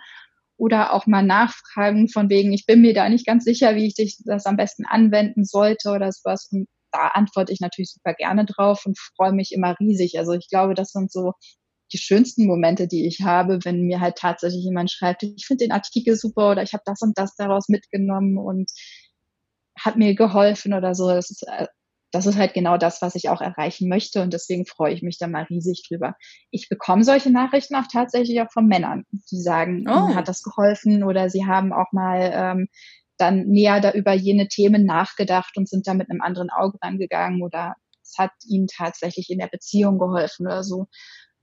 Oder 0.59 0.93
auch 0.93 1.07
mal 1.07 1.23
Nachfragen 1.25 2.09
von 2.09 2.29
wegen, 2.29 2.53
ich 2.53 2.67
bin 2.67 2.83
mir 2.83 2.93
da 2.95 3.09
nicht 3.09 3.27
ganz 3.27 3.45
sicher, 3.45 3.75
wie 3.77 3.87
ich 3.97 4.17
das 4.25 4.45
am 4.47 4.57
besten 4.57 4.85
anwenden 4.87 5.45
sollte 5.45 5.91
oder 5.91 6.13
sowas. 6.13 6.49
Und 6.53 6.69
da 6.93 7.09
antworte 7.09 7.53
ich 7.53 7.61
natürlich 7.61 7.91
super 7.93 8.13
gerne 8.15 8.45
drauf 8.45 8.85
und 8.85 8.99
freue 9.17 9.33
mich 9.33 9.53
immer 9.53 9.75
riesig. 9.81 10.19
Also 10.19 10.33
ich 10.33 10.49
glaube, 10.51 10.75
das 10.75 10.91
sind 10.93 11.11
so 11.11 11.33
die 11.93 11.99
schönsten 11.99 12.47
Momente, 12.47 12.87
die 12.89 13.07
ich 13.07 13.23
habe, 13.23 13.59
wenn 13.65 13.83
mir 13.83 14.01
halt 14.01 14.17
tatsächlich 14.17 14.65
jemand 14.65 14.91
schreibt, 14.91 15.23
ich 15.25 15.47
finde 15.47 15.65
den 15.65 15.73
Artikel 15.73 16.17
super 16.17 16.53
oder 16.53 16.63
ich 16.63 16.75
habe 16.75 16.83
das 16.87 17.01
und 17.03 17.19
das 17.19 17.35
daraus 17.37 17.69
mitgenommen 17.69 18.39
und 18.39 18.71
hat 19.79 19.97
mir 19.97 20.15
geholfen 20.15 20.75
oder 20.75 20.95
so. 20.95 21.09
Das 21.09 21.31
ist 21.31 21.43
äh, 21.49 21.67
das 22.13 22.27
ist 22.27 22.37
halt 22.37 22.55
genau 22.55 22.77
das, 22.77 23.03
was 23.03 23.15
ich 23.15 23.31
auch 23.31 23.41
erreichen 23.41 23.89
möchte 23.89 24.23
und 24.23 24.33
deswegen 24.33 24.67
freue 24.67 24.93
ich 24.93 25.03
mich 25.03 25.19
da 25.19 25.27
mal 25.27 25.45
riesig 25.45 25.83
drüber. 25.89 26.15
Ich 26.51 26.69
bekomme 26.69 27.05
solche 27.05 27.31
Nachrichten 27.31 27.75
auch 27.75 27.87
tatsächlich 27.91 28.41
auch 28.41 28.53
von 28.53 28.67
Männern, 28.67 29.05
die 29.31 29.41
sagen, 29.41 29.87
oh. 29.89 30.15
hat 30.15 30.29
das 30.29 30.43
geholfen 30.43 31.03
oder 31.03 31.31
sie 31.31 31.47
haben 31.47 31.73
auch 31.73 31.91
mal 31.93 32.31
ähm, 32.35 32.69
dann 33.17 33.47
näher 33.47 33.81
da 33.81 33.93
über 33.93 34.13
jene 34.13 34.49
Themen 34.49 34.85
nachgedacht 34.85 35.57
und 35.57 35.69
sind 35.69 35.87
da 35.87 35.95
mit 35.95 36.11
einem 36.11 36.21
anderen 36.21 36.51
Auge 36.51 36.79
rangegangen 36.83 37.43
oder 37.43 37.75
es 38.03 38.19
hat 38.19 38.33
ihnen 38.47 38.67
tatsächlich 38.67 39.31
in 39.31 39.39
der 39.39 39.49
Beziehung 39.49 39.99
geholfen 39.99 40.47
oder 40.47 40.63
so. 40.63 40.87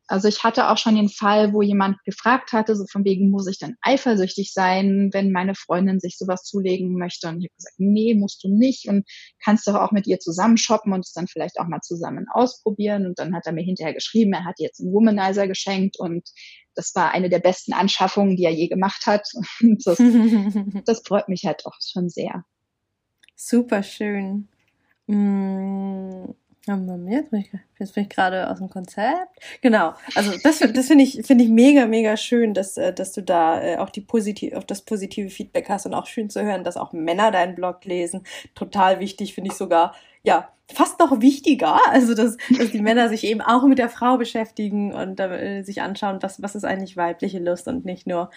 Also 0.09 0.27
ich 0.27 0.43
hatte 0.43 0.69
auch 0.69 0.77
schon 0.79 0.95
den 0.95 1.07
Fall, 1.07 1.53
wo 1.53 1.61
jemand 1.61 2.03
gefragt 2.03 2.51
hatte, 2.51 2.75
so 2.75 2.85
von 2.91 3.05
wegen, 3.05 3.29
muss 3.29 3.45
ich 3.45 3.59
dann 3.59 3.75
eifersüchtig 3.81 4.53
sein, 4.53 5.11
wenn 5.13 5.31
meine 5.31 5.53
Freundin 5.53 5.99
sich 5.99 6.17
sowas 6.17 6.43
zulegen 6.43 6.97
möchte? 6.97 7.27
Und 7.27 7.41
ich 7.41 7.45
habe 7.45 7.55
gesagt, 7.55 7.75
nee, 7.77 8.15
musst 8.15 8.43
du 8.43 8.49
nicht 8.49 8.87
und 8.89 9.07
kannst 9.43 9.67
doch 9.67 9.75
auch 9.75 9.91
mit 9.91 10.07
ihr 10.07 10.19
zusammen 10.19 10.57
shoppen 10.57 10.93
und 10.93 11.01
es 11.01 11.13
dann 11.13 11.27
vielleicht 11.27 11.59
auch 11.59 11.67
mal 11.67 11.81
zusammen 11.81 12.25
ausprobieren. 12.33 13.05
Und 13.05 13.19
dann 13.19 13.35
hat 13.35 13.45
er 13.45 13.53
mir 13.53 13.63
hinterher 13.63 13.93
geschrieben, 13.93 14.33
er 14.33 14.45
hat 14.45 14.55
jetzt 14.57 14.81
einen 14.81 14.93
Womanizer 14.93 15.47
geschenkt 15.47 15.99
und 15.99 16.27
das 16.73 16.95
war 16.95 17.11
eine 17.11 17.29
der 17.29 17.39
besten 17.39 17.73
Anschaffungen, 17.73 18.35
die 18.35 18.45
er 18.45 18.53
je 18.53 18.67
gemacht 18.67 19.05
hat. 19.05 19.27
Und 19.61 19.85
das, 19.85 19.97
das 20.85 21.01
freut 21.05 21.29
mich 21.29 21.43
halt 21.45 21.65
auch 21.67 21.75
schon 21.81 22.09
sehr. 22.09 22.45
Super 23.35 23.83
schön. 23.83 24.47
Mm. 25.05 26.33
Jetzt 27.09 27.31
bin 27.31 27.39
ich, 27.41 27.49
jetzt 27.79 27.95
bin 27.95 28.03
ich 28.03 28.09
gerade 28.09 28.49
aus 28.49 28.59
dem 28.59 28.69
Konzept. 28.69 29.39
Genau. 29.61 29.93
Also 30.15 30.31
das, 30.43 30.59
das 30.59 30.87
finde 30.87 31.03
ich, 31.03 31.25
finde 31.25 31.43
ich 31.43 31.49
mega, 31.49 31.85
mega 31.85 32.15
schön, 32.15 32.53
dass, 32.53 32.77
äh, 32.77 32.93
dass 32.93 33.11
du 33.11 33.23
da 33.23 33.61
äh, 33.61 33.77
auch 33.77 33.89
die 33.89 34.01
positive, 34.01 34.57
auf 34.57 34.65
das 34.65 34.81
positive 34.81 35.29
Feedback 35.29 35.69
hast 35.69 35.85
und 35.85 35.93
auch 35.93 36.05
schön 36.05 36.29
zu 36.29 36.43
hören, 36.43 36.63
dass 36.63 36.77
auch 36.77 36.93
Männer 36.93 37.31
deinen 37.31 37.55
Blog 37.55 37.83
lesen. 37.85 38.23
Total 38.55 38.99
wichtig, 38.99 39.33
finde 39.33 39.49
ich 39.51 39.57
sogar, 39.57 39.95
ja, 40.23 40.49
fast 40.71 40.99
noch 40.99 41.21
wichtiger. 41.21 41.79
Also, 41.89 42.13
dass, 42.13 42.37
dass 42.57 42.71
die 42.71 42.81
Männer 42.81 43.09
sich 43.09 43.23
eben 43.23 43.41
auch 43.41 43.63
mit 43.63 43.79
der 43.79 43.89
Frau 43.89 44.17
beschäftigen 44.17 44.93
und 44.93 45.19
äh, 45.19 45.63
sich 45.63 45.81
anschauen, 45.81 46.19
was, 46.21 46.41
was 46.41 46.55
ist 46.55 46.65
eigentlich 46.65 46.97
weibliche 46.97 47.39
Lust 47.39 47.67
und 47.67 47.85
nicht 47.85 48.07
nur, 48.07 48.29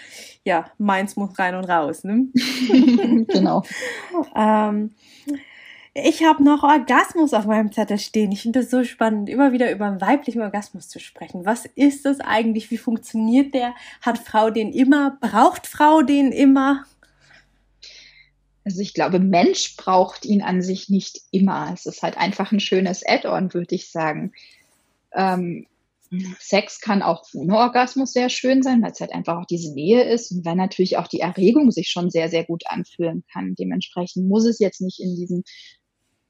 ja, 0.45 0.67
meins 0.79 1.17
muss 1.17 1.39
rein 1.39 1.55
und 1.55 1.65
raus. 1.65 2.05
Ne? 2.05 2.29
genau. 3.29 3.63
ähm, 4.37 4.95
ich 5.95 6.25
habe 6.25 6.43
noch 6.43 6.63
Orgasmus 6.63 7.35
auf 7.35 7.45
meinem 7.45 7.71
Zettel 7.71 7.99
stehen. 7.99 8.33
Ich 8.33 8.43
finde 8.43 8.61
das 8.61 8.71
so 8.71 8.83
spannend, 8.83 9.29
immer 9.29 9.53
wieder 9.53 9.71
über 9.71 9.87
einen 9.87 10.01
weiblichen 10.01 10.41
Orgasmus 10.41 10.89
zu 10.89 10.99
sprechen. 10.99 11.45
Was 11.45 11.67
ist 11.67 12.07
das 12.07 12.21
eigentlich? 12.21 12.71
Wie 12.71 12.79
funktioniert 12.79 13.53
der? 13.53 13.75
Hat 14.01 14.19
Frau 14.19 14.51
den 14.51 14.73
immer? 14.73 15.19
Braucht 15.21 15.67
Frau 15.67 16.01
den 16.01 16.33
immer? 16.33 16.85
Also 18.65 18.81
ich 18.81 18.95
glaube, 18.95 19.19
Mensch 19.19 19.77
braucht 19.77 20.25
ihn 20.25 20.41
an 20.41 20.63
sich 20.63 20.89
nicht 20.89 21.21
immer. 21.31 21.71
Es 21.75 21.85
ist 21.85 22.03
halt 22.03 22.17
einfach 22.17 22.53
ein 22.53 22.61
schönes 22.61 23.03
Add-on, 23.07 23.53
würde 23.53 23.75
ich 23.75 23.91
sagen. 23.91 24.33
Ähm, 25.13 25.67
Sex 26.39 26.81
kann 26.81 27.03
auch 27.03 27.25
ohne 27.35 27.57
Orgasmus 27.57 28.13
sehr 28.13 28.29
schön 28.29 28.63
sein, 28.63 28.83
weil 28.83 28.93
es 28.93 29.01
halt 29.01 29.13
einfach 29.13 29.39
auch 29.39 29.47
diese 29.47 29.73
Nähe 29.73 30.05
ist 30.05 30.31
und 30.31 30.45
weil 30.45 30.57
natürlich 30.57 30.97
auch 30.99 31.09
die 31.09 31.21
Erregung 31.21 31.71
sich 31.71 31.91
schon 31.91 32.11
sehr, 32.11 32.29
sehr 32.29 32.45
gut 32.45 32.65
anfühlen 32.67 33.25
kann. 33.33 33.55
Dementsprechend 33.55 34.29
muss 34.29 34.47
es 34.47 34.59
jetzt 34.59 34.81
nicht 34.81 35.01
in 35.01 35.17
diesem 35.17 35.43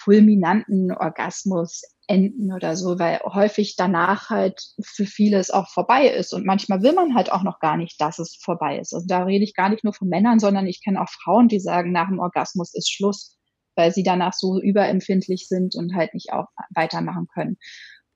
fulminanten 0.04 0.92
Orgasmus 0.92 1.82
enden 2.08 2.52
oder 2.52 2.76
so, 2.76 2.98
weil 2.98 3.20
häufig 3.20 3.76
danach 3.76 4.28
halt 4.28 4.60
für 4.82 5.06
viele 5.06 5.38
es 5.38 5.50
auch 5.50 5.68
vorbei 5.68 6.08
ist. 6.08 6.34
Und 6.34 6.44
manchmal 6.44 6.82
will 6.82 6.92
man 6.92 7.14
halt 7.14 7.30
auch 7.30 7.42
noch 7.42 7.60
gar 7.60 7.76
nicht, 7.76 8.00
dass 8.00 8.18
es 8.18 8.38
vorbei 8.42 8.78
ist. 8.78 8.92
Also 8.92 9.06
da 9.06 9.24
rede 9.24 9.44
ich 9.44 9.54
gar 9.54 9.68
nicht 9.68 9.84
nur 9.84 9.94
von 9.94 10.08
Männern, 10.08 10.38
sondern 10.38 10.66
ich 10.66 10.82
kenne 10.82 11.00
auch 11.00 11.08
Frauen, 11.08 11.48
die 11.48 11.60
sagen, 11.60 11.92
nach 11.92 12.08
dem 12.08 12.18
Orgasmus 12.18 12.74
ist 12.74 12.90
Schluss, 12.90 13.38
weil 13.76 13.92
sie 13.92 14.02
danach 14.02 14.32
so 14.32 14.60
überempfindlich 14.60 15.46
sind 15.48 15.74
und 15.76 15.94
halt 15.94 16.14
nicht 16.14 16.32
auch 16.32 16.46
weitermachen 16.74 17.28
können. 17.32 17.56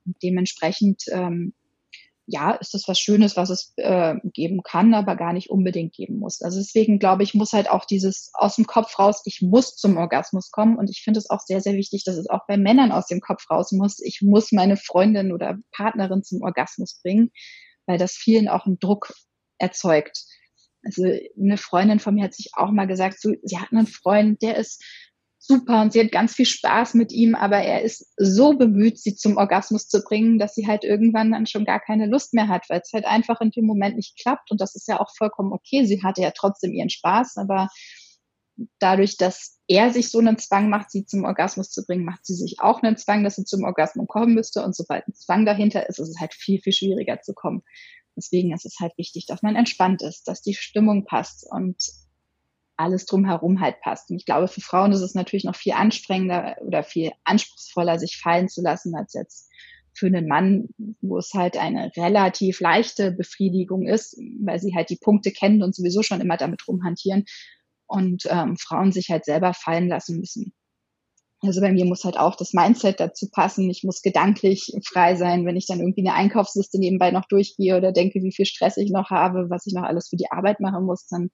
Und 0.05 0.17
dementsprechend 0.23 1.05
ähm, 1.11 1.55
ja, 2.27 2.53
ist 2.53 2.75
das 2.75 2.89
was 2.89 2.99
Schönes, 2.99 3.37
was 3.37 3.51
es 3.51 3.73
äh, 3.77 4.17
geben 4.25 4.63
kann, 4.63 4.95
aber 4.95 5.15
gar 5.15 5.33
nicht 5.33 5.49
unbedingt 5.49 5.95
geben 5.95 6.19
muss. 6.19 6.43
Also 6.43 6.59
deswegen 6.59 6.99
glaube 6.99 7.23
ich, 7.23 7.35
muss 7.35 7.53
halt 7.53 7.71
auch 7.71 7.85
dieses 7.85 8.31
aus 8.35 8.57
dem 8.57 8.67
Kopf 8.67 8.99
raus, 8.99 9.23
ich 9.25 9.43
muss 9.43 9.77
zum 9.77 9.97
Orgasmus 9.97 10.51
kommen. 10.51 10.77
Und 10.77 10.91
ich 10.91 11.03
finde 11.03 11.19
es 11.19 11.31
auch 11.31 11.41
sehr, 11.41 11.61
sehr 11.61 11.75
wichtig, 11.75 12.03
dass 12.05 12.17
es 12.17 12.29
auch 12.29 12.47
bei 12.49 12.57
Männern 12.57 12.91
aus 12.91 13.07
dem 13.07 13.21
Kopf 13.21 13.49
raus 13.49 13.71
muss. 13.71 14.01
Ich 14.01 14.23
muss 14.23 14.51
meine 14.51 14.77
Freundin 14.77 15.33
oder 15.33 15.57
Partnerin 15.71 16.25
zum 16.25 16.43
Orgasmus 16.43 17.01
bringen, 17.01 17.31
weil 17.87 17.99
das 17.99 18.13
vielen 18.13 18.49
auch 18.49 18.67
einen 18.67 18.81
Druck 18.81 19.13
erzeugt. 19.59 20.25
Also 20.83 21.05
eine 21.05 21.59
Freundin 21.59 22.01
von 22.01 22.15
mir 22.15 22.25
hat 22.25 22.35
sich 22.35 22.51
auch 22.55 22.71
mal 22.71 22.87
gesagt, 22.87 23.21
so, 23.21 23.33
sie 23.43 23.59
hat 23.59 23.73
einen 23.73 23.87
Freund, 23.87 24.43
der 24.43 24.57
ist 24.57 24.83
super 25.47 25.83
und 25.83 25.93
sie 25.93 26.01
hat 26.01 26.13
ganz 26.13 26.35
viel 26.35 26.47
Spaß 26.47 26.95
mit 26.95 27.13
ihm, 27.13 27.35
aber 27.35 27.59
er 27.59 27.83
ist 27.83 28.13
so 28.17 28.55
bemüht, 28.55 28.99
sie 28.99 29.15
zum 29.15 29.37
Orgasmus 29.37 29.89
zu 29.89 30.03
bringen, 30.03 30.39
dass 30.39 30.55
sie 30.55 30.67
halt 30.67 30.85
irgendwann 30.85 31.33
dann 31.33 31.47
schon 31.47 31.65
gar 31.65 31.81
keine 31.81 32.07
Lust 32.07 32.35
mehr 32.35 32.49
hat, 32.49 32.69
weil 32.69 32.81
es 32.83 32.93
halt 32.93 33.07
einfach 33.07 33.41
in 33.41 33.51
dem 33.51 33.67
Moment 33.67 33.97
nicht 33.97 34.19
klappt 34.21 34.51
und 34.51 34.61
das 34.61 34.75
ist 34.75 34.89
ja 34.89 35.01
auch 35.01 35.11
vollkommen 35.17 35.53
okay. 35.53 35.85
Sie 35.85 36.03
hatte 36.03 36.23
ja 36.23 36.33
trotzdem 36.33 36.73
ihren 36.73 36.91
Spaß, 36.91 37.37
aber 37.37 37.69
dadurch, 38.79 39.17
dass 39.17 39.59
er 39.69 39.91
sich 39.93 40.11
so 40.11 40.19
einen 40.19 40.39
Zwang 40.39 40.71
macht, 40.71 40.91
sie 40.91 41.05
zum 41.05 41.25
Orgasmus 41.25 41.71
zu 41.71 41.85
bringen, 41.85 42.05
macht 42.05 42.25
sie 42.25 42.35
sich 42.35 42.57
auch 42.61 42.83
einen 42.83 42.97
Zwang, 42.97 43.23
dass 43.25 43.37
sie 43.37 43.45
zum 43.45 43.65
Orgasmus 43.65 44.07
kommen 44.09 44.35
müsste 44.35 44.65
und 44.65 44.75
sobald 44.75 45.07
ein 45.07 45.15
Zwang 45.15 45.45
dahinter 45.45 45.89
ist, 45.89 45.99
ist 45.99 46.09
es 46.09 46.21
halt 46.21 46.35
viel, 46.35 46.61
viel 46.61 46.73
schwieriger 46.73 47.21
zu 47.21 47.35
kommen. 47.35 47.63
Deswegen 48.17 48.55
ist 48.55 48.65
es 48.65 48.77
halt 48.81 48.97
wichtig, 48.97 49.27
dass 49.27 49.43
man 49.43 49.57
entspannt 49.57 50.03
ist, 50.03 50.27
dass 50.27 50.41
die 50.41 50.55
Stimmung 50.55 51.05
passt 51.05 51.47
und 51.51 51.77
alles 52.77 53.07
drumherum 53.07 53.61
halt 53.61 53.81
passt. 53.81 54.11
Und 54.11 54.17
ich 54.17 54.27
glaube, 54.27 54.49
für 54.49 54.61
Frauen 54.61 54.93
ist 54.93 55.01
es 55.01 55.15
natürlich 55.15 55.45
noch 55.45 55.57
viel 55.57 55.73
anstrengender 55.73 56.57
oder 56.61 56.83
viel 56.83 57.13
anspruchsvoller, 57.25 57.99
sich 57.99 58.19
fallen 58.19 58.49
zu 58.49 58.63
lassen, 58.63 58.95
als 58.95 59.15
jetzt 59.15 59.51
für 59.95 60.07
einen 60.07 60.29
Mann, 60.29 60.69
wo 61.01 61.19
es 61.19 61.33
halt 61.33 61.57
eine 61.57 61.91
relativ 61.97 62.61
leichte 62.61 63.13
Befriedigung 63.13 63.87
ist, 63.87 64.19
weil 64.41 64.59
sie 64.59 64.75
halt 64.75 64.91
die 64.91 64.99
Punkte 65.01 65.31
kennen 65.31 65.63
und 65.63 65.75
sowieso 65.75 66.03
schon 66.03 66.21
immer 66.21 66.37
damit 66.37 66.69
rumhantieren 66.69 67.25
und 67.87 68.25
ähm, 68.29 68.57
Frauen 68.57 68.93
sich 68.93 69.09
halt 69.09 69.25
selber 69.25 69.55
fallen 69.55 69.89
lassen 69.89 70.19
müssen. 70.19 70.53
Also 71.43 71.61
bei 71.61 71.71
mir 71.71 71.85
muss 71.85 72.05
halt 72.05 72.19
auch 72.19 72.35
das 72.35 72.55
Mindset 72.55 72.99
dazu 72.99 73.29
passen. 73.31 73.69
Ich 73.71 73.85
muss 73.85 74.03
gedanklich 74.03 74.73
frei 74.85 75.17
sein, 75.17 75.45
wenn 75.45 75.57
ich 75.57 75.67
dann 75.67 75.81
irgendwie 75.81 76.07
eine 76.07 76.15
Einkaufsliste 76.15 76.79
nebenbei 76.79 77.11
noch 77.11 77.27
durchgehe 77.27 77.77
oder 77.77 77.93
denke, 77.93 78.23
wie 78.23 78.33
viel 78.33 78.47
Stress 78.47 78.79
ich 78.79 78.91
noch 78.91 79.11
habe, 79.11 79.51
was 79.51 79.67
ich 79.67 79.75
noch 79.75 79.83
alles 79.83 80.09
für 80.09 80.17
die 80.17 80.31
Arbeit 80.31 80.61
machen 80.61 80.85
muss, 80.85 81.07
dann 81.09 81.31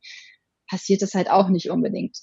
passiert 0.72 1.02
das 1.02 1.12
halt 1.12 1.28
auch 1.28 1.50
nicht 1.50 1.70
unbedingt. 1.70 2.16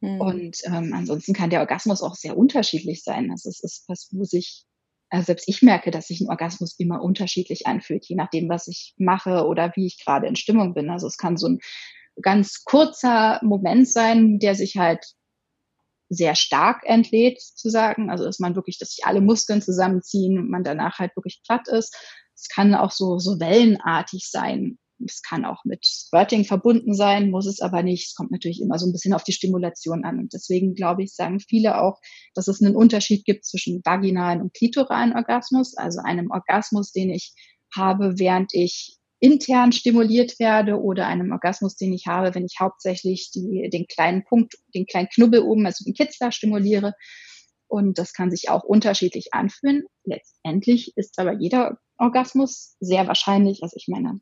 Mhm. 0.00 0.20
Und 0.20 0.56
ähm, 0.64 0.92
ansonsten 0.92 1.32
kann 1.32 1.48
der 1.48 1.60
Orgasmus 1.60 2.02
auch 2.02 2.16
sehr 2.16 2.36
unterschiedlich 2.36 3.04
sein. 3.04 3.30
Also 3.30 3.48
es 3.48 3.62
ist 3.62 3.84
was, 3.86 4.08
wo 4.10 4.24
sich, 4.24 4.64
also 5.10 5.26
selbst 5.26 5.48
ich 5.48 5.62
merke, 5.62 5.92
dass 5.92 6.08
sich 6.08 6.20
ein 6.20 6.28
Orgasmus 6.28 6.74
immer 6.78 7.00
unterschiedlich 7.00 7.68
anfühlt, 7.68 8.04
je 8.06 8.16
nachdem, 8.16 8.48
was 8.48 8.66
ich 8.66 8.94
mache 8.98 9.46
oder 9.46 9.72
wie 9.76 9.86
ich 9.86 10.04
gerade 10.04 10.26
in 10.26 10.34
Stimmung 10.34 10.74
bin. 10.74 10.90
Also 10.90 11.06
es 11.06 11.18
kann 11.18 11.36
so 11.36 11.48
ein 11.48 11.60
ganz 12.20 12.64
kurzer 12.64 13.38
Moment 13.44 13.88
sein, 13.88 14.40
der 14.40 14.56
sich 14.56 14.76
halt 14.76 15.04
sehr 16.08 16.34
stark 16.34 16.82
entlädt, 16.84 17.40
zu 17.40 17.70
sagen. 17.70 18.10
Also 18.10 18.24
dass 18.24 18.40
man 18.40 18.56
wirklich, 18.56 18.78
dass 18.78 18.90
sich 18.90 19.06
alle 19.06 19.20
Muskeln 19.20 19.62
zusammenziehen 19.62 20.36
und 20.36 20.50
man 20.50 20.64
danach 20.64 20.98
halt 20.98 21.14
wirklich 21.14 21.42
platt 21.46 21.68
ist. 21.68 21.96
Es 22.34 22.48
kann 22.48 22.74
auch 22.74 22.90
so, 22.90 23.20
so 23.20 23.38
wellenartig 23.38 24.28
sein. 24.28 24.78
Es 25.04 25.22
kann 25.22 25.44
auch 25.44 25.64
mit 25.64 25.84
Squirting 25.84 26.44
verbunden 26.44 26.94
sein, 26.94 27.30
muss 27.30 27.46
es 27.46 27.60
aber 27.60 27.82
nicht. 27.82 28.08
Es 28.08 28.14
kommt 28.14 28.30
natürlich 28.30 28.60
immer 28.60 28.78
so 28.78 28.86
ein 28.86 28.92
bisschen 28.92 29.14
auf 29.14 29.24
die 29.24 29.32
Stimulation 29.32 30.04
an. 30.04 30.18
Und 30.18 30.32
deswegen 30.32 30.74
glaube 30.74 31.02
ich, 31.02 31.14
sagen 31.14 31.40
viele 31.40 31.80
auch, 31.80 31.98
dass 32.34 32.48
es 32.48 32.62
einen 32.62 32.76
Unterschied 32.76 33.24
gibt 33.24 33.44
zwischen 33.44 33.80
vaginalen 33.84 34.42
und 34.42 34.54
klitoralen 34.54 35.14
Orgasmus, 35.14 35.76
also 35.76 36.00
einem 36.04 36.30
Orgasmus, 36.30 36.92
den 36.92 37.10
ich 37.10 37.34
habe, 37.74 38.18
während 38.18 38.54
ich 38.54 38.98
intern 39.20 39.72
stimuliert 39.72 40.38
werde 40.38 40.80
oder 40.80 41.06
einem 41.06 41.32
Orgasmus, 41.32 41.76
den 41.76 41.92
ich 41.92 42.06
habe, 42.06 42.34
wenn 42.34 42.44
ich 42.44 42.56
hauptsächlich 42.60 43.30
die, 43.32 43.68
den 43.72 43.86
kleinen 43.86 44.24
Punkt, 44.24 44.54
den 44.74 44.86
kleinen 44.86 45.08
Knubbel 45.08 45.40
oben, 45.40 45.66
also 45.66 45.84
den 45.84 45.94
Kitzler 45.94 46.32
stimuliere. 46.32 46.94
Und 47.66 47.98
das 47.98 48.12
kann 48.12 48.30
sich 48.30 48.48
auch 48.48 48.64
unterschiedlich 48.64 49.34
anfühlen. 49.34 49.84
Letztendlich 50.04 50.96
ist 50.96 51.18
aber 51.18 51.32
jeder 51.32 51.78
Orgasmus 51.98 52.76
sehr 52.80 53.06
wahrscheinlich, 53.06 53.62
also 53.62 53.76
ich 53.76 53.88
meine, 53.88 54.20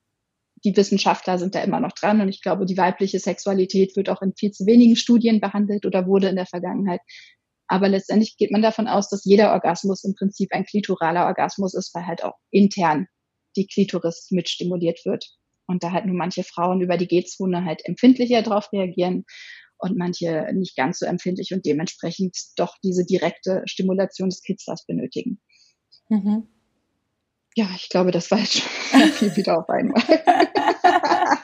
die 0.67 0.77
Wissenschaftler 0.77 1.39
sind 1.39 1.55
da 1.55 1.63
immer 1.63 1.79
noch 1.79 1.93
dran 1.93 2.21
und 2.21 2.29
ich 2.29 2.43
glaube, 2.43 2.67
die 2.67 2.77
weibliche 2.77 3.21
Sexualität 3.21 3.95
wird 3.97 4.11
auch 4.11 4.21
in 4.21 4.35
viel 4.37 4.51
zu 4.51 4.67
wenigen 4.67 4.97
Studien 4.97 5.41
behandelt 5.41 5.87
oder 5.87 6.07
wurde 6.07 6.29
in 6.29 6.35
der 6.35 6.47
Vergangenheit. 6.47 7.01
Aber 7.69 7.89
letztendlich 7.89 8.37
geht 8.37 8.51
man 8.51 8.63
davon 8.63 8.89
aus, 8.89 9.09
dass 9.09 9.25
jeder 9.25 9.53
Orgasmus 9.53 10.03
im 10.03 10.15
Prinzip 10.15 10.53
ein 10.53 10.65
klitoraler 10.65 11.27
Orgasmus 11.27 11.75
ist, 11.75 11.95
weil 11.95 12.07
halt 12.07 12.25
auch 12.25 12.35
intern 12.51 13.07
die 13.57 13.69
Klitoris 13.69 14.27
mit 14.31 14.49
stimuliert 14.49 15.05
wird. 15.05 15.25
Und 15.69 15.85
da 15.85 15.93
halt 15.93 16.07
nur 16.07 16.17
manche 16.17 16.43
Frauen 16.43 16.81
über 16.81 16.97
die 16.97 17.07
G-Zone 17.07 17.65
halt 17.65 17.83
empfindlicher 17.85 18.43
drauf 18.43 18.73
reagieren 18.73 19.25
und 19.79 19.97
manche 19.97 20.49
nicht 20.53 20.77
ganz 20.77 20.99
so 20.99 21.07
empfindlich 21.07 21.53
und 21.53 21.65
dementsprechend 21.65 22.37
doch 22.57 22.75
diese 22.83 23.05
direkte 23.05 23.63
Stimulation 23.67 24.31
des 24.31 24.43
Kitzlers 24.43 24.85
benötigen. 24.85 25.41
Mhm. 26.09 26.49
Ja, 27.59 27.67
ich 27.75 27.89
glaube, 27.89 28.11
das 28.11 28.31
war 28.31 28.39
jetzt 28.39 28.59
schon 28.59 29.01
viel 29.13 29.35
wieder 29.35 29.59
auf 29.59 29.69
einmal. 29.71 30.03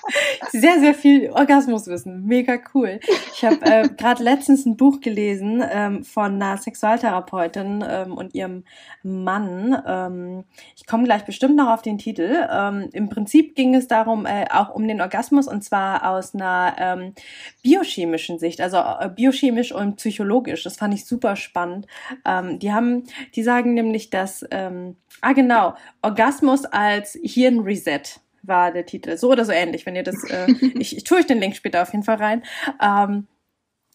sehr, 0.50 0.80
sehr 0.80 0.94
viel 0.94 1.30
Orgasmuswissen. 1.30 2.24
Mega 2.26 2.58
cool. 2.74 3.00
Ich 3.34 3.44
habe 3.44 3.64
äh, 3.64 3.88
gerade 3.96 4.22
letztens 4.22 4.66
ein 4.66 4.76
Buch 4.76 5.00
gelesen 5.00 5.62
ähm, 5.68 6.04
von 6.04 6.34
einer 6.34 6.56
Sexualtherapeutin 6.56 7.84
ähm, 7.86 8.12
und 8.16 8.34
ihrem 8.34 8.64
Mann. 9.02 9.80
Ähm, 9.86 10.44
ich 10.76 10.86
komme 10.86 11.04
gleich 11.04 11.24
bestimmt 11.24 11.56
noch 11.56 11.68
auf 11.68 11.82
den 11.82 11.98
Titel. 11.98 12.48
Ähm, 12.50 12.88
Im 12.92 13.08
Prinzip 13.08 13.54
ging 13.54 13.74
es 13.74 13.88
darum, 13.88 14.26
äh, 14.26 14.46
auch 14.50 14.74
um 14.74 14.86
den 14.86 15.00
Orgasmus 15.00 15.48
und 15.48 15.62
zwar 15.62 16.08
aus 16.08 16.34
einer 16.34 16.74
ähm, 16.78 17.14
biochemischen 17.62 18.38
Sicht, 18.38 18.60
also 18.60 18.78
äh, 18.78 19.08
biochemisch 19.08 19.72
und 19.72 19.96
psychologisch. 19.96 20.64
Das 20.64 20.76
fand 20.76 20.94
ich 20.94 21.06
super 21.06 21.36
spannend. 21.36 21.86
Ähm, 22.24 22.58
die 22.58 22.72
haben, 22.72 23.04
die 23.34 23.42
sagen 23.42 23.74
nämlich, 23.74 24.10
dass, 24.10 24.44
ähm, 24.50 24.96
ah 25.20 25.32
genau, 25.32 25.74
Orgasmus 26.02 26.64
als 26.64 27.18
Hirnreset 27.22 28.20
war 28.42 28.72
der 28.72 28.86
Titel. 28.86 29.16
So 29.16 29.30
oder 29.30 29.44
so 29.44 29.52
ähnlich, 29.52 29.86
wenn 29.86 29.96
ihr 29.96 30.02
das, 30.02 30.22
äh, 30.24 30.50
ich, 30.78 30.96
ich 30.96 31.04
tue 31.04 31.18
euch 31.18 31.26
den 31.26 31.40
Link 31.40 31.56
später 31.56 31.82
auf 31.82 31.92
jeden 31.92 32.04
Fall 32.04 32.16
rein. 32.16 32.42
Ähm, 32.80 33.26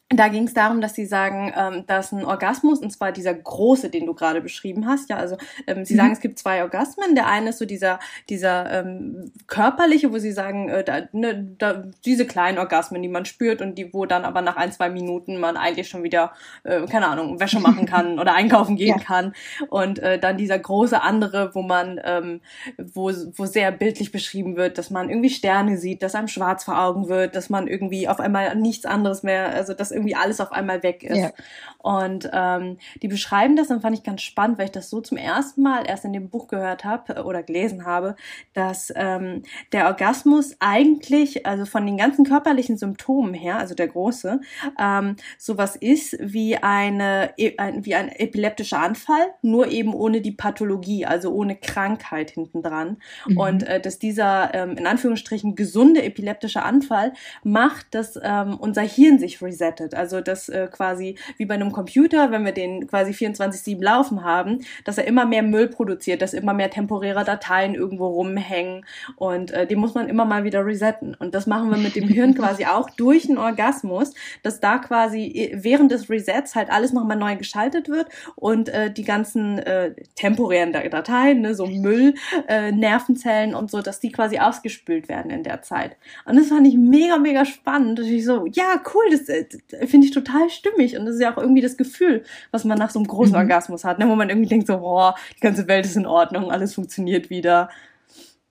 da 0.10 0.30
ging 0.30 0.48
es 0.48 0.54
darum, 0.54 0.80
dass 0.80 0.96
sie 0.96 1.06
sagen, 1.06 1.52
ähm, 1.54 1.84
dass 1.86 2.14
ein 2.14 2.24
Orgasmus, 2.24 2.80
und 2.80 2.92
zwar 2.92 3.12
dieser 3.12 3.34
große, 3.34 3.90
den 3.90 4.06
du 4.06 4.14
gerade 4.14 4.40
beschrieben 4.40 4.88
hast, 4.88 5.10
ja, 5.10 5.18
also 5.18 5.38
ähm, 5.66 5.84
sie 5.84 5.96
mhm. 5.96 5.98
sagen, 5.98 6.12
es 6.14 6.22
gibt 6.22 6.40
zwei 6.40 6.64
Orgasmen. 6.64 7.14
Der 7.14 7.28
eine 7.28 7.50
ist 7.50 7.58
so 7.58 7.66
dieser, 7.66 8.00
dieser 8.30 8.72
ähm, 8.72 9.34
körperliche, 9.48 10.14
wo 10.14 10.18
sie 10.18 10.32
sagen, 10.32 10.70
äh, 10.70 10.86
da, 10.86 11.02
ne, 11.12 11.50
da, 11.58 11.84
diese 12.06 12.26
kleinen 12.26 12.58
Orgasmen, 12.58 13.02
die 13.02 13.10
man 13.10 13.26
spürt 13.26 13.62
und 13.62 13.76
die, 13.78 13.94
wo 13.94 14.06
dann 14.06 14.24
aber 14.24 14.42
nach 14.42 14.56
ein, 14.56 14.72
zwei 14.72 14.90
Minuten 14.90 15.42
man 15.42 15.58
eigentlich 15.58 15.90
schon 15.90 16.04
wieder, 16.04 16.32
äh, 16.64 16.86
keine 16.86 17.08
Ahnung, 17.08 17.42
Wäsche 17.42 17.60
machen 17.60 17.86
kann 17.86 18.18
oder 18.18 18.34
einkaufen 18.34 18.78
gehen 18.78 19.00
ja. 19.00 19.04
kann. 19.04 19.34
Und 19.70 20.00
äh, 20.00 20.18
dann 20.18 20.38
dieser 20.38 20.58
große 20.58 21.02
andere, 21.02 21.54
wo 21.54 21.64
man, 21.64 22.00
ähm, 22.06 22.40
wo, 22.78 23.12
wo 23.36 23.46
sehr 23.46 23.74
bildlich 23.74 24.14
beschrieben 24.14 24.56
wird, 24.56 24.78
dass 24.78 24.90
man 24.90 25.10
irgendwie 25.10 25.30
Sterne 25.30 25.78
sieht, 25.78 26.02
dass 26.02 26.16
einem 26.16 26.30
schwarz 26.30 26.64
vor 26.64 26.80
Augen 26.80 27.10
wird, 27.10 27.36
dass 27.36 27.50
man 27.50 27.68
irgendwie 27.68 28.08
auf 28.08 28.22
einmal 28.22 28.56
nichts 28.56 28.86
anderes 28.86 29.22
mehr, 29.22 29.50
also 29.50 29.74
dass 29.74 29.97
irgendwie 29.98 30.16
alles 30.16 30.40
auf 30.40 30.52
einmal 30.52 30.84
weg 30.84 31.04
ist. 31.04 31.18
Ja. 31.18 31.32
Und 31.80 32.30
ähm, 32.34 32.78
die 33.02 33.08
beschreiben 33.08 33.56
das, 33.56 33.70
dann 33.70 33.82
fand 33.82 33.98
ich 33.98 34.04
ganz 34.04 34.22
spannend, 34.22 34.58
weil 34.58 34.66
ich 34.66 34.72
das 34.72 34.90
so 34.90 35.00
zum 35.02 35.18
ersten 35.18 35.62
Mal 35.62 35.88
erst 35.88 36.06
in 36.06 36.14
dem 36.14 36.30
Buch 36.30 36.48
gehört 36.48 36.84
habe 36.84 37.16
äh, 37.16 37.20
oder 37.22 37.44
gelesen 37.44 37.86
habe, 37.86 38.16
dass 38.54 38.92
ähm, 38.96 39.44
der 39.72 39.88
Orgasmus 39.88 40.56
eigentlich, 40.60 41.46
also 41.46 41.66
von 41.66 41.86
den 41.86 41.98
ganzen 41.98 42.26
körperlichen 42.26 42.78
Symptomen 42.78 43.34
her, 43.34 43.58
also 43.58 43.74
der 43.74 43.88
große, 43.88 44.42
ähm, 44.80 45.16
sowas 45.38 45.76
ist 45.76 46.18
wie 46.20 46.58
eine 46.58 47.32
e, 47.38 47.58
ein, 47.58 47.86
wie 47.86 47.96
ein 47.96 48.10
epileptischer 48.10 48.80
Anfall, 48.80 49.34
nur 49.42 49.68
eben 49.70 49.94
ohne 49.94 50.22
die 50.22 50.32
Pathologie, 50.32 51.06
also 51.06 51.32
ohne 51.32 51.56
Krankheit 51.56 52.32
hintendran. 52.32 52.98
Mhm. 53.28 53.38
Und 53.38 53.64
äh, 53.64 53.80
dass 53.80 53.98
dieser 53.98 54.54
ähm, 54.54 54.78
in 54.78 54.88
Anführungsstrichen 54.88 55.56
gesunde 55.56 56.04
epileptische 56.04 56.64
Anfall 56.64 57.14
macht, 57.44 57.96
dass 57.96 58.20
ähm, 58.22 58.58
unser 58.60 58.82
Hirn 58.82 59.20
sich 59.20 59.42
resettet. 59.42 59.87
Also 59.96 60.22
dass 60.22 60.50
äh, 60.50 60.68
quasi 60.72 61.18
wie 61.38 61.46
bei 61.46 61.56
einem 61.56 61.72
Computer, 61.72 62.32
wenn 62.32 62.46
wir 62.46 62.52
den 62.52 62.88
quasi 62.88 63.12
24-7 63.12 63.82
laufen 63.84 64.24
haben, 64.24 64.60
dass 64.86 64.98
er 64.98 65.06
immer 65.06 65.26
mehr 65.26 65.44
Müll 65.44 65.68
produziert, 65.68 66.22
dass 66.22 66.34
immer 66.34 66.54
mehr 66.54 66.70
temporäre 66.70 67.24
Dateien 67.24 67.76
irgendwo 67.76 68.08
rumhängen 68.08 68.86
und 69.16 69.52
äh, 69.52 69.68
den 69.68 69.80
muss 69.80 69.94
man 69.94 70.10
immer 70.10 70.26
mal 70.26 70.44
wieder 70.44 70.66
resetten. 70.66 71.16
Und 71.16 71.36
das 71.36 71.48
machen 71.48 71.70
wir 71.70 71.78
mit 71.78 71.96
dem 71.96 72.08
Hirn 72.08 72.36
quasi 72.36 72.66
auch 72.66 72.90
durch 72.90 73.28
einen 73.28 73.38
Orgasmus, 73.38 74.14
dass 74.44 74.60
da 74.60 74.78
quasi 74.78 75.26
äh, 75.26 75.64
während 75.64 75.92
des 75.92 76.10
Resets 76.10 76.56
halt 76.56 76.70
alles 76.70 76.94
nochmal 76.94 77.18
neu 77.18 77.36
geschaltet 77.36 77.90
wird 77.90 78.08
und 78.36 78.70
äh, 78.70 78.92
die 78.92 79.04
ganzen 79.04 79.60
äh, 79.60 79.94
temporären 80.16 80.74
Dateien, 80.74 81.42
ne, 81.42 81.56
so 81.56 81.66
Müll, 81.66 82.16
äh, 82.48 82.72
Nervenzellen 82.72 83.56
und 83.56 83.72
so, 83.72 83.82
dass 83.82 84.00
die 84.00 84.12
quasi 84.12 84.40
ausgespült 84.40 85.10
werden 85.10 85.32
in 85.32 85.44
der 85.44 85.62
Zeit. 85.62 85.98
Und 86.26 86.38
das 86.38 86.48
fand 86.48 86.68
ich 86.68 86.76
mega, 86.76 87.18
mega 87.18 87.46
spannend. 87.46 88.00
Und 88.00 88.06
ich 88.08 88.26
so, 88.26 88.46
ja, 88.48 88.82
cool, 88.94 89.04
das, 89.12 89.30
äh, 89.30 89.46
finde 89.86 90.08
ich 90.08 90.14
total 90.14 90.50
stimmig. 90.50 90.98
Und 90.98 91.06
das 91.06 91.16
ist 91.16 91.22
ja 91.22 91.34
auch 91.34 91.38
irgendwie 91.38 91.62
das 91.62 91.78
Gefühl, 91.78 92.24
was 92.52 92.64
man 92.64 92.78
nach 92.78 92.90
so 92.90 93.00
einem 93.00 93.08
großen 93.08 93.34
mhm. 93.34 93.40
Orgasmus 93.40 93.84
hat, 93.84 94.00
ne? 94.00 94.08
wo 94.10 94.16
man 94.16 94.30
irgendwie 94.30 94.50
denkt 94.50 94.68
so, 94.68 94.80
boah, 94.80 95.16
die 95.36 95.42
ganze 95.42 95.68
Welt 95.68 95.86
ist 95.86 95.96
in 95.96 96.06
Ordnung, 96.06 96.52
alles 96.52 96.74
funktioniert 96.74 97.30
wieder. 97.30 97.70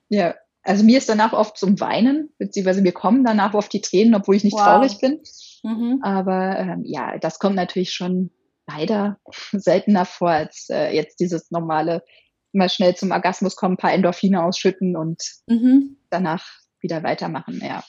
Ja, 0.08 0.34
also 0.62 0.84
mir 0.84 0.98
ist 0.98 1.08
danach 1.08 1.32
oft 1.32 1.56
zum 1.56 1.78
Weinen, 1.80 2.30
beziehungsweise 2.38 2.82
mir 2.82 2.92
kommen 2.92 3.24
danach 3.24 3.54
oft 3.54 3.72
die 3.72 3.80
Tränen, 3.80 4.14
obwohl 4.14 4.36
ich 4.36 4.44
nicht 4.44 4.54
wow. 4.54 4.64
traurig 4.64 4.98
bin. 5.00 5.20
Mhm. 5.62 6.00
Aber 6.02 6.58
ähm, 6.58 6.82
ja, 6.84 7.18
das 7.18 7.38
kommt 7.38 7.56
natürlich 7.56 7.92
schon 7.92 8.30
leider 8.66 9.18
seltener 9.52 10.04
vor 10.04 10.30
als 10.30 10.68
äh, 10.70 10.94
jetzt 10.94 11.20
dieses 11.20 11.50
normale, 11.50 12.02
mal 12.52 12.68
schnell 12.68 12.94
zum 12.96 13.10
Orgasmus 13.10 13.54
kommen, 13.56 13.74
ein 13.74 13.78
paar 13.78 13.92
Endorphine 13.92 14.42
ausschütten 14.42 14.96
und 14.96 15.22
mhm. 15.46 15.98
danach 16.10 16.44
wieder 16.80 17.02
weitermachen. 17.02 17.60
Ja. 17.62 17.68
ja. 17.68 17.84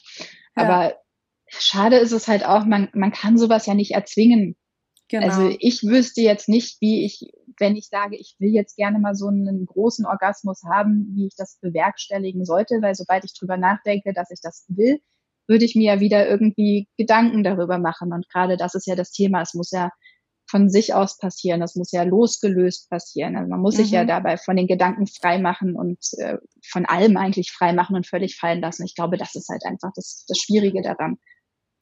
Aber 0.55 0.95
schade 1.49 1.97
ist 1.97 2.11
es 2.11 2.27
halt 2.27 2.45
auch, 2.45 2.65
man, 2.65 2.89
man 2.93 3.11
kann 3.11 3.37
sowas 3.37 3.65
ja 3.65 3.73
nicht 3.73 3.91
erzwingen. 3.91 4.55
Genau. 5.09 5.25
Also 5.25 5.55
ich 5.59 5.83
wüsste 5.83 6.21
jetzt 6.21 6.49
nicht, 6.49 6.81
wie 6.81 7.05
ich, 7.05 7.31
wenn 7.59 7.75
ich 7.75 7.87
sage, 7.87 8.17
ich 8.17 8.35
will 8.39 8.53
jetzt 8.53 8.75
gerne 8.75 8.99
mal 8.99 9.15
so 9.15 9.27
einen 9.27 9.65
großen 9.65 10.05
Orgasmus 10.05 10.63
haben, 10.69 11.13
wie 11.15 11.27
ich 11.27 11.35
das 11.37 11.57
bewerkstelligen 11.61 12.43
sollte, 12.43 12.81
weil 12.81 12.93
sobald 12.93 13.23
ich 13.23 13.33
drüber 13.33 13.57
nachdenke, 13.57 14.13
dass 14.13 14.31
ich 14.31 14.39
das 14.41 14.65
will, 14.67 14.99
würde 15.47 15.63
ich 15.63 15.75
mir 15.75 15.93
ja 15.93 15.99
wieder 16.01 16.27
irgendwie 16.27 16.89
Gedanken 16.97 17.43
darüber 17.43 17.77
machen. 17.77 18.11
Und 18.11 18.27
gerade 18.29 18.57
das 18.57 18.75
ist 18.75 18.85
ja 18.85 18.95
das 18.95 19.11
Thema. 19.11 19.41
Es 19.41 19.53
muss 19.53 19.71
ja 19.71 19.91
von 20.49 20.69
sich 20.69 20.93
aus 20.93 21.17
passieren. 21.17 21.61
Das 21.61 21.75
muss 21.75 21.91
ja 21.91 22.03
losgelöst 22.03 22.89
passieren. 22.89 23.37
Also 23.37 23.49
man 23.49 23.61
muss 23.61 23.77
mhm. 23.77 23.83
sich 23.83 23.91
ja 23.91 24.03
mhm. 24.03 24.07
dabei 24.07 24.37
von 24.37 24.57
den 24.57 24.67
Gedanken 24.67 25.07
frei 25.07 25.39
machen 25.39 25.75
und 25.75 25.99
äh, 26.17 26.37
von 26.69 26.85
allem 26.85 27.15
eigentlich 27.15 27.51
frei 27.51 27.71
machen 27.71 27.95
und 27.95 28.07
völlig 28.07 28.35
fallen 28.35 28.61
lassen. 28.61 28.83
Ich 28.83 28.95
glaube, 28.95 29.17
das 29.17 29.35
ist 29.35 29.49
halt 29.49 29.63
einfach 29.65 29.91
das, 29.95 30.25
das 30.27 30.37
Schwierige 30.37 30.81
daran. 30.81 31.17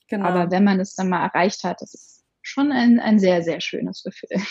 Genau. 0.08 0.26
Aber 0.26 0.51
wenn 0.51 0.64
man 0.64 0.80
es 0.80 0.95
dann 0.95 1.10
mal 1.10 1.26
erreicht 1.26 1.64
hat, 1.64 1.82
das 1.82 1.93
ist 1.93 2.24
schon 2.41 2.72
ein, 2.72 2.99
ein 2.99 3.20
sehr, 3.20 3.41
sehr 3.41 3.62
schönes 3.62 4.03
Gefühl. 4.03 4.41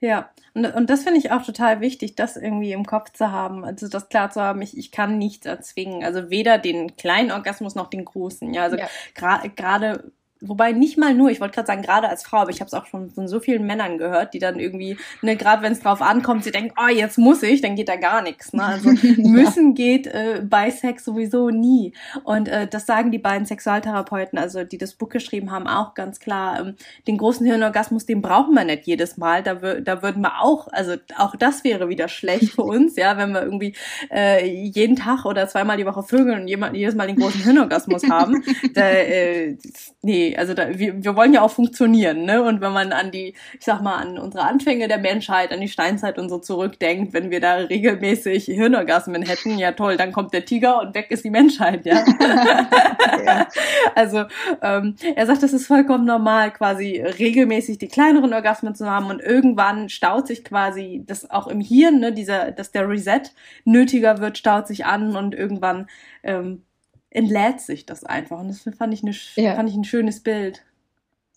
Ja, 0.00 0.30
und, 0.52 0.66
und 0.66 0.90
das 0.90 1.04
finde 1.04 1.18
ich 1.18 1.30
auch 1.30 1.42
total 1.42 1.80
wichtig, 1.80 2.16
das 2.16 2.36
irgendwie 2.36 2.72
im 2.72 2.84
Kopf 2.84 3.12
zu 3.12 3.32
haben, 3.32 3.64
also 3.64 3.88
das 3.88 4.10
klar 4.10 4.30
zu 4.30 4.42
haben, 4.42 4.60
ich, 4.60 4.76
ich 4.76 4.92
kann 4.92 5.16
nichts 5.16 5.46
erzwingen, 5.46 6.04
also 6.04 6.28
weder 6.28 6.58
den 6.58 6.96
kleinen 6.96 7.30
Orgasmus 7.30 7.74
noch 7.74 7.88
den 7.88 8.04
großen, 8.04 8.52
ja, 8.52 8.64
also 8.64 8.76
ja. 8.76 8.88
gerade 9.14 10.12
Wobei 10.40 10.72
nicht 10.72 10.98
mal 10.98 11.14
nur, 11.14 11.30
ich 11.30 11.40
wollte 11.40 11.54
gerade 11.54 11.66
sagen, 11.66 11.82
gerade 11.82 12.08
als 12.08 12.22
Frau, 12.22 12.38
aber 12.38 12.50
ich 12.50 12.60
habe 12.60 12.66
es 12.66 12.74
auch 12.74 12.86
schon 12.86 13.10
von 13.10 13.26
so 13.26 13.40
vielen 13.40 13.66
Männern 13.66 13.96
gehört, 13.96 14.34
die 14.34 14.38
dann 14.38 14.58
irgendwie, 14.58 14.98
ne, 15.22 15.36
gerade 15.36 15.62
wenn 15.62 15.72
es 15.72 15.80
drauf 15.80 16.02
ankommt, 16.02 16.44
sie 16.44 16.50
denken, 16.50 16.74
oh, 16.78 16.88
jetzt 16.88 17.16
muss 17.16 17.42
ich, 17.42 17.62
dann 17.62 17.74
geht 17.74 17.88
da 17.88 17.96
gar 17.96 18.20
nichts. 18.20 18.52
Ne? 18.52 18.62
Also 18.62 18.90
müssen 19.16 19.74
geht 19.74 20.06
äh, 20.06 20.42
bei 20.44 20.70
Sex 20.70 21.04
sowieso 21.04 21.48
nie. 21.48 21.94
Und 22.24 22.48
äh, 22.48 22.66
das 22.66 22.84
sagen 22.84 23.10
die 23.10 23.18
beiden 23.18 23.46
Sexualtherapeuten, 23.46 24.38
also 24.38 24.64
die 24.64 24.78
das 24.78 24.94
Buch 24.94 25.08
geschrieben 25.08 25.50
haben, 25.50 25.66
auch 25.66 25.94
ganz 25.94 26.20
klar. 26.20 26.60
Ähm, 26.60 26.74
den 27.06 27.16
großen 27.16 27.46
Hirnorgasmus, 27.46 28.04
den 28.04 28.20
brauchen 28.20 28.54
wir 28.54 28.64
nicht 28.64 28.86
jedes 28.86 29.16
Mal. 29.16 29.42
Da, 29.42 29.54
da 29.54 30.02
würden 30.02 30.22
wir 30.22 30.42
auch, 30.42 30.68
also 30.68 30.96
auch 31.16 31.34
das 31.36 31.64
wäre 31.64 31.88
wieder 31.88 32.08
schlecht 32.08 32.52
für 32.52 32.62
uns, 32.62 32.96
ja, 32.96 33.16
wenn 33.16 33.32
wir 33.32 33.42
irgendwie 33.42 33.74
äh, 34.12 34.46
jeden 34.46 34.96
Tag 34.96 35.24
oder 35.24 35.48
zweimal 35.48 35.78
die 35.78 35.86
Woche 35.86 36.02
vögeln 36.02 36.42
und 36.42 36.48
jemand, 36.48 36.76
jedes 36.76 36.94
Mal 36.94 37.06
den 37.06 37.16
großen 37.16 37.42
Hirnorgasmus 37.42 38.08
haben. 38.10 38.44
Da, 38.74 38.90
äh, 38.90 39.56
nee, 40.02 40.25
also 40.34 40.54
da, 40.54 40.78
wir, 40.78 41.04
wir 41.04 41.14
wollen 41.14 41.32
ja 41.32 41.42
auch 41.42 41.50
funktionieren, 41.50 42.24
ne? 42.24 42.42
Und 42.42 42.60
wenn 42.60 42.72
man 42.72 42.92
an 42.92 43.10
die, 43.10 43.34
ich 43.58 43.64
sag 43.64 43.82
mal, 43.82 43.96
an 43.96 44.18
unsere 44.18 44.44
Anfänge 44.44 44.88
der 44.88 44.98
Menschheit, 44.98 45.52
an 45.52 45.60
die 45.60 45.68
Steinzeit 45.68 46.18
und 46.18 46.28
so 46.28 46.38
zurückdenkt, 46.38 47.12
wenn 47.12 47.30
wir 47.30 47.40
da 47.40 47.54
regelmäßig 47.56 48.46
Hirnorgasmen 48.46 49.22
hätten, 49.22 49.58
ja 49.58 49.72
toll, 49.72 49.96
dann 49.96 50.12
kommt 50.12 50.32
der 50.32 50.44
Tiger 50.44 50.80
und 50.80 50.94
weg 50.94 51.10
ist 51.10 51.24
die 51.24 51.30
Menschheit, 51.30 51.84
ja. 51.84 52.04
ja. 53.24 53.48
Also 53.94 54.24
ähm, 54.62 54.96
er 55.14 55.26
sagt, 55.26 55.42
das 55.42 55.52
ist 55.52 55.66
vollkommen 55.66 56.04
normal, 56.04 56.52
quasi 56.52 57.00
regelmäßig 57.00 57.78
die 57.78 57.88
kleineren 57.88 58.32
Orgasmen 58.32 58.74
zu 58.74 58.90
haben 58.90 59.06
und 59.06 59.20
irgendwann 59.20 59.88
staut 59.88 60.26
sich 60.26 60.44
quasi 60.44 61.02
das 61.06 61.30
auch 61.30 61.46
im 61.46 61.60
Hirn, 61.60 62.00
ne, 62.00 62.12
dieser, 62.12 62.52
dass 62.52 62.72
der 62.72 62.88
Reset 62.88 63.22
nötiger 63.64 64.18
wird, 64.20 64.38
staut 64.38 64.66
sich 64.66 64.86
an 64.86 65.16
und 65.16 65.34
irgendwann 65.34 65.86
ähm, 66.22 66.62
entlädt 67.10 67.60
sich 67.60 67.86
das 67.86 68.04
einfach. 68.04 68.40
Und 68.40 68.48
das 68.48 68.62
fand 68.76 68.92
ich, 68.94 69.02
eine, 69.02 69.14
ja. 69.36 69.56
fand 69.56 69.68
ich 69.68 69.76
ein 69.76 69.84
schönes 69.84 70.22
Bild. 70.22 70.62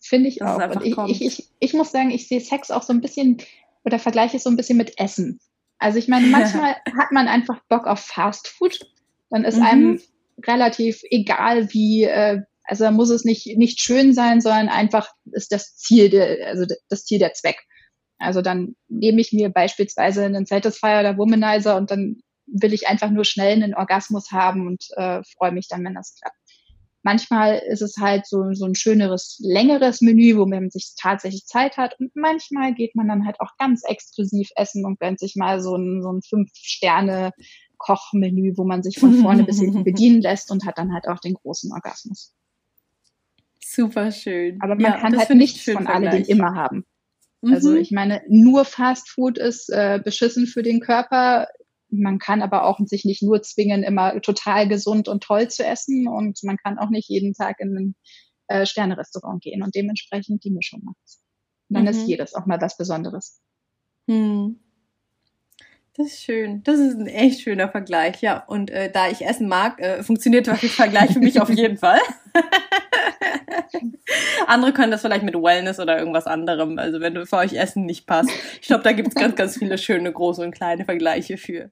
Finde 0.02 0.30
ich 0.30 0.42
auch. 0.42 0.58
Und 0.58 0.86
ich, 0.86 0.98
ich, 0.98 1.22
ich, 1.26 1.50
ich 1.60 1.74
muss 1.74 1.92
sagen, 1.92 2.12
ich 2.12 2.28
sehe 2.28 2.42
Sex 2.42 2.72
auch 2.72 2.84
so 2.84 2.94
ein 2.94 3.02
bisschen 3.02 3.38
oder 3.84 4.00
vergleiche 4.00 4.38
es 4.38 4.44
so 4.44 4.50
ein 4.50 4.58
bisschen 4.58 4.78
mit 4.78 5.00
Essen. 5.00 5.40
Also 5.78 5.98
ich 5.98 6.08
meine, 6.08 6.28
manchmal 6.28 6.76
hat 6.98 7.12
man 7.12 7.28
einfach 7.28 7.62
Bock 7.70 7.88
auf 7.88 8.00
Fast 8.00 8.48
Food. 8.48 8.80
Dann 9.30 9.46
ist 9.46 9.58
mhm. 9.58 9.64
einem 9.64 10.02
relativ 10.46 11.02
egal, 11.10 11.72
wie, 11.74 12.04
äh, 12.04 12.42
also 12.64 12.84
da 12.84 12.92
muss 12.92 13.10
es 13.10 13.24
nicht, 13.24 13.58
nicht 13.58 13.82
schön 13.82 14.14
sein, 14.14 14.42
sondern 14.42 14.70
einfach 14.70 15.12
ist 15.32 15.52
das 15.52 15.76
Ziel 15.76 16.10
der, 16.10 16.48
also 16.48 16.66
das 16.90 17.06
Ziel 17.06 17.20
der 17.20 17.34
Zweck. 17.34 17.58
Also 18.20 18.42
dann 18.42 18.76
nehme 18.90 19.22
ich 19.22 19.32
mir 19.32 19.50
beispielsweise 19.50 20.26
einen 20.26 20.46
Satisfier 20.46 21.00
oder 21.00 21.18
Womanizer 21.18 21.78
und 21.78 21.90
dann 21.90 22.22
will 22.52 22.74
ich 22.74 22.88
einfach 22.88 23.10
nur 23.10 23.26
schnell 23.26 23.54
einen 23.54 23.76
Orgasmus 23.76 24.32
haben 24.32 24.68
und 24.68 24.86
äh, 24.96 25.22
freue 25.38 25.52
mich 25.52 25.68
dann, 25.68 25.84
wenn 25.84 25.96
das 25.96 26.16
klappt. 26.16 26.38
Manchmal 27.02 27.62
ist 27.70 27.82
es 27.82 27.96
halt 27.98 28.28
so, 28.28 28.52
so 28.54 28.66
ein 28.66 28.76
schöneres, 28.76 29.40
längeres 29.42 30.02
Menü, 30.02 30.36
wo 30.38 30.46
man 30.46 30.70
sich 30.70 30.96
tatsächlich 31.00 31.46
Zeit 31.46 31.78
hat. 31.78 31.98
Und 31.98 32.14
manchmal 32.14 32.74
geht 32.74 32.94
man 32.94 33.08
dann 33.08 33.26
halt 33.26 33.40
auch 33.40 33.56
ganz 33.58 33.84
exklusiv 33.86 34.50
essen 34.58 34.84
und 34.86 35.00
gönnt 35.00 35.18
sich 35.20 35.38
mal 35.38 35.62
so 35.62 35.78
ein, 35.78 36.02
so 36.02 36.12
ein 36.12 36.22
Fünf-Sterne-Kochmenü, 36.22 38.58
wo 38.58 38.66
man 38.66 38.84
sich 38.84 39.00
von 39.00 39.14
vorne 39.22 39.46
bis 39.46 39.60
hinten 39.60 39.86
bedienen 39.86 40.22
lässt 40.22 40.52
und 40.52 40.66
hat 40.66 40.78
dann 40.78 40.94
halt 40.94 41.08
auch 41.08 41.20
den 41.20 41.36
großen 41.36 41.72
Orgasmus. 41.72 42.34
Super 43.64 44.12
schön. 44.12 44.62
Aber 44.62 44.76
man 44.76 44.92
ja, 44.92 45.00
kann 45.00 45.18
halt 45.18 45.30
nichts 45.30 45.64
von 45.64 45.88
alledem 45.88 46.26
immer 46.26 46.54
haben. 46.56 46.86
Also 47.42 47.72
mhm. 47.72 47.78
ich 47.78 47.92
meine, 47.92 48.22
nur 48.28 48.66
Fast 48.66 49.10
Food 49.10 49.38
ist 49.38 49.70
äh, 49.70 50.02
beschissen 50.04 50.48
für 50.48 50.64
den 50.64 50.82
Körper. 50.82 51.48
Man 51.92 52.20
kann 52.20 52.42
aber 52.42 52.66
auch 52.66 52.80
sich 52.86 53.06
nicht 53.06 53.24
nur 53.24 53.42
zwingen, 53.42 53.84
immer 53.84 54.22
total 54.22 54.68
gesund 54.68 55.08
und 55.08 55.24
toll 55.24 55.50
zu 55.50 55.66
essen 55.66 56.08
und 56.08 56.40
man 56.44 56.58
kann 56.58 56.78
auch 56.78 56.90
nicht 56.90 57.10
jeden 57.10 57.34
Tag 57.34 57.60
in 57.60 57.78
ein 57.78 57.96
äh, 58.48 58.66
Sternerestaurant 58.66 59.42
gehen 59.42 59.64
und 59.64 59.76
dementsprechend 59.76 60.44
die 60.44 60.52
Mischung 60.52 60.82
macht. 60.84 60.98
Dann 61.70 61.84
mhm. 61.84 61.90
ist 61.90 62.08
jedes 62.08 62.34
auch 62.34 62.46
mal 62.46 62.62
was 62.62 62.78
Besonderes. 62.78 63.42
Hm. 64.08 64.60
Das 65.96 66.08
ist 66.08 66.24
schön. 66.24 66.64
Das 66.64 66.80
ist 66.80 66.96
ein 66.96 67.08
echt 67.08 67.42
schöner 67.42 67.70
Vergleich, 67.70 68.22
ja. 68.22 68.44
Und 68.48 68.72
äh, 68.72 68.92
da 68.92 69.10
ich 69.10 69.26
Essen 69.26 69.50
mag, 69.50 69.82
äh, 69.82 70.02
funktioniert 70.02 70.48
der 70.48 70.56
Vergleich 70.56 71.12
für 71.12 71.20
mich 71.20 71.42
auf 71.42 71.50
jeden 71.50 71.78
Fall. 71.78 72.00
Andere 74.48 74.74
können 74.74 74.92
das 74.92 75.02
vielleicht 75.02 75.24
mit 75.24 75.36
Wellness 75.36 75.80
oder 75.80 76.00
irgendwas 76.00 76.26
anderem. 76.26 76.80
Also 76.80 77.02
wenn 77.02 77.16
du 77.16 77.26
für 77.26 77.38
euch 77.38 77.54
Essen 77.54 77.86
nicht 77.86 78.08
passt. 78.08 78.30
Ich 78.62 78.68
glaube, 78.68 78.84
da 78.84 78.94
gibt 78.94 79.10
es 79.10 79.16
ganz, 79.16 79.36
ganz 79.36 79.58
viele 79.58 79.78
schöne 79.78 80.12
große 80.12 80.42
und 80.42 80.52
kleine 80.52 80.86
Vergleiche 80.86 81.38
für. 81.38 81.72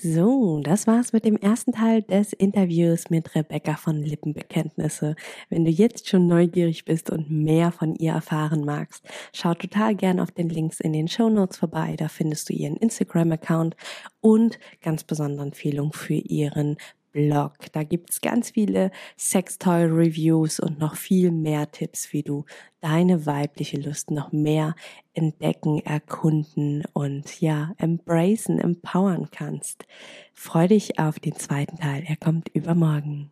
So, 0.00 0.60
das 0.62 0.86
war's 0.86 1.12
mit 1.12 1.24
dem 1.24 1.36
ersten 1.36 1.72
Teil 1.72 2.02
des 2.02 2.32
Interviews 2.32 3.10
mit 3.10 3.34
Rebecca 3.34 3.74
von 3.74 4.00
Lippenbekenntnisse. 4.00 5.16
Wenn 5.48 5.64
du 5.64 5.72
jetzt 5.72 6.08
schon 6.08 6.28
neugierig 6.28 6.84
bist 6.84 7.10
und 7.10 7.32
mehr 7.32 7.72
von 7.72 7.96
ihr 7.96 8.12
erfahren 8.12 8.64
magst, 8.64 9.04
schau 9.32 9.54
total 9.54 9.96
gern 9.96 10.20
auf 10.20 10.30
den 10.30 10.50
Links 10.50 10.78
in 10.78 10.92
den 10.92 11.08
Show 11.08 11.28
Notes 11.28 11.58
vorbei. 11.58 11.96
Da 11.98 12.06
findest 12.06 12.48
du 12.48 12.52
ihren 12.52 12.76
Instagram-Account 12.76 13.74
und 14.20 14.60
ganz 14.82 15.02
besondere 15.02 15.46
Empfehlung 15.46 15.92
für 15.92 16.14
ihren 16.14 16.76
Blog. 17.12 17.54
Da 17.72 17.82
gibt's 17.82 18.20
ganz 18.20 18.50
viele 18.50 18.90
Sextoy-Reviews 19.16 20.60
und 20.60 20.78
noch 20.78 20.96
viel 20.96 21.30
mehr 21.30 21.70
Tipps, 21.70 22.12
wie 22.12 22.22
du 22.22 22.44
deine 22.80 23.26
weibliche 23.26 23.78
Lust 23.80 24.10
noch 24.10 24.32
mehr 24.32 24.74
entdecken, 25.14 25.80
erkunden 25.80 26.84
und 26.92 27.40
ja, 27.40 27.72
embracen, 27.78 28.58
empowern 28.58 29.28
kannst. 29.30 29.86
Freu 30.34 30.68
dich 30.68 30.98
auf 30.98 31.18
den 31.18 31.34
zweiten 31.34 31.76
Teil. 31.78 32.04
Er 32.06 32.16
kommt 32.16 32.48
übermorgen. 32.48 33.30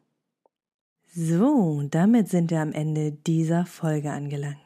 So, 1.07 1.83
damit 1.91 2.29
sind 2.29 2.51
wir 2.51 2.61
am 2.61 2.73
Ende 2.73 3.13
dieser 3.13 3.65
Folge 3.65 4.11
angelangt. 4.11 4.66